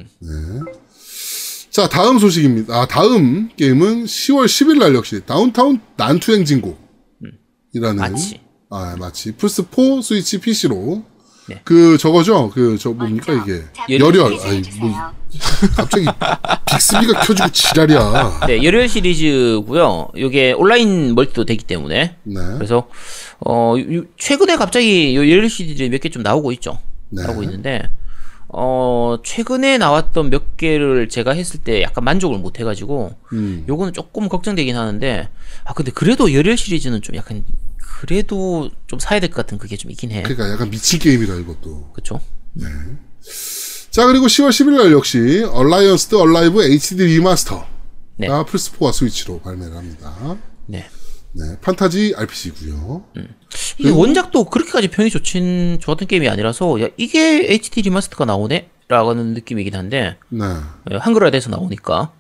자 1.70 1.88
다음 1.88 2.18
소식입니다. 2.18 2.74
아 2.74 2.88
다음 2.88 3.50
게임은 3.56 4.06
10월 4.06 4.46
10일 4.46 4.80
날 4.80 4.96
역시 4.96 5.22
다운타운 5.26 5.80
난투 5.96 6.34
행 6.34 6.44
진곡이라는 6.44 7.96
마치. 7.96 8.40
아 8.72 8.96
마치 8.98 9.32
플스 9.34 9.62
4 9.64 10.02
스위치 10.02 10.40
PC로 10.40 11.04
네. 11.50 11.62
그 11.64 11.98
저거죠 11.98 12.50
그 12.50 12.78
저 12.78 12.92
뭡니까 12.92 13.34
이게 13.34 13.64
열혈. 14.00 14.34
아이 14.46 14.62
뭐 14.80 14.92
갑자기 15.76 16.06
빅스비가 16.66 17.22
켜지고 17.22 17.50
지랄이야. 17.50 18.40
네, 18.48 18.64
열혈 18.64 18.90
시리즈고요. 18.90 20.10
이게 20.16 20.52
온라인 20.54 21.16
멀티도 21.16 21.46
되기 21.46 21.64
때문에 21.64 22.16
네. 22.24 22.40
그래서 22.56 22.88
어 23.46 23.76
요- 23.78 24.04
최근에 24.18 24.56
갑자기 24.56 25.16
요 25.16 25.22
열혈 25.30 25.50
시리즈 25.50 25.84
몇 25.84 26.00
개 26.00 26.10
좀 26.10 26.24
나오고 26.24 26.52
있죠. 26.54 26.80
네. 27.10 27.24
나오고 27.24 27.44
있는데 27.44 27.90
어 28.50 29.18
최근에 29.24 29.78
나왔던 29.78 30.30
몇 30.30 30.56
개를 30.58 31.10
제가 31.10 31.32
했을 31.34 31.60
때 31.60 31.82
약간 31.82 32.04
만족을 32.04 32.38
못 32.40 32.60
해가지고 32.60 33.14
음. 33.34 33.66
요거는 33.68 33.94
조금 33.94 34.30
걱정되긴 34.30 34.76
하는데 34.76 35.28
아 35.66 35.74
근데 35.74 35.92
그래도 35.92 36.34
열혈 36.34 36.58
시리즈는 36.58 37.02
좀 37.02 37.16
약간 37.16 37.44
그래도 38.00 38.70
좀 38.88 39.00
사야 39.00 39.20
될 39.20 39.30
것 39.32 39.38
같은 39.38 39.58
그게 39.58 39.76
좀 39.76 39.90
있긴 39.92 40.12
해. 40.12 40.22
그러니까 40.24 40.52
약간 40.52 40.70
미친 40.70 41.00
게임이라 41.00 41.36
이것도. 41.36 41.92
그쵸? 41.94 42.20
자 43.90 44.06
그리고 44.06 44.28
10월 44.28 44.50
10일 44.50 44.78
날 44.78 44.92
역시 44.92 45.44
얼라이언스 45.52 46.08
드 46.10 46.16
얼라이브 46.16 46.64
HD 46.64 47.04
리마스터가 47.06 47.68
네. 48.18 48.28
플스 48.48 48.72
4와 48.74 48.94
스위치로 48.94 49.40
발매를 49.42 49.76
합니다. 49.76 50.38
네. 50.68 50.88
네, 51.34 51.44
판타지 51.62 52.14
RPG고요. 52.18 53.06
이게 53.78 53.90
원작도 53.90 54.46
그렇게까지 54.46 54.88
평이 54.90 55.10
좋진 55.10 55.78
좋았던 55.80 56.08
게임이 56.08 56.28
아니라서 56.30 56.82
야 56.82 56.88
이게 56.98 57.52
HD 57.52 57.84
리마스터가 57.84 58.26
나오네? 58.26 58.70
라는 58.88 59.34
느낌이긴 59.34 59.76
한데 59.76 60.18
네. 60.30 60.46
예, 60.92 60.96
한글화돼서 60.98 61.50
나오니까 61.50 62.12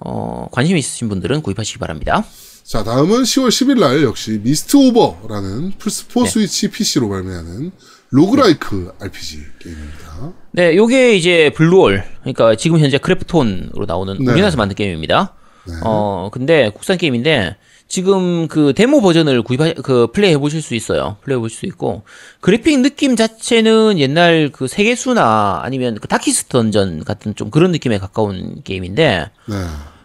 어, 0.00 0.48
관심 0.52 0.76
있으신 0.76 1.08
분들은 1.08 1.42
구입하시기 1.42 1.78
바랍니다. 1.78 2.24
자, 2.68 2.84
다음은 2.84 3.22
10월 3.22 3.48
10일 3.48 3.80
날 3.80 4.02
역시 4.02 4.40
미스트 4.42 4.76
오버라는 4.76 5.72
플스 5.78 6.04
4 6.06 6.20
네. 6.24 6.28
스위치 6.28 6.70
PC로 6.70 7.08
발매하는 7.08 7.72
roguelike 8.10 8.92
RPG 9.00 9.38
게임입니다. 9.58 10.32
네, 10.52 10.76
요게 10.76 11.16
이제 11.16 11.50
블루홀 11.56 12.04
그러니까 12.20 12.56
지금 12.56 12.78
현재 12.80 12.98
크래프톤으로 12.98 13.86
나오는 13.86 14.12
네. 14.18 14.22
우리나라에서 14.22 14.58
만든 14.58 14.76
게임입니다. 14.76 15.34
어 15.82 16.28
근데 16.30 16.70
국산 16.74 16.98
게임인데 16.98 17.56
지금 17.88 18.48
그 18.48 18.74
데모 18.74 19.00
버전을 19.00 19.42
구입하 19.42 19.72
그 19.82 20.08
플레이 20.12 20.32
해보실 20.32 20.60
수 20.60 20.74
있어요. 20.74 21.16
플레이 21.22 21.38
해보실 21.38 21.58
수 21.58 21.66
있고 21.66 22.02
그래픽 22.40 22.80
느낌 22.80 23.16
자체는 23.16 23.98
옛날 23.98 24.50
그 24.52 24.68
세계수나 24.68 25.60
아니면 25.62 25.96
그 25.98 26.06
다키스트 26.06 26.50
던전 26.50 27.04
같은 27.04 27.34
좀 27.34 27.50
그런 27.50 27.72
느낌에 27.72 27.96
가까운 27.96 28.62
게임인데 28.62 29.30
네. 29.46 29.56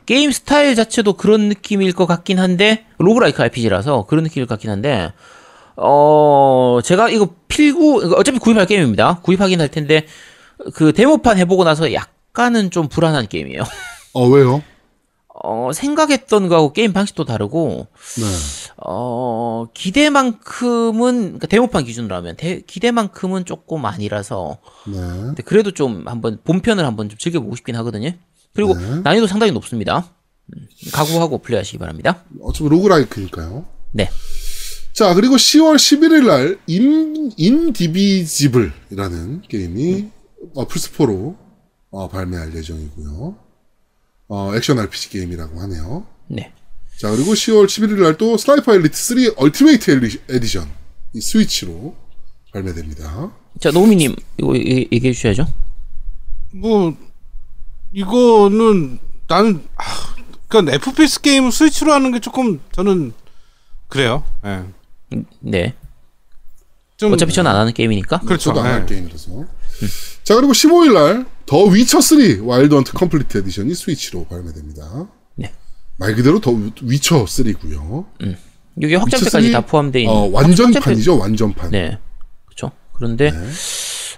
게임 0.06 0.32
스타일 0.32 0.76
자체도 0.76 1.14
그런 1.14 1.50
느낌일 1.50 1.94
것 1.94 2.06
같긴 2.06 2.40
한데 2.40 2.86
roguelike 2.98 3.42
RPG라서 3.42 4.06
그런 4.06 4.24
느낌일 4.24 4.48
것 4.48 4.56
같긴 4.56 4.70
한데 4.70 5.12
어 5.76 6.80
제가 6.84 7.10
이거 7.10 7.30
필구 7.48 8.14
어차피 8.18 8.40
구입할 8.40 8.66
게임입니다. 8.66 9.20
구입하긴 9.22 9.60
할 9.62 9.70
텐데 9.70 10.06
그 10.76 10.94
데모판 10.94 11.38
해보고 11.40 11.64
나서 11.64 11.94
약간은 11.94 12.72
좀 12.72 12.88
불안한 12.90 13.28
게임이에요. 13.28 13.64
어, 14.14 14.28
왜요? 14.28 14.62
어 15.46 15.72
생각했던 15.74 16.48
거하고 16.48 16.74
게임 16.74 16.94
방식도 16.94 17.26
다르고 17.26 17.88
네. 18.18 18.24
어 18.86 19.66
기대만큼은 19.74 21.22
그러니까 21.24 21.48
데모판 21.48 21.84
기준으로 21.86 22.16
하면 22.18 22.36
대- 22.38 22.62
기대만큼은 22.62 23.46
조금 23.46 23.86
아니라서 23.86 24.58
네. 24.86 24.94
근데 24.94 25.44
그래도 25.44 25.72
좀 25.72 26.04
한번 26.08 26.40
본편을 26.44 26.86
한번 26.86 27.10
좀 27.10 27.18
즐겨보고 27.18 27.56
싶긴 27.56 27.76
하거든요. 27.78 28.12
그리고 28.54 28.78
네. 28.78 29.02
난이도 29.04 29.28
상당히 29.28 29.52
높습니다. 29.52 30.10
음, 30.56 30.68
각오하고 30.94 31.40
플레이하시기 31.40 31.78
바랍니다. 31.80 32.24
어차피 32.42 32.70
roguelike니까요. 32.70 33.66
네. 33.92 34.10
자, 34.94 35.14
그리고 35.16 35.36
10월 35.36 35.76
11일 35.76 36.28
날 36.28 36.60
인, 36.68 37.32
인디비지블이라는 37.36 39.42
게임이 39.48 40.10
어, 40.56 40.68
플스4로 40.68 41.36
어, 41.90 42.08
발매할 42.10 42.56
예정이고요. 42.56 43.36
어, 44.28 44.52
액션 44.56 44.80
RPG 44.80 45.10
게임이라고 45.10 45.60
하네요. 45.62 46.06
네. 46.28 46.52
자, 47.00 47.10
그리고 47.12 47.34
10월 47.34 47.66
11일 47.66 48.02
날 48.02 48.18
또 48.18 48.38
스나이퍼 48.38 48.74
엘리트 48.76 48.96
3 48.96 49.18
얼티메이트 49.38 50.00
엘리- 50.00 50.20
에디션 50.30 50.70
이 51.14 51.22
스위치로 51.22 51.96
발매됩니다. 52.52 53.32
자 53.60 53.72
노미님 53.72 54.16
이거 54.38 54.56
얘- 54.58 54.88
얘기해 54.92 55.14
주셔야죠. 55.14 55.48
뭐 56.52 56.96
이거는 57.94 59.00
나는 59.28 59.64
아, 59.78 59.84
그러니까 60.48 60.76
FPS 60.76 61.22
게임 61.22 61.50
스위치로 61.50 61.94
하는 61.94 62.12
게 62.12 62.20
조금 62.20 62.60
저는 62.72 63.14
그래요. 63.88 64.24
예. 64.46 64.64
음, 65.14 65.26
네. 65.40 65.76
좀 66.98 67.14
어차피 67.14 67.34
전 67.34 67.49
안 67.49 67.56
하는 67.56 67.74
게임이니까. 67.74 68.20
그렇죠. 68.22 68.52
안할 68.52 68.82
예. 68.82 68.86
게임이라서. 68.86 69.46
자, 70.24 70.36
그리고 70.36 70.54
15일 70.54 70.94
날 70.94 71.34
The 71.46 71.66
Witcher 71.66 72.00
3 72.02 72.48
Wild 72.48 72.74
Hunt 72.74 72.94
Complete 72.94 73.38
Edition이 73.40 73.76
스위치로 73.76 74.26
발매됩니다. 74.26 75.08
네. 75.36 75.54
말 75.98 76.16
그대로 76.16 76.40
더 76.40 76.52
위쳐 76.82 77.26
3고요. 77.26 78.06
여기 78.82 78.96
확장팩까지 78.96 79.52
다 79.52 79.62
포함되어 79.62 80.02
있는 80.02 80.14
어, 80.16 80.30
완전판이죠, 80.32 81.18
완전판. 81.18 81.72
네. 81.72 82.00
그렇죠. 82.46 82.72
그런데 82.94 83.32
네. 83.32 83.50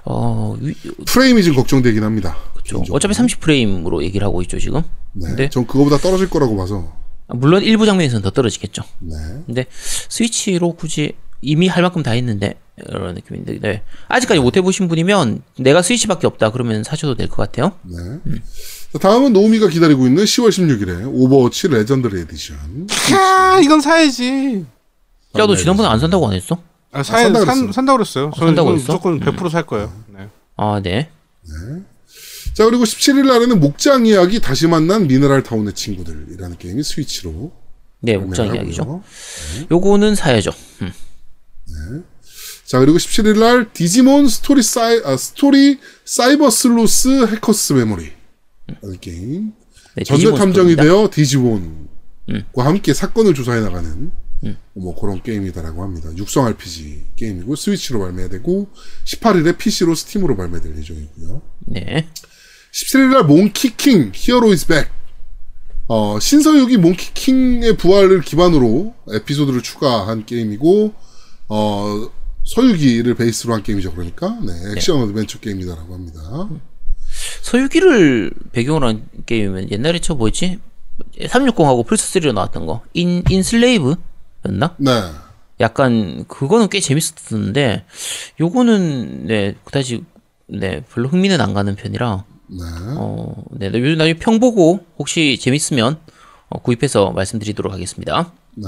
어 0.06 0.56
위, 0.60 0.74
프레임이 1.06 1.44
좀 1.44 1.56
걱정되긴 1.56 2.04
합니다. 2.04 2.38
그렇죠. 2.68 2.78
개인적으로. 2.78 2.96
어차피 2.96 3.14
30프레임으로 3.14 4.04
얘기를 4.04 4.26
하고 4.26 4.42
있죠 4.44 4.60
지금. 4.60 4.82
네. 5.14 5.28
근데 5.28 5.50
전 5.50 5.66
그거보다 5.68 5.98
떨어질 5.98 6.30
거라고 6.30 6.56
봐서. 6.58 6.92
아, 7.28 7.34
물론 7.36 7.64
일부 7.64 7.86
장면에서는 7.86 8.22
더 8.22 8.30
떨어지겠죠. 8.32 8.84
네. 9.00 9.16
근데 9.46 9.66
스위치로 10.10 10.74
굳이 10.74 11.14
이미 11.42 11.68
할 11.68 11.84
만큼 11.84 12.02
다 12.04 12.12
했는데 12.12 12.56
이런 12.78 13.14
느낌인데 13.16 13.60
네. 13.60 13.82
아직까지 14.10 14.40
못 14.42 14.58
해보신 14.58 14.88
분이면 14.88 15.42
내가 15.60 15.82
스위치밖에 15.82 16.28
없다 16.28 16.52
그러면 16.52 16.84
사셔도 16.84 17.16
될 17.16 17.28
것 17.30 17.38
같아요. 17.38 17.72
네. 17.84 18.20
자, 18.94 19.00
다음은 19.00 19.34
노우미가 19.34 19.68
기다리고 19.70 20.06
있는 20.08 20.24
10월 20.24 20.50
16일에 20.50 21.08
Overwatch 21.14 21.68
Legendary 21.70 22.22
Edition. 22.22 22.58
아, 23.14 23.60
이건 23.64 23.82
사야지. 23.82 24.66
야 25.38 25.46
너 25.46 25.56
지난번에 25.56 25.90
안 25.90 26.00
산다고 26.00 26.28
안 26.28 26.34
했어? 26.34 26.58
아, 26.92 27.04
사야 27.04 27.24
산다 27.24 27.40
산, 27.40 27.46
그랬어요. 27.48 27.72
산다고 27.74 27.98
그랬어요. 27.98 28.32
저는 28.36 28.48
산다고 28.50 28.70
그랬어? 28.70 28.94
무조건 28.94 29.20
100%살 29.20 29.64
거예요. 29.66 29.92
네. 30.08 30.30
아 30.56 30.80
네. 30.82 31.10
자, 32.56 32.64
그리고 32.64 32.86
17일 32.86 33.28
날에는 33.28 33.60
목장 33.60 34.06
이야기 34.06 34.40
다시 34.40 34.66
만난 34.66 35.08
Mineral 35.08 35.44
Town의 35.44 35.74
친구들이라는 35.74 36.58
게임이 36.58 36.84
스위치로. 36.84 37.52
네 38.00 38.18
목장 38.18 38.56
이야기죠. 38.56 38.82
하고요. 38.84 39.04
요거는 39.72 40.16
사야죠. 40.16 40.52
음. 40.82 42.06
자, 42.64 42.80
그리고 42.80 42.98
17일 42.98 43.40
날 43.40 43.74
디지몬 43.74 44.30
스토리 44.30 44.64
사이, 44.64 45.02
아, 45.04 45.18
스토리 45.18 45.80
Cyber 46.06 46.50
Sleuth 46.50 47.28
Hacker's 47.28 47.74
Memory. 47.74 48.12
라는 48.82 49.00
게임. 49.02 49.52
네, 49.96 50.04
전뇌 50.06 50.22
디지몬 50.22 50.40
탐정이 50.40 50.72
스토리입니다. 50.72 50.84
되어 50.84 51.10
디지몬과 51.12 52.66
함께 52.66 52.94
사건을 52.94 53.34
조사해 53.34 53.60
나가는 53.60 54.12
뭐 54.74 54.96
그런 54.96 55.22
게임이다라고 55.22 55.84
합니다. 55.84 56.10
육성 56.16 56.46
RPG 56.46 57.04
게임이고 57.18 57.56
스위치로 57.56 58.00
발매되고 58.00 58.70
18일에 59.04 59.58
PC로 59.58 59.94
스팀으로 59.94 60.38
발매될 60.38 60.78
예정이고요. 60.78 61.42
네. 61.68 62.08
17일 62.76 63.14
날 63.14 63.24
Monkey 63.24 63.77
King 63.77 64.12
Hero 64.14 64.52
Is 64.52 64.68
Back. 64.68 64.90
어, 65.88 66.20
신서유기 66.20 66.78
Monkey 66.78 67.28
King의 67.28 67.78
부활을 67.78 68.22
기반으로 68.22 68.94
에피소드를 69.14 69.62
추가한 69.62 70.26
게임이고 70.26 70.94
어, 71.48 72.10
서유기를 72.44 73.16
베이스로 73.16 73.54
한 73.54 73.64
게임이죠. 73.64 73.94
그러니까 73.94 74.38
네, 74.42 74.52
액션 74.76 75.02
어드벤처 75.02 75.40
게임이다라고 75.40 75.94
합니다. 75.94 76.50
서유기를 77.44 78.32
배경으로 78.52 78.88
한 78.88 79.08
게임이면 79.26 79.72
옛날에 79.72 80.00
저 80.00 80.16
뭐였지? 80.16 80.60
360하고 81.20 81.88
플스3로 81.88 82.34
나왔던 82.34 82.66
거. 82.66 82.82
인, 82.94 83.24
Enslaved였나? 83.30 84.76
네. 84.78 84.92
약간, 85.62 86.26
그거는 86.28 86.68
꽤 86.70 86.82
재밌었는데, 86.82 87.86
요거는, 88.40 89.28
네, 89.28 89.56
그다지, 89.64 90.04
네, 90.48 90.84
별로 90.92 91.08
흥미는 91.08 91.40
안 91.40 91.54
가는 91.54 91.76
편이라, 91.76 92.26
네. 92.48 92.64
어, 92.98 93.44
네, 93.52 93.68
요즘 93.68 93.98
나중에 93.98 94.14
평 94.16 94.40
보고, 94.40 94.86
혹시 94.98 95.38
재밌으면, 95.40 96.00
어, 96.50 96.62
구입해서 96.62 97.12
말씀드리도록 97.12 97.74
하겠습니다. 97.74 98.32
네. 98.56 98.68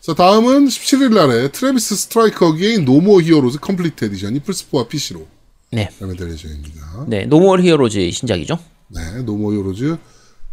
자, 0.00 0.14
다음은 0.14 0.66
17일 0.66 1.14
날에 1.14 1.50
Travis 1.50 1.96
Strikes 1.96 2.54
Again 2.54 2.84
No 2.84 2.97
More 2.97 3.22
Heroes 3.22 3.58
Complete 3.60 4.04
Edition이 4.06 4.40
플스4와 4.40 4.88
PC로 4.88 5.26
네. 5.72 5.88
발매될 5.98 6.30
예정입니다. 6.32 7.06
네, 7.08 7.24
No 7.26 7.38
More 7.38 7.62
Heroes 7.62 8.10
신작이죠. 8.10 8.58
네. 8.88 9.22
No 9.22 9.32
More 9.32 9.52
Heroes 9.54 9.96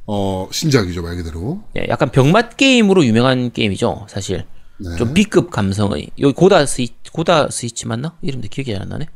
어, 0.07 0.47
신작이죠, 0.51 1.01
말 1.01 1.15
그대로. 1.17 1.63
네, 1.73 1.85
약간 1.89 2.11
병맛 2.11 2.57
게임으로 2.57 3.05
유명한 3.05 3.51
게임이죠, 3.51 4.05
사실. 4.09 4.45
네. 4.77 4.95
좀 4.97 5.13
B급 5.13 5.49
감성의. 5.51 6.11
여기 6.19 6.33
고다 6.33 6.65
스위, 6.65 6.89
고다 7.11 7.49
스위치 7.49 7.87
맞나? 7.87 8.15
이름도 8.21 8.47
기억이 8.49 8.71
잘안 8.71 8.89
나네. 8.89 9.07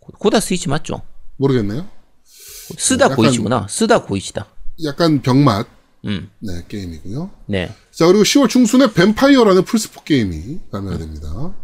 고- 0.00 0.12
고다 0.18 0.40
스위치 0.40 0.68
맞죠? 0.68 1.02
모르겠네요. 1.36 1.88
스다 2.78 3.04
약간- 3.06 3.16
고이치구나. 3.16 3.66
스다 3.68 4.02
고이치다. 4.02 4.46
약간 4.84 5.22
병맛 5.22 5.66
음, 6.06 6.30
네, 6.40 6.64
게임이고요. 6.68 7.30
네. 7.46 7.74
자, 7.90 8.06
그리고 8.06 8.22
10월 8.24 8.48
중순에 8.48 8.92
뱀파이어라는 8.92 9.62
플스4 9.64 10.04
게임이 10.04 10.60
발매가 10.70 10.98
됩니다. 10.98 11.54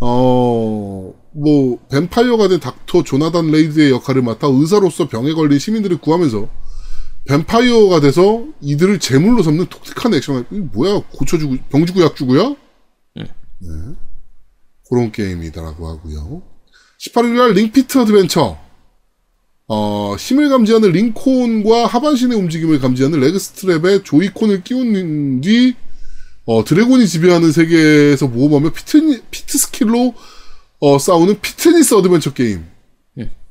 어, 0.00 1.14
뭐, 1.32 1.78
뱀파이어가 1.90 2.48
된 2.48 2.60
닥터 2.60 3.02
조나단 3.02 3.50
레이드의 3.50 3.90
역할을 3.90 4.22
맡아 4.22 4.46
의사로서 4.46 5.08
병에 5.08 5.32
걸린 5.32 5.58
시민들을 5.58 5.98
구하면서 5.98 6.48
뱀파이어가 7.24 8.00
돼서 8.00 8.44
이들을 8.60 9.00
제물로 9.00 9.42
삼는 9.42 9.66
독특한 9.66 10.14
액션, 10.14 10.46
이 10.52 10.56
뭐야, 10.58 11.02
고쳐주고, 11.12 11.56
병 11.70 11.84
주고 11.86 12.02
약 12.02 12.14
주고요? 12.14 12.56
네. 13.16 13.24
그런 14.88 15.10
게임이다라고 15.10 15.88
하고요. 15.88 16.42
18일 17.00 17.36
날 17.36 17.52
Ring 17.54 17.79
Fit 17.79 17.98
Adventure. 17.98 18.58
어, 19.68 20.14
힘을 20.16 20.48
감지하는 20.48 20.92
Ring-Con과 20.92 21.86
하반신의 21.86 22.38
움직임을 22.38 22.78
감지하는 22.78 23.20
leg 23.20 23.36
strap에 23.38 24.04
Joy-Con을 24.04 24.62
끼운 24.62 25.40
뒤, 25.40 25.74
어, 26.44 26.64
드래곤이 26.64 27.08
지배하는 27.08 27.50
세계에서 27.50 28.28
모험하며 28.28 28.72
Fit, 28.72 29.22
Fit 29.30 29.58
skill로, 29.58 30.14
어, 30.78 30.98
싸우는 30.98 31.40
피트니스 31.40 31.94
어드벤처 31.94 32.32
게임. 32.32 32.64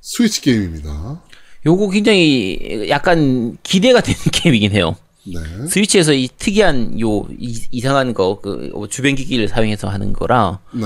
스위치 0.07 0.41
게임입니다. 0.41 1.23
요거 1.65 1.89
굉장히 1.89 2.85
약간 2.89 3.57
기대가 3.63 4.01
되는 4.01 4.19
게임이긴 4.31 4.71
해요. 4.71 4.95
네. 5.25 5.67
스위치에서 5.67 6.13
이 6.13 6.29
특이한 6.37 7.01
요 7.01 7.27
이, 7.39 7.81
상한 7.81 8.13
거, 8.13 8.39
그 8.39 8.71
주변 8.91 9.15
기기를 9.15 9.47
사용해서 9.47 9.89
하는 9.89 10.13
거라, 10.13 10.59
네. 10.71 10.85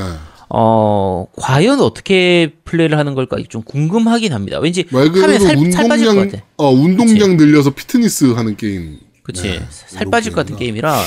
어, 0.52 1.28
과연 1.38 1.80
어떻게 1.80 2.54
플레이를 2.66 2.98
하는 2.98 3.14
걸까 3.16 3.38
좀 3.50 3.62
궁금하긴 3.62 4.34
합니다. 4.34 4.60
왠지 4.60 4.86
말 4.92 5.04
하면 5.08 5.14
그대로 5.14 5.40
살, 5.46 5.72
살 5.72 5.88
빠질 5.88 6.06
것 6.08 6.12
운동량, 6.14 6.32
같아. 6.32 6.46
어, 6.58 6.72
운동량 6.72 7.38
늘려서 7.38 7.72
피트니스 7.72 8.26
하는 8.34 8.58
게임. 8.58 9.00
그치. 9.24 9.44
네, 9.44 9.66
살 9.70 10.08
빠질 10.08 10.34
것 10.34 10.42
같은 10.42 10.58
게임이라. 10.58 11.02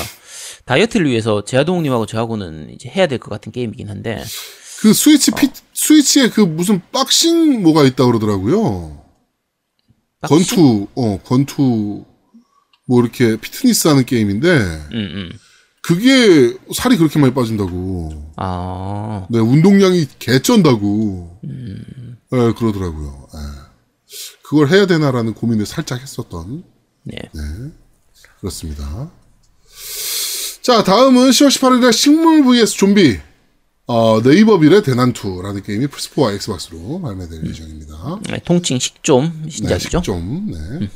다이어트를 0.65 1.07
위해서 1.09 1.43
제아동님하고 1.43 2.05
저하고는 2.05 2.69
이제 2.73 2.89
해야 2.89 3.05
될 3.07 3.19
것 3.19 3.29
같은 3.29 3.51
게임이긴 3.51 3.89
한데, 3.89 4.23
그 4.79 4.93
스위치 4.93 5.31
피, 5.31 5.49
스위치에 5.73 6.29
그 6.29 6.39
무슨 6.41 6.81
박싱 6.93 7.61
뭐가 7.63 7.83
있다 7.83 8.05
그러더라고요. 8.05 8.97
boxing? 10.21 10.37
권투, 10.37 10.87
어, 10.95 11.19
권투, 11.25 12.05
뭐 12.87 13.01
이렇게 13.01 13.35
피트니스 13.35 13.89
하는 13.89 14.05
게임인데, 14.05 14.47
음, 14.49 14.93
음. 14.93 15.29
그게 15.83 16.57
살이 16.73 16.95
그렇게 16.95 17.19
많이 17.19 17.33
빠진다고. 17.33 18.31
아, 18.37 19.27
네, 19.29 19.37
운동량이 19.37 20.07
개쩐다고. 20.17 21.39
네, 21.43 22.53
그러더라고요. 22.53 23.27
예. 23.35 23.39
그걸 24.43 24.69
해야 24.69 24.87
되나라는 24.87 25.33
고민을 25.33 25.65
살짝 25.65 26.01
했었던, 26.01 26.63
네. 27.03 27.17
그렇습니다. 28.39 29.11
자, 30.61 30.85
다음은 30.85 31.31
10월 31.31 31.49
18일에 31.49 31.91
식물 31.91 32.45
vs 32.45 32.77
좀비, 32.77 33.19
어, 33.87 34.21
Neighborville의 34.21 34.83
대난투라는 34.83 35.63
게임이 35.63 35.87
플스4와 35.87 36.33
Xbox로 36.35 37.01
발매될 37.01 37.45
예정입니다. 37.45 38.19
네, 38.29 38.39
통칭 38.45 38.79
식좀 38.79 39.41
네, 39.43 39.49
신작이죠. 39.49 40.01
좀, 40.01 40.49
네. 40.49 40.89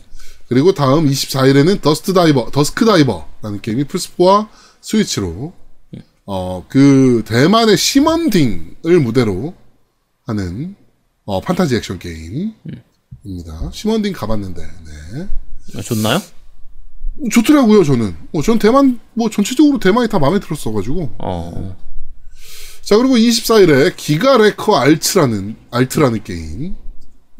그리고 0.47 0.73
다음 0.73 1.09
24일에는 1.09 1.81
Dust 1.81 2.13
Diver, 2.13 2.49
Dusk 2.51 2.85
Diver라는 2.85 3.59
게임이 3.61 3.83
플스4와 3.83 4.47
스위치로, 4.81 5.53
어, 6.25 6.65
그, 6.67 7.23
대만의 7.25 7.77
시먼딩을 7.77 8.99
무대로 9.01 9.55
하는, 10.25 10.75
어, 11.25 11.41
판타지 11.41 11.75
액션 11.75 11.99
게임입니다. 11.99 13.71
시먼딩 13.71 14.13
가봤는데, 14.13 14.61
네. 14.61 15.27
어, 15.75 15.81
좋나요? 15.81 16.19
좋더라고요, 17.31 17.83
저는. 17.83 18.15
어, 18.33 18.41
전 18.41 18.59
대만, 18.59 18.99
뭐, 19.13 19.29
전체적으로 19.29 19.79
대만이 19.79 20.09
다 20.09 20.19
마음에 20.19 20.39
들었어가지고. 20.39 21.15
어, 21.19 21.77
자, 22.81 22.95
그리고 22.97 23.15
24일에 23.15 23.95
Giga 23.95 24.25
Wrecker 24.25 24.77
Alt라는, 24.77 25.55
Alt라는 25.71 26.23
게임, 26.23 26.75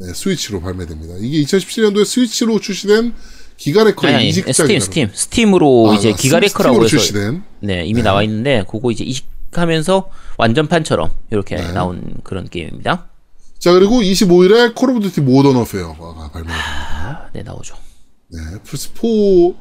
네, 0.00 0.14
스위치로 0.14 0.60
발매됩니다. 0.60 1.14
이게 1.18 1.42
2017년도에 1.42 2.04
스위치로 2.04 2.60
출시된 2.60 3.14
Giga 3.58 3.75
Wrecker의 3.75 4.14
아니, 4.14 4.28
이직작이라고. 4.28 4.80
스팀 4.80 4.80
스팀 4.80 5.10
스팀으로 5.12 5.90
아, 5.90 5.94
이제 5.96 6.12
아, 6.12 6.16
Giga 6.16 6.32
Wrecker라고 6.32 6.76
해서 6.78 6.88
출시된. 6.88 7.42
네 7.60 7.84
이미 7.84 8.02
나와 8.02 8.22
있는데 8.22 8.64
그거 8.70 8.90
이제 8.90 9.04
이식하면서 9.04 10.10
완전판처럼 10.38 11.10
이렇게 11.30 11.56
네. 11.56 11.72
나온 11.72 12.14
그런 12.22 12.48
게임입니다. 12.48 13.08
자 13.58 13.72
그리고 13.72 14.00
25일에 14.00 14.74
Call 14.74 14.90
of 14.90 15.00
Duty 15.00 15.20
Modern 15.20 15.56
Warfare가 15.56 16.30
발매됩니다. 16.30 16.54
아, 16.54 17.28
네 17.32 17.42
나오죠. 17.42 17.76
네, 18.30 18.38
플스 18.62 18.90
4 18.94 19.02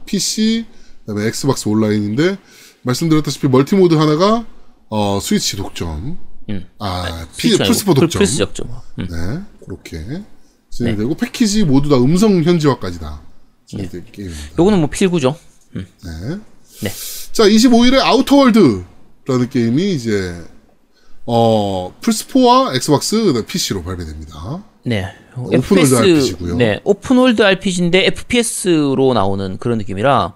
PC, 0.05 0.65
그다음에 1.05 1.27
엑스박스 1.27 1.67
온라인인데 1.67 2.37
말씀드렸다시피 2.83 3.47
멀티 3.47 3.75
모드 3.75 3.95
하나가 3.95 4.45
어, 4.89 5.19
스위치 5.21 5.57
독점, 5.57 6.19
음. 6.49 6.65
아, 6.79 7.25
피, 7.35 7.49
스위치 7.49 7.63
아니고 7.63 7.73
플스4 7.73 7.95
독점, 7.95 8.19
플스 8.19 8.37
독점. 8.37 8.67
음. 8.99 9.07
네, 9.09 9.65
그렇게 9.65 10.21
진행되고 10.69 11.15
패키지 11.15 11.63
모두 11.63 11.89
다 11.89 11.95
음성 11.97 12.43
현지화까지 12.43 12.99
된 12.99 13.21
게임입니다. 13.67 14.59
요거는 14.59 14.79
뭐 14.79 14.89
필구죠. 14.89 15.35
네. 15.73 15.83
네. 16.81 16.89
자, 17.31 17.43
25일에 17.43 17.99
Outer 17.99 18.46
World라는 18.46 19.49
게임이 19.49 19.93
이제 19.93 20.41
어 21.25 21.93
플스4와 22.01 22.75
Xbox 22.75 23.43
PC로 23.45 23.83
발매됩니다. 23.83 24.63
네. 24.83 25.05
open 25.37 25.63
world 25.63 25.95
RPG고요. 25.95 26.55
네, 26.55 26.79
open 26.83 27.10
world 27.10 27.43
RPG인데 27.43 28.07
FPS로 28.07 29.13
나오는 29.13 29.57
그런 29.57 29.77
느낌이라 29.77 30.33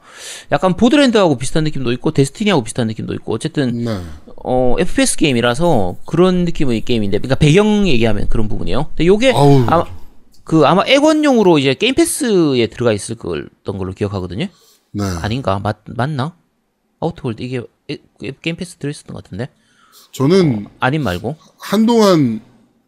약간 0.52 0.78
Borderlands하고 0.78 1.38
비슷한 1.38 1.64
느낌도 1.64 1.92
있고 1.94 2.12
Destiny하고 2.12 2.64
비슷한 2.64 2.86
느낌도 2.88 3.14
있고 3.16 3.34
어쨌든 3.34 3.84
네. 3.84 4.00
어 4.44 4.76
FPS 4.78 5.18
게임이라서 5.18 5.98
그런 6.06 6.46
느낌의 6.46 6.82
게임인데 6.82 7.18
그러니까 7.18 7.36
배경 7.36 7.88
얘기하면 7.88 8.28
그런 8.30 8.48
부분이에요. 8.48 8.88
근데 8.90 9.06
요게 9.08 9.32
아우. 9.32 9.64
아마 9.68 9.86
그 10.44 10.66
아마 10.66 10.84
엑원용으로 10.86 11.60
이제 11.60 11.74
Game 11.74 11.96
Pass에 11.96 12.68
들어가 12.68 12.94
있을 12.94 13.16
거던 13.16 13.78
걸로 13.78 13.94
기억하거든요. 13.94 14.48
네. 14.92 15.04
아닌가? 15.04 15.60
맞 15.60 15.80
맞나? 15.86 16.36
Outer 17.00 17.21
World 17.21 17.42
이게 17.42 17.62
에- 17.90 17.98
Game 18.42 18.56
Pass 18.56 18.78
들어 18.78 18.90
있었던 18.90 19.14
것 19.14 19.24
같은데. 19.24 19.50
저는 20.12 20.68
아님 20.80 21.04
말고. 21.04 21.36
한동안 21.60 22.42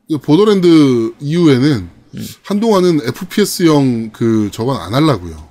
그 0.09 0.17
Borderlands 0.17 1.13
이후에는 1.19 1.89
음. 2.15 2.27
한동안은 2.43 2.99
FPS형 3.07 4.11
그 4.11 4.49
저건 4.51 4.77
안 4.81 4.93
하려고요. 4.93 5.49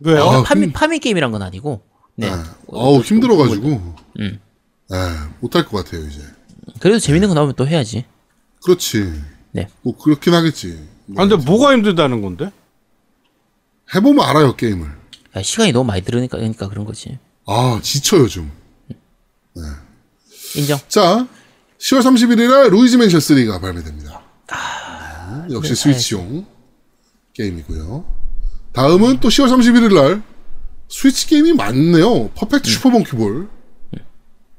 왜요? 0.00 0.22
아, 0.22 0.42
파미 0.42 0.72
파미 0.72 0.98
게임이란 0.98 1.30
건 1.32 1.42
아니고. 1.42 1.82
네. 2.16 2.30
네. 2.30 2.36
어우 2.68 3.00
힘들어가지고. 3.00 3.68
음. 4.20 4.40
네, 4.90 4.96
못할 5.40 5.64
것 5.66 5.84
같아요 5.84 6.06
이제. 6.06 6.20
그래도 6.80 6.98
재밌는 6.98 7.28
거 7.28 7.34
나오면 7.34 7.54
또 7.56 7.66
해야지. 7.66 8.04
그렇지. 8.64 9.12
네. 9.52 9.68
뭐 9.82 9.96
그렇긴 9.96 10.34
하겠지. 10.34 10.78
아, 11.16 11.26
근데 11.26 11.36
뭐가 11.36 11.72
힘들다는 11.72 12.22
건데? 12.22 12.50
해보면 13.94 14.24
알아요 14.24 14.56
게임을. 14.56 14.86
야, 15.36 15.42
시간이 15.42 15.72
너무 15.72 15.84
많이 15.84 16.02
들으니까 16.02 16.38
그러니까 16.38 16.68
그런 16.68 16.84
거지. 16.84 17.18
아 17.46 17.78
지쳐요 17.82 18.28
좀. 18.28 18.50
인정. 20.56 20.78
자, 20.88 21.26
10월 21.78 22.00
31일에 22.00 22.70
루이지 22.70 22.96
맨션 22.96 23.20
3가 23.20 23.60
발매됩니다. 23.60 24.22
아, 24.48 25.46
네, 25.48 25.54
역시 25.54 25.70
네, 25.70 25.74
스위치용 25.74 26.46
게임이고요. 27.34 28.04
다음은 28.72 29.20
또 29.20 29.28
10월 29.28 29.48
31일 29.48 29.94
날 29.94 30.22
스위치 30.88 31.26
게임이 31.26 31.52
많네요. 31.54 32.22
음. 32.24 32.30
퍼펙트 32.34 32.70
슈퍼 32.70 32.90
몽키볼 32.90 33.48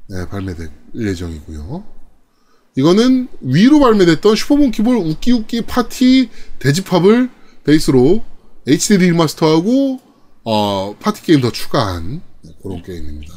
네, 0.07 0.27
발매될 0.29 0.69
예정이고요. 0.95 1.94
이거는 2.76 3.30
Wii로 3.41 3.79
발매됐던 3.80 4.36
슈퍼몽키볼 4.36 4.97
웃기웃기 4.97 5.61
파티 5.61 6.30
대집합을 6.59 7.30
베이스로 7.63 8.23
HD 8.67 8.97
remaster하고 8.97 9.99
어, 10.43 10.95
파티 10.99 11.23
게임 11.23 11.41
더 11.41 11.51
추가한 11.51 12.21
네, 12.43 12.51
그런 12.61 12.84
게임입니다. 12.84 13.34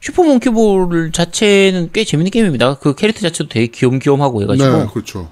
슈퍼몽키볼 0.00 1.12
자체는 1.12 1.90
꽤 1.92 2.04
재밌는 2.04 2.30
게임입니다. 2.30 2.78
그 2.78 2.94
캐릭터 2.94 3.20
자체도 3.20 3.48
되게 3.48 3.66
귀염귀염하고 3.66 4.42
해가지고. 4.42 4.68
네, 4.68 4.78
네. 4.78 4.86
그렇죠. 4.92 5.30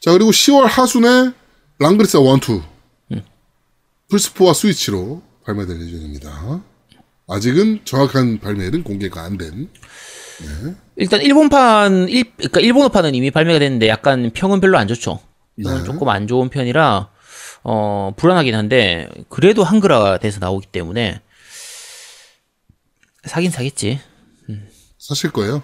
자, 0.00 0.12
그리고 0.12 0.30
10월 0.30 0.62
하순에 0.62 1.08
음. 1.08 1.34
랑그리사 1.78 2.20
1, 2.20 2.26
2. 3.10 3.22
플스4와 4.10 4.54
스위치로 4.54 5.22
발매될 5.44 5.80
예정입니다. 5.80 6.62
아직은 7.28 7.80
정확한 7.84 8.40
발매는 8.40 8.82
공개가 8.82 9.22
안 9.22 9.36
된. 9.38 9.68
일단 10.96 11.20
일본판, 11.22 12.08
일, 12.08 12.24
그러니까 12.36 12.60
일본어판은 12.60 13.14
이미 13.14 13.30
발매가 13.30 13.58
됐는데 13.58 13.88
약간 13.88 14.30
평은 14.32 14.60
별로 14.60 14.78
안 14.78 14.86
좋죠. 14.88 15.20
네. 15.56 15.64
조금 15.84 16.08
안 16.08 16.26
좋은 16.26 16.48
편이라 16.48 17.08
어 17.64 18.12
불안하긴 18.16 18.54
한데 18.54 19.08
그래도 19.28 19.64
한글화 19.64 20.18
돼서 20.18 20.38
나오기 20.40 20.66
때문에 20.68 21.20
사긴 23.24 23.50
사겠지. 23.50 24.00
사실 24.98 25.30
거예요. 25.30 25.62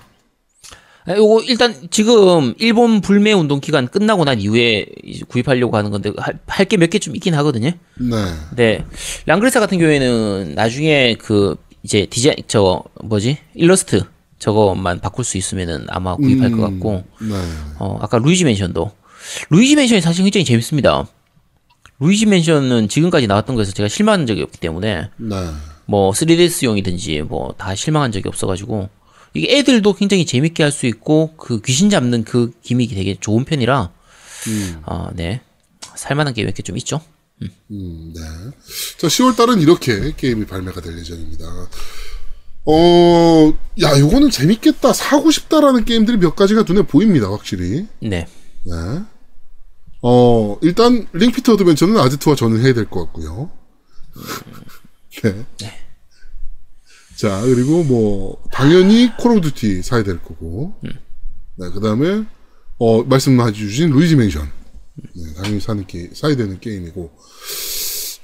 아, 1.06 1.14
요거 1.16 1.42
일단 1.44 1.88
지금 1.90 2.54
일본 2.58 3.00
불매 3.00 3.32
운동 3.32 3.60
기간 3.60 3.86
끝나고 3.86 4.24
난 4.24 4.40
이후에 4.40 4.86
구입하려고 5.28 5.76
하는 5.76 5.90
건데 5.90 6.10
할 6.46 6.66
게 6.66 6.76
몇 6.76 6.90
개 6.90 6.98
좀 6.98 7.14
있긴 7.14 7.34
하거든요. 7.36 7.70
네. 8.00 8.16
네. 8.56 8.84
랑그레사 9.26 9.60
같은 9.60 9.78
경우에는 9.78 10.54
나중에 10.54 11.14
그 11.14 11.56
이제 11.82 12.06
디자인 12.06 12.36
저 12.48 12.82
뭐지 13.04 13.38
일러스트 13.54 14.04
저거만 14.50 15.00
바꿀 15.00 15.24
수 15.24 15.36
있으면은 15.38 15.86
아마 15.88 16.14
구입할 16.14 16.52
것 16.52 16.58
같고 16.60 17.02
네. 17.20 17.34
어 17.80 17.98
아까 18.00 18.18
루이지 18.18 18.44
맨션도 18.44 18.92
루이지 19.50 19.74
맨션이 19.74 20.00
사실 20.00 20.22
굉장히 20.22 20.44
재밌습니다. 20.44 21.08
루이지 21.98 22.26
맨션은 22.26 22.88
지금까지 22.88 23.26
나왔던 23.26 23.56
거에서 23.56 23.72
제가 23.72 23.88
실망한 23.88 24.24
적이 24.28 24.42
없기 24.42 24.58
때문에 24.60 25.10
네. 25.16 25.50
뭐 25.86 26.12
3DS용이든지 26.12 27.22
뭐 27.24 27.54
다 27.58 27.74
실망한 27.74 28.12
적이 28.12 28.28
없어가지고 28.28 28.88
이게 29.34 29.58
애들도 29.58 29.94
굉장히 29.94 30.24
재밌게 30.24 30.62
할 30.62 30.70
수 30.70 30.86
있고 30.86 31.34
그 31.36 31.60
귀신 31.62 31.90
잡는 31.90 32.22
그 32.22 32.52
기믹이 32.62 32.94
되게 32.94 33.16
좋은 33.18 33.44
편이라 33.44 33.90
아네 34.84 35.40
살만한 35.96 36.34
게임 36.34 36.46
몇개 36.46 36.62
좀 36.62 36.76
있죠. 36.76 37.00
음, 37.42 38.12
네. 38.14 38.20
자, 38.96 39.08
10월 39.08 39.36
달은 39.36 39.60
이렇게 39.60 40.12
게임이 40.16 40.46
발매가 40.46 40.80
될 40.80 40.96
예정입니다. 40.98 41.44
어, 42.66 43.52
야, 43.82 43.98
요거는 43.98 44.30
재밌겠다. 44.30 44.92
사고 44.92 45.30
싶다라는 45.30 45.84
게임들이 45.84 46.16
몇 46.18 46.34
가지가 46.34 46.62
눈에 46.62 46.82
보입니다, 46.82 47.28
확실히. 47.30 47.86
네. 48.00 48.26
네. 48.64 49.02
어, 50.02 50.58
일단, 50.62 51.06
링피트 51.12 51.50
어드벤처는 51.52 51.96
아지트와 51.98 52.34
저는 52.36 52.62
해야 52.64 52.74
될 52.74 52.86
것 52.86 53.04
같고요. 53.06 53.50
네. 55.22 55.46
자, 57.16 57.40
그리고 57.42 57.82
뭐, 57.84 58.42
당연히 58.52 59.10
콜 59.16 59.32
오브 59.32 59.52
듀티 59.52 59.82
사야 59.82 60.02
될 60.02 60.18
거고. 60.22 60.74
네, 60.82 61.70
그 61.70 61.80
다음에, 61.80 62.24
어, 62.78 63.02
말씀해 63.04 63.52
주신 63.52 63.90
루이지 63.90 64.16
맨션. 64.16 64.50
네, 65.14 65.34
당연히 65.36 65.60
사는 65.60 65.86
게, 65.86 66.10
사야 66.14 66.34
되는 66.36 66.58
게임이고. 66.60 67.10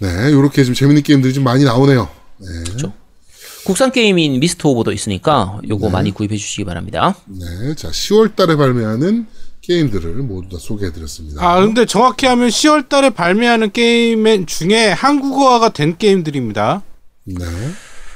네, 0.00 0.32
요렇게 0.32 0.64
좀 0.64 0.74
재밌는 0.74 1.02
게임들이 1.04 1.32
좀 1.32 1.44
많이 1.44 1.64
나오네요. 1.64 2.08
네. 2.38 2.48
국산 3.64 3.92
게임인 3.92 4.40
미스터 4.40 4.70
오버도 4.70 4.92
있으니까 4.92 5.60
요거 5.68 5.90
많이 5.90 6.10
구입해 6.10 6.36
주시기 6.36 6.64
바랍니다. 6.64 7.14
네, 7.26 7.74
자, 7.76 7.90
10월 7.90 8.34
달에 8.34 8.56
발매하는 8.56 9.26
게임들을 9.60 10.14
모두 10.22 10.48
다 10.48 10.56
소개해 10.60 10.92
드렸습니다. 10.92 11.40
아, 11.46 11.60
근데 11.60 11.86
정확히 11.86 12.26
하면 12.26 12.48
10월 12.48 12.88
달에 12.88 13.10
발매하는 13.10 13.70
게임 13.70 14.46
중에 14.46 14.88
한국어화가 14.90 15.68
된 15.72 15.96
게임들입니다. 15.96 16.82
네. 17.24 17.44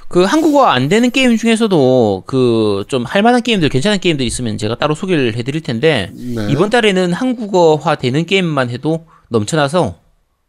그 0.09 0.23
한국어 0.23 0.67
안 0.67 0.89
되는 0.89 1.11
게임 1.11 1.37
중에서도 1.37 2.25
그 2.27 2.85
좀 2.89 3.05
할만한 3.05 3.43
게임들 3.43 3.69
괜찮은 3.69 3.99
게임들 3.99 4.25
있으면 4.27 4.59
제가 4.59 4.77
따로 4.77 4.95
소개를 4.95 5.35
해드릴 5.37 5.61
텐데 5.63 6.11
네. 6.15 6.49
이번 6.51 6.71
달에는 6.71 7.13
한국어화 7.13 7.97
되는 7.97 8.25
게임만 8.27 8.71
해도 8.71 9.07
넘쳐나서 9.29 9.97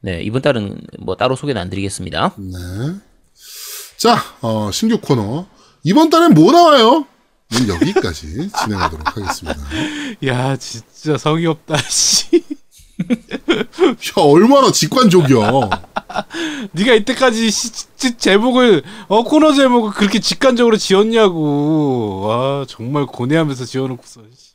네 0.02 0.22
이번 0.22 0.42
달은 0.44 0.80
뭐 1.00 1.16
따로 1.16 1.36
소개는 1.36 1.60
안 1.62 1.70
드리겠습니다. 1.70 2.34
네. 2.38 2.56
자, 3.98 4.18
어, 4.42 4.70
신규 4.72 5.00
코너. 5.00 5.48
이번 5.84 6.10
달엔 6.10 6.34
뭐 6.34 6.52
나와요? 6.52 7.06
는 7.50 7.68
여기까지 7.70 8.50
진행하도록 8.64 9.16
하겠습니다. 9.18 9.60
야, 10.26 10.56
진짜 10.58 11.18
성의 11.18 11.46
없다, 11.48 11.78
씨. 11.90 12.26
야, 12.36 14.14
얼마나 14.18 14.72
직관적이야. 14.72 15.52
네가 16.74 16.94
이때까지 16.96 17.50
시, 17.50 17.70
시- 17.96 18.18
제목을 18.18 18.84
어 19.08 19.24
코너 19.24 19.54
제목을 19.54 19.92
그렇게 19.92 20.20
직관적으로 20.20 20.76
지었냐고. 20.78 22.22
와, 22.22 22.66
정말 22.68 23.06
고뇌하면서 23.06 23.66
지어놓고서. 23.66 24.22
씨. 24.36 24.48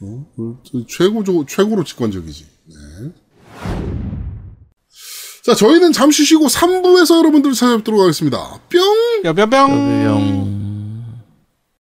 어? 0.00 0.24
최고조, 0.88 1.44
최고로 1.46 1.84
직관적이지. 1.84 2.46
네. 2.66 4.13
자, 5.44 5.54
저희는 5.54 5.92
잠시 5.92 6.24
쉬고 6.24 6.46
3부에서 6.46 7.18
여러분들을 7.18 7.54
찾아뵙도록 7.54 8.00
하겠습니다. 8.00 8.58
뿅! 8.70 8.80
야, 9.26 9.34
뿅뿅. 9.34 9.50
뿅. 9.50 10.63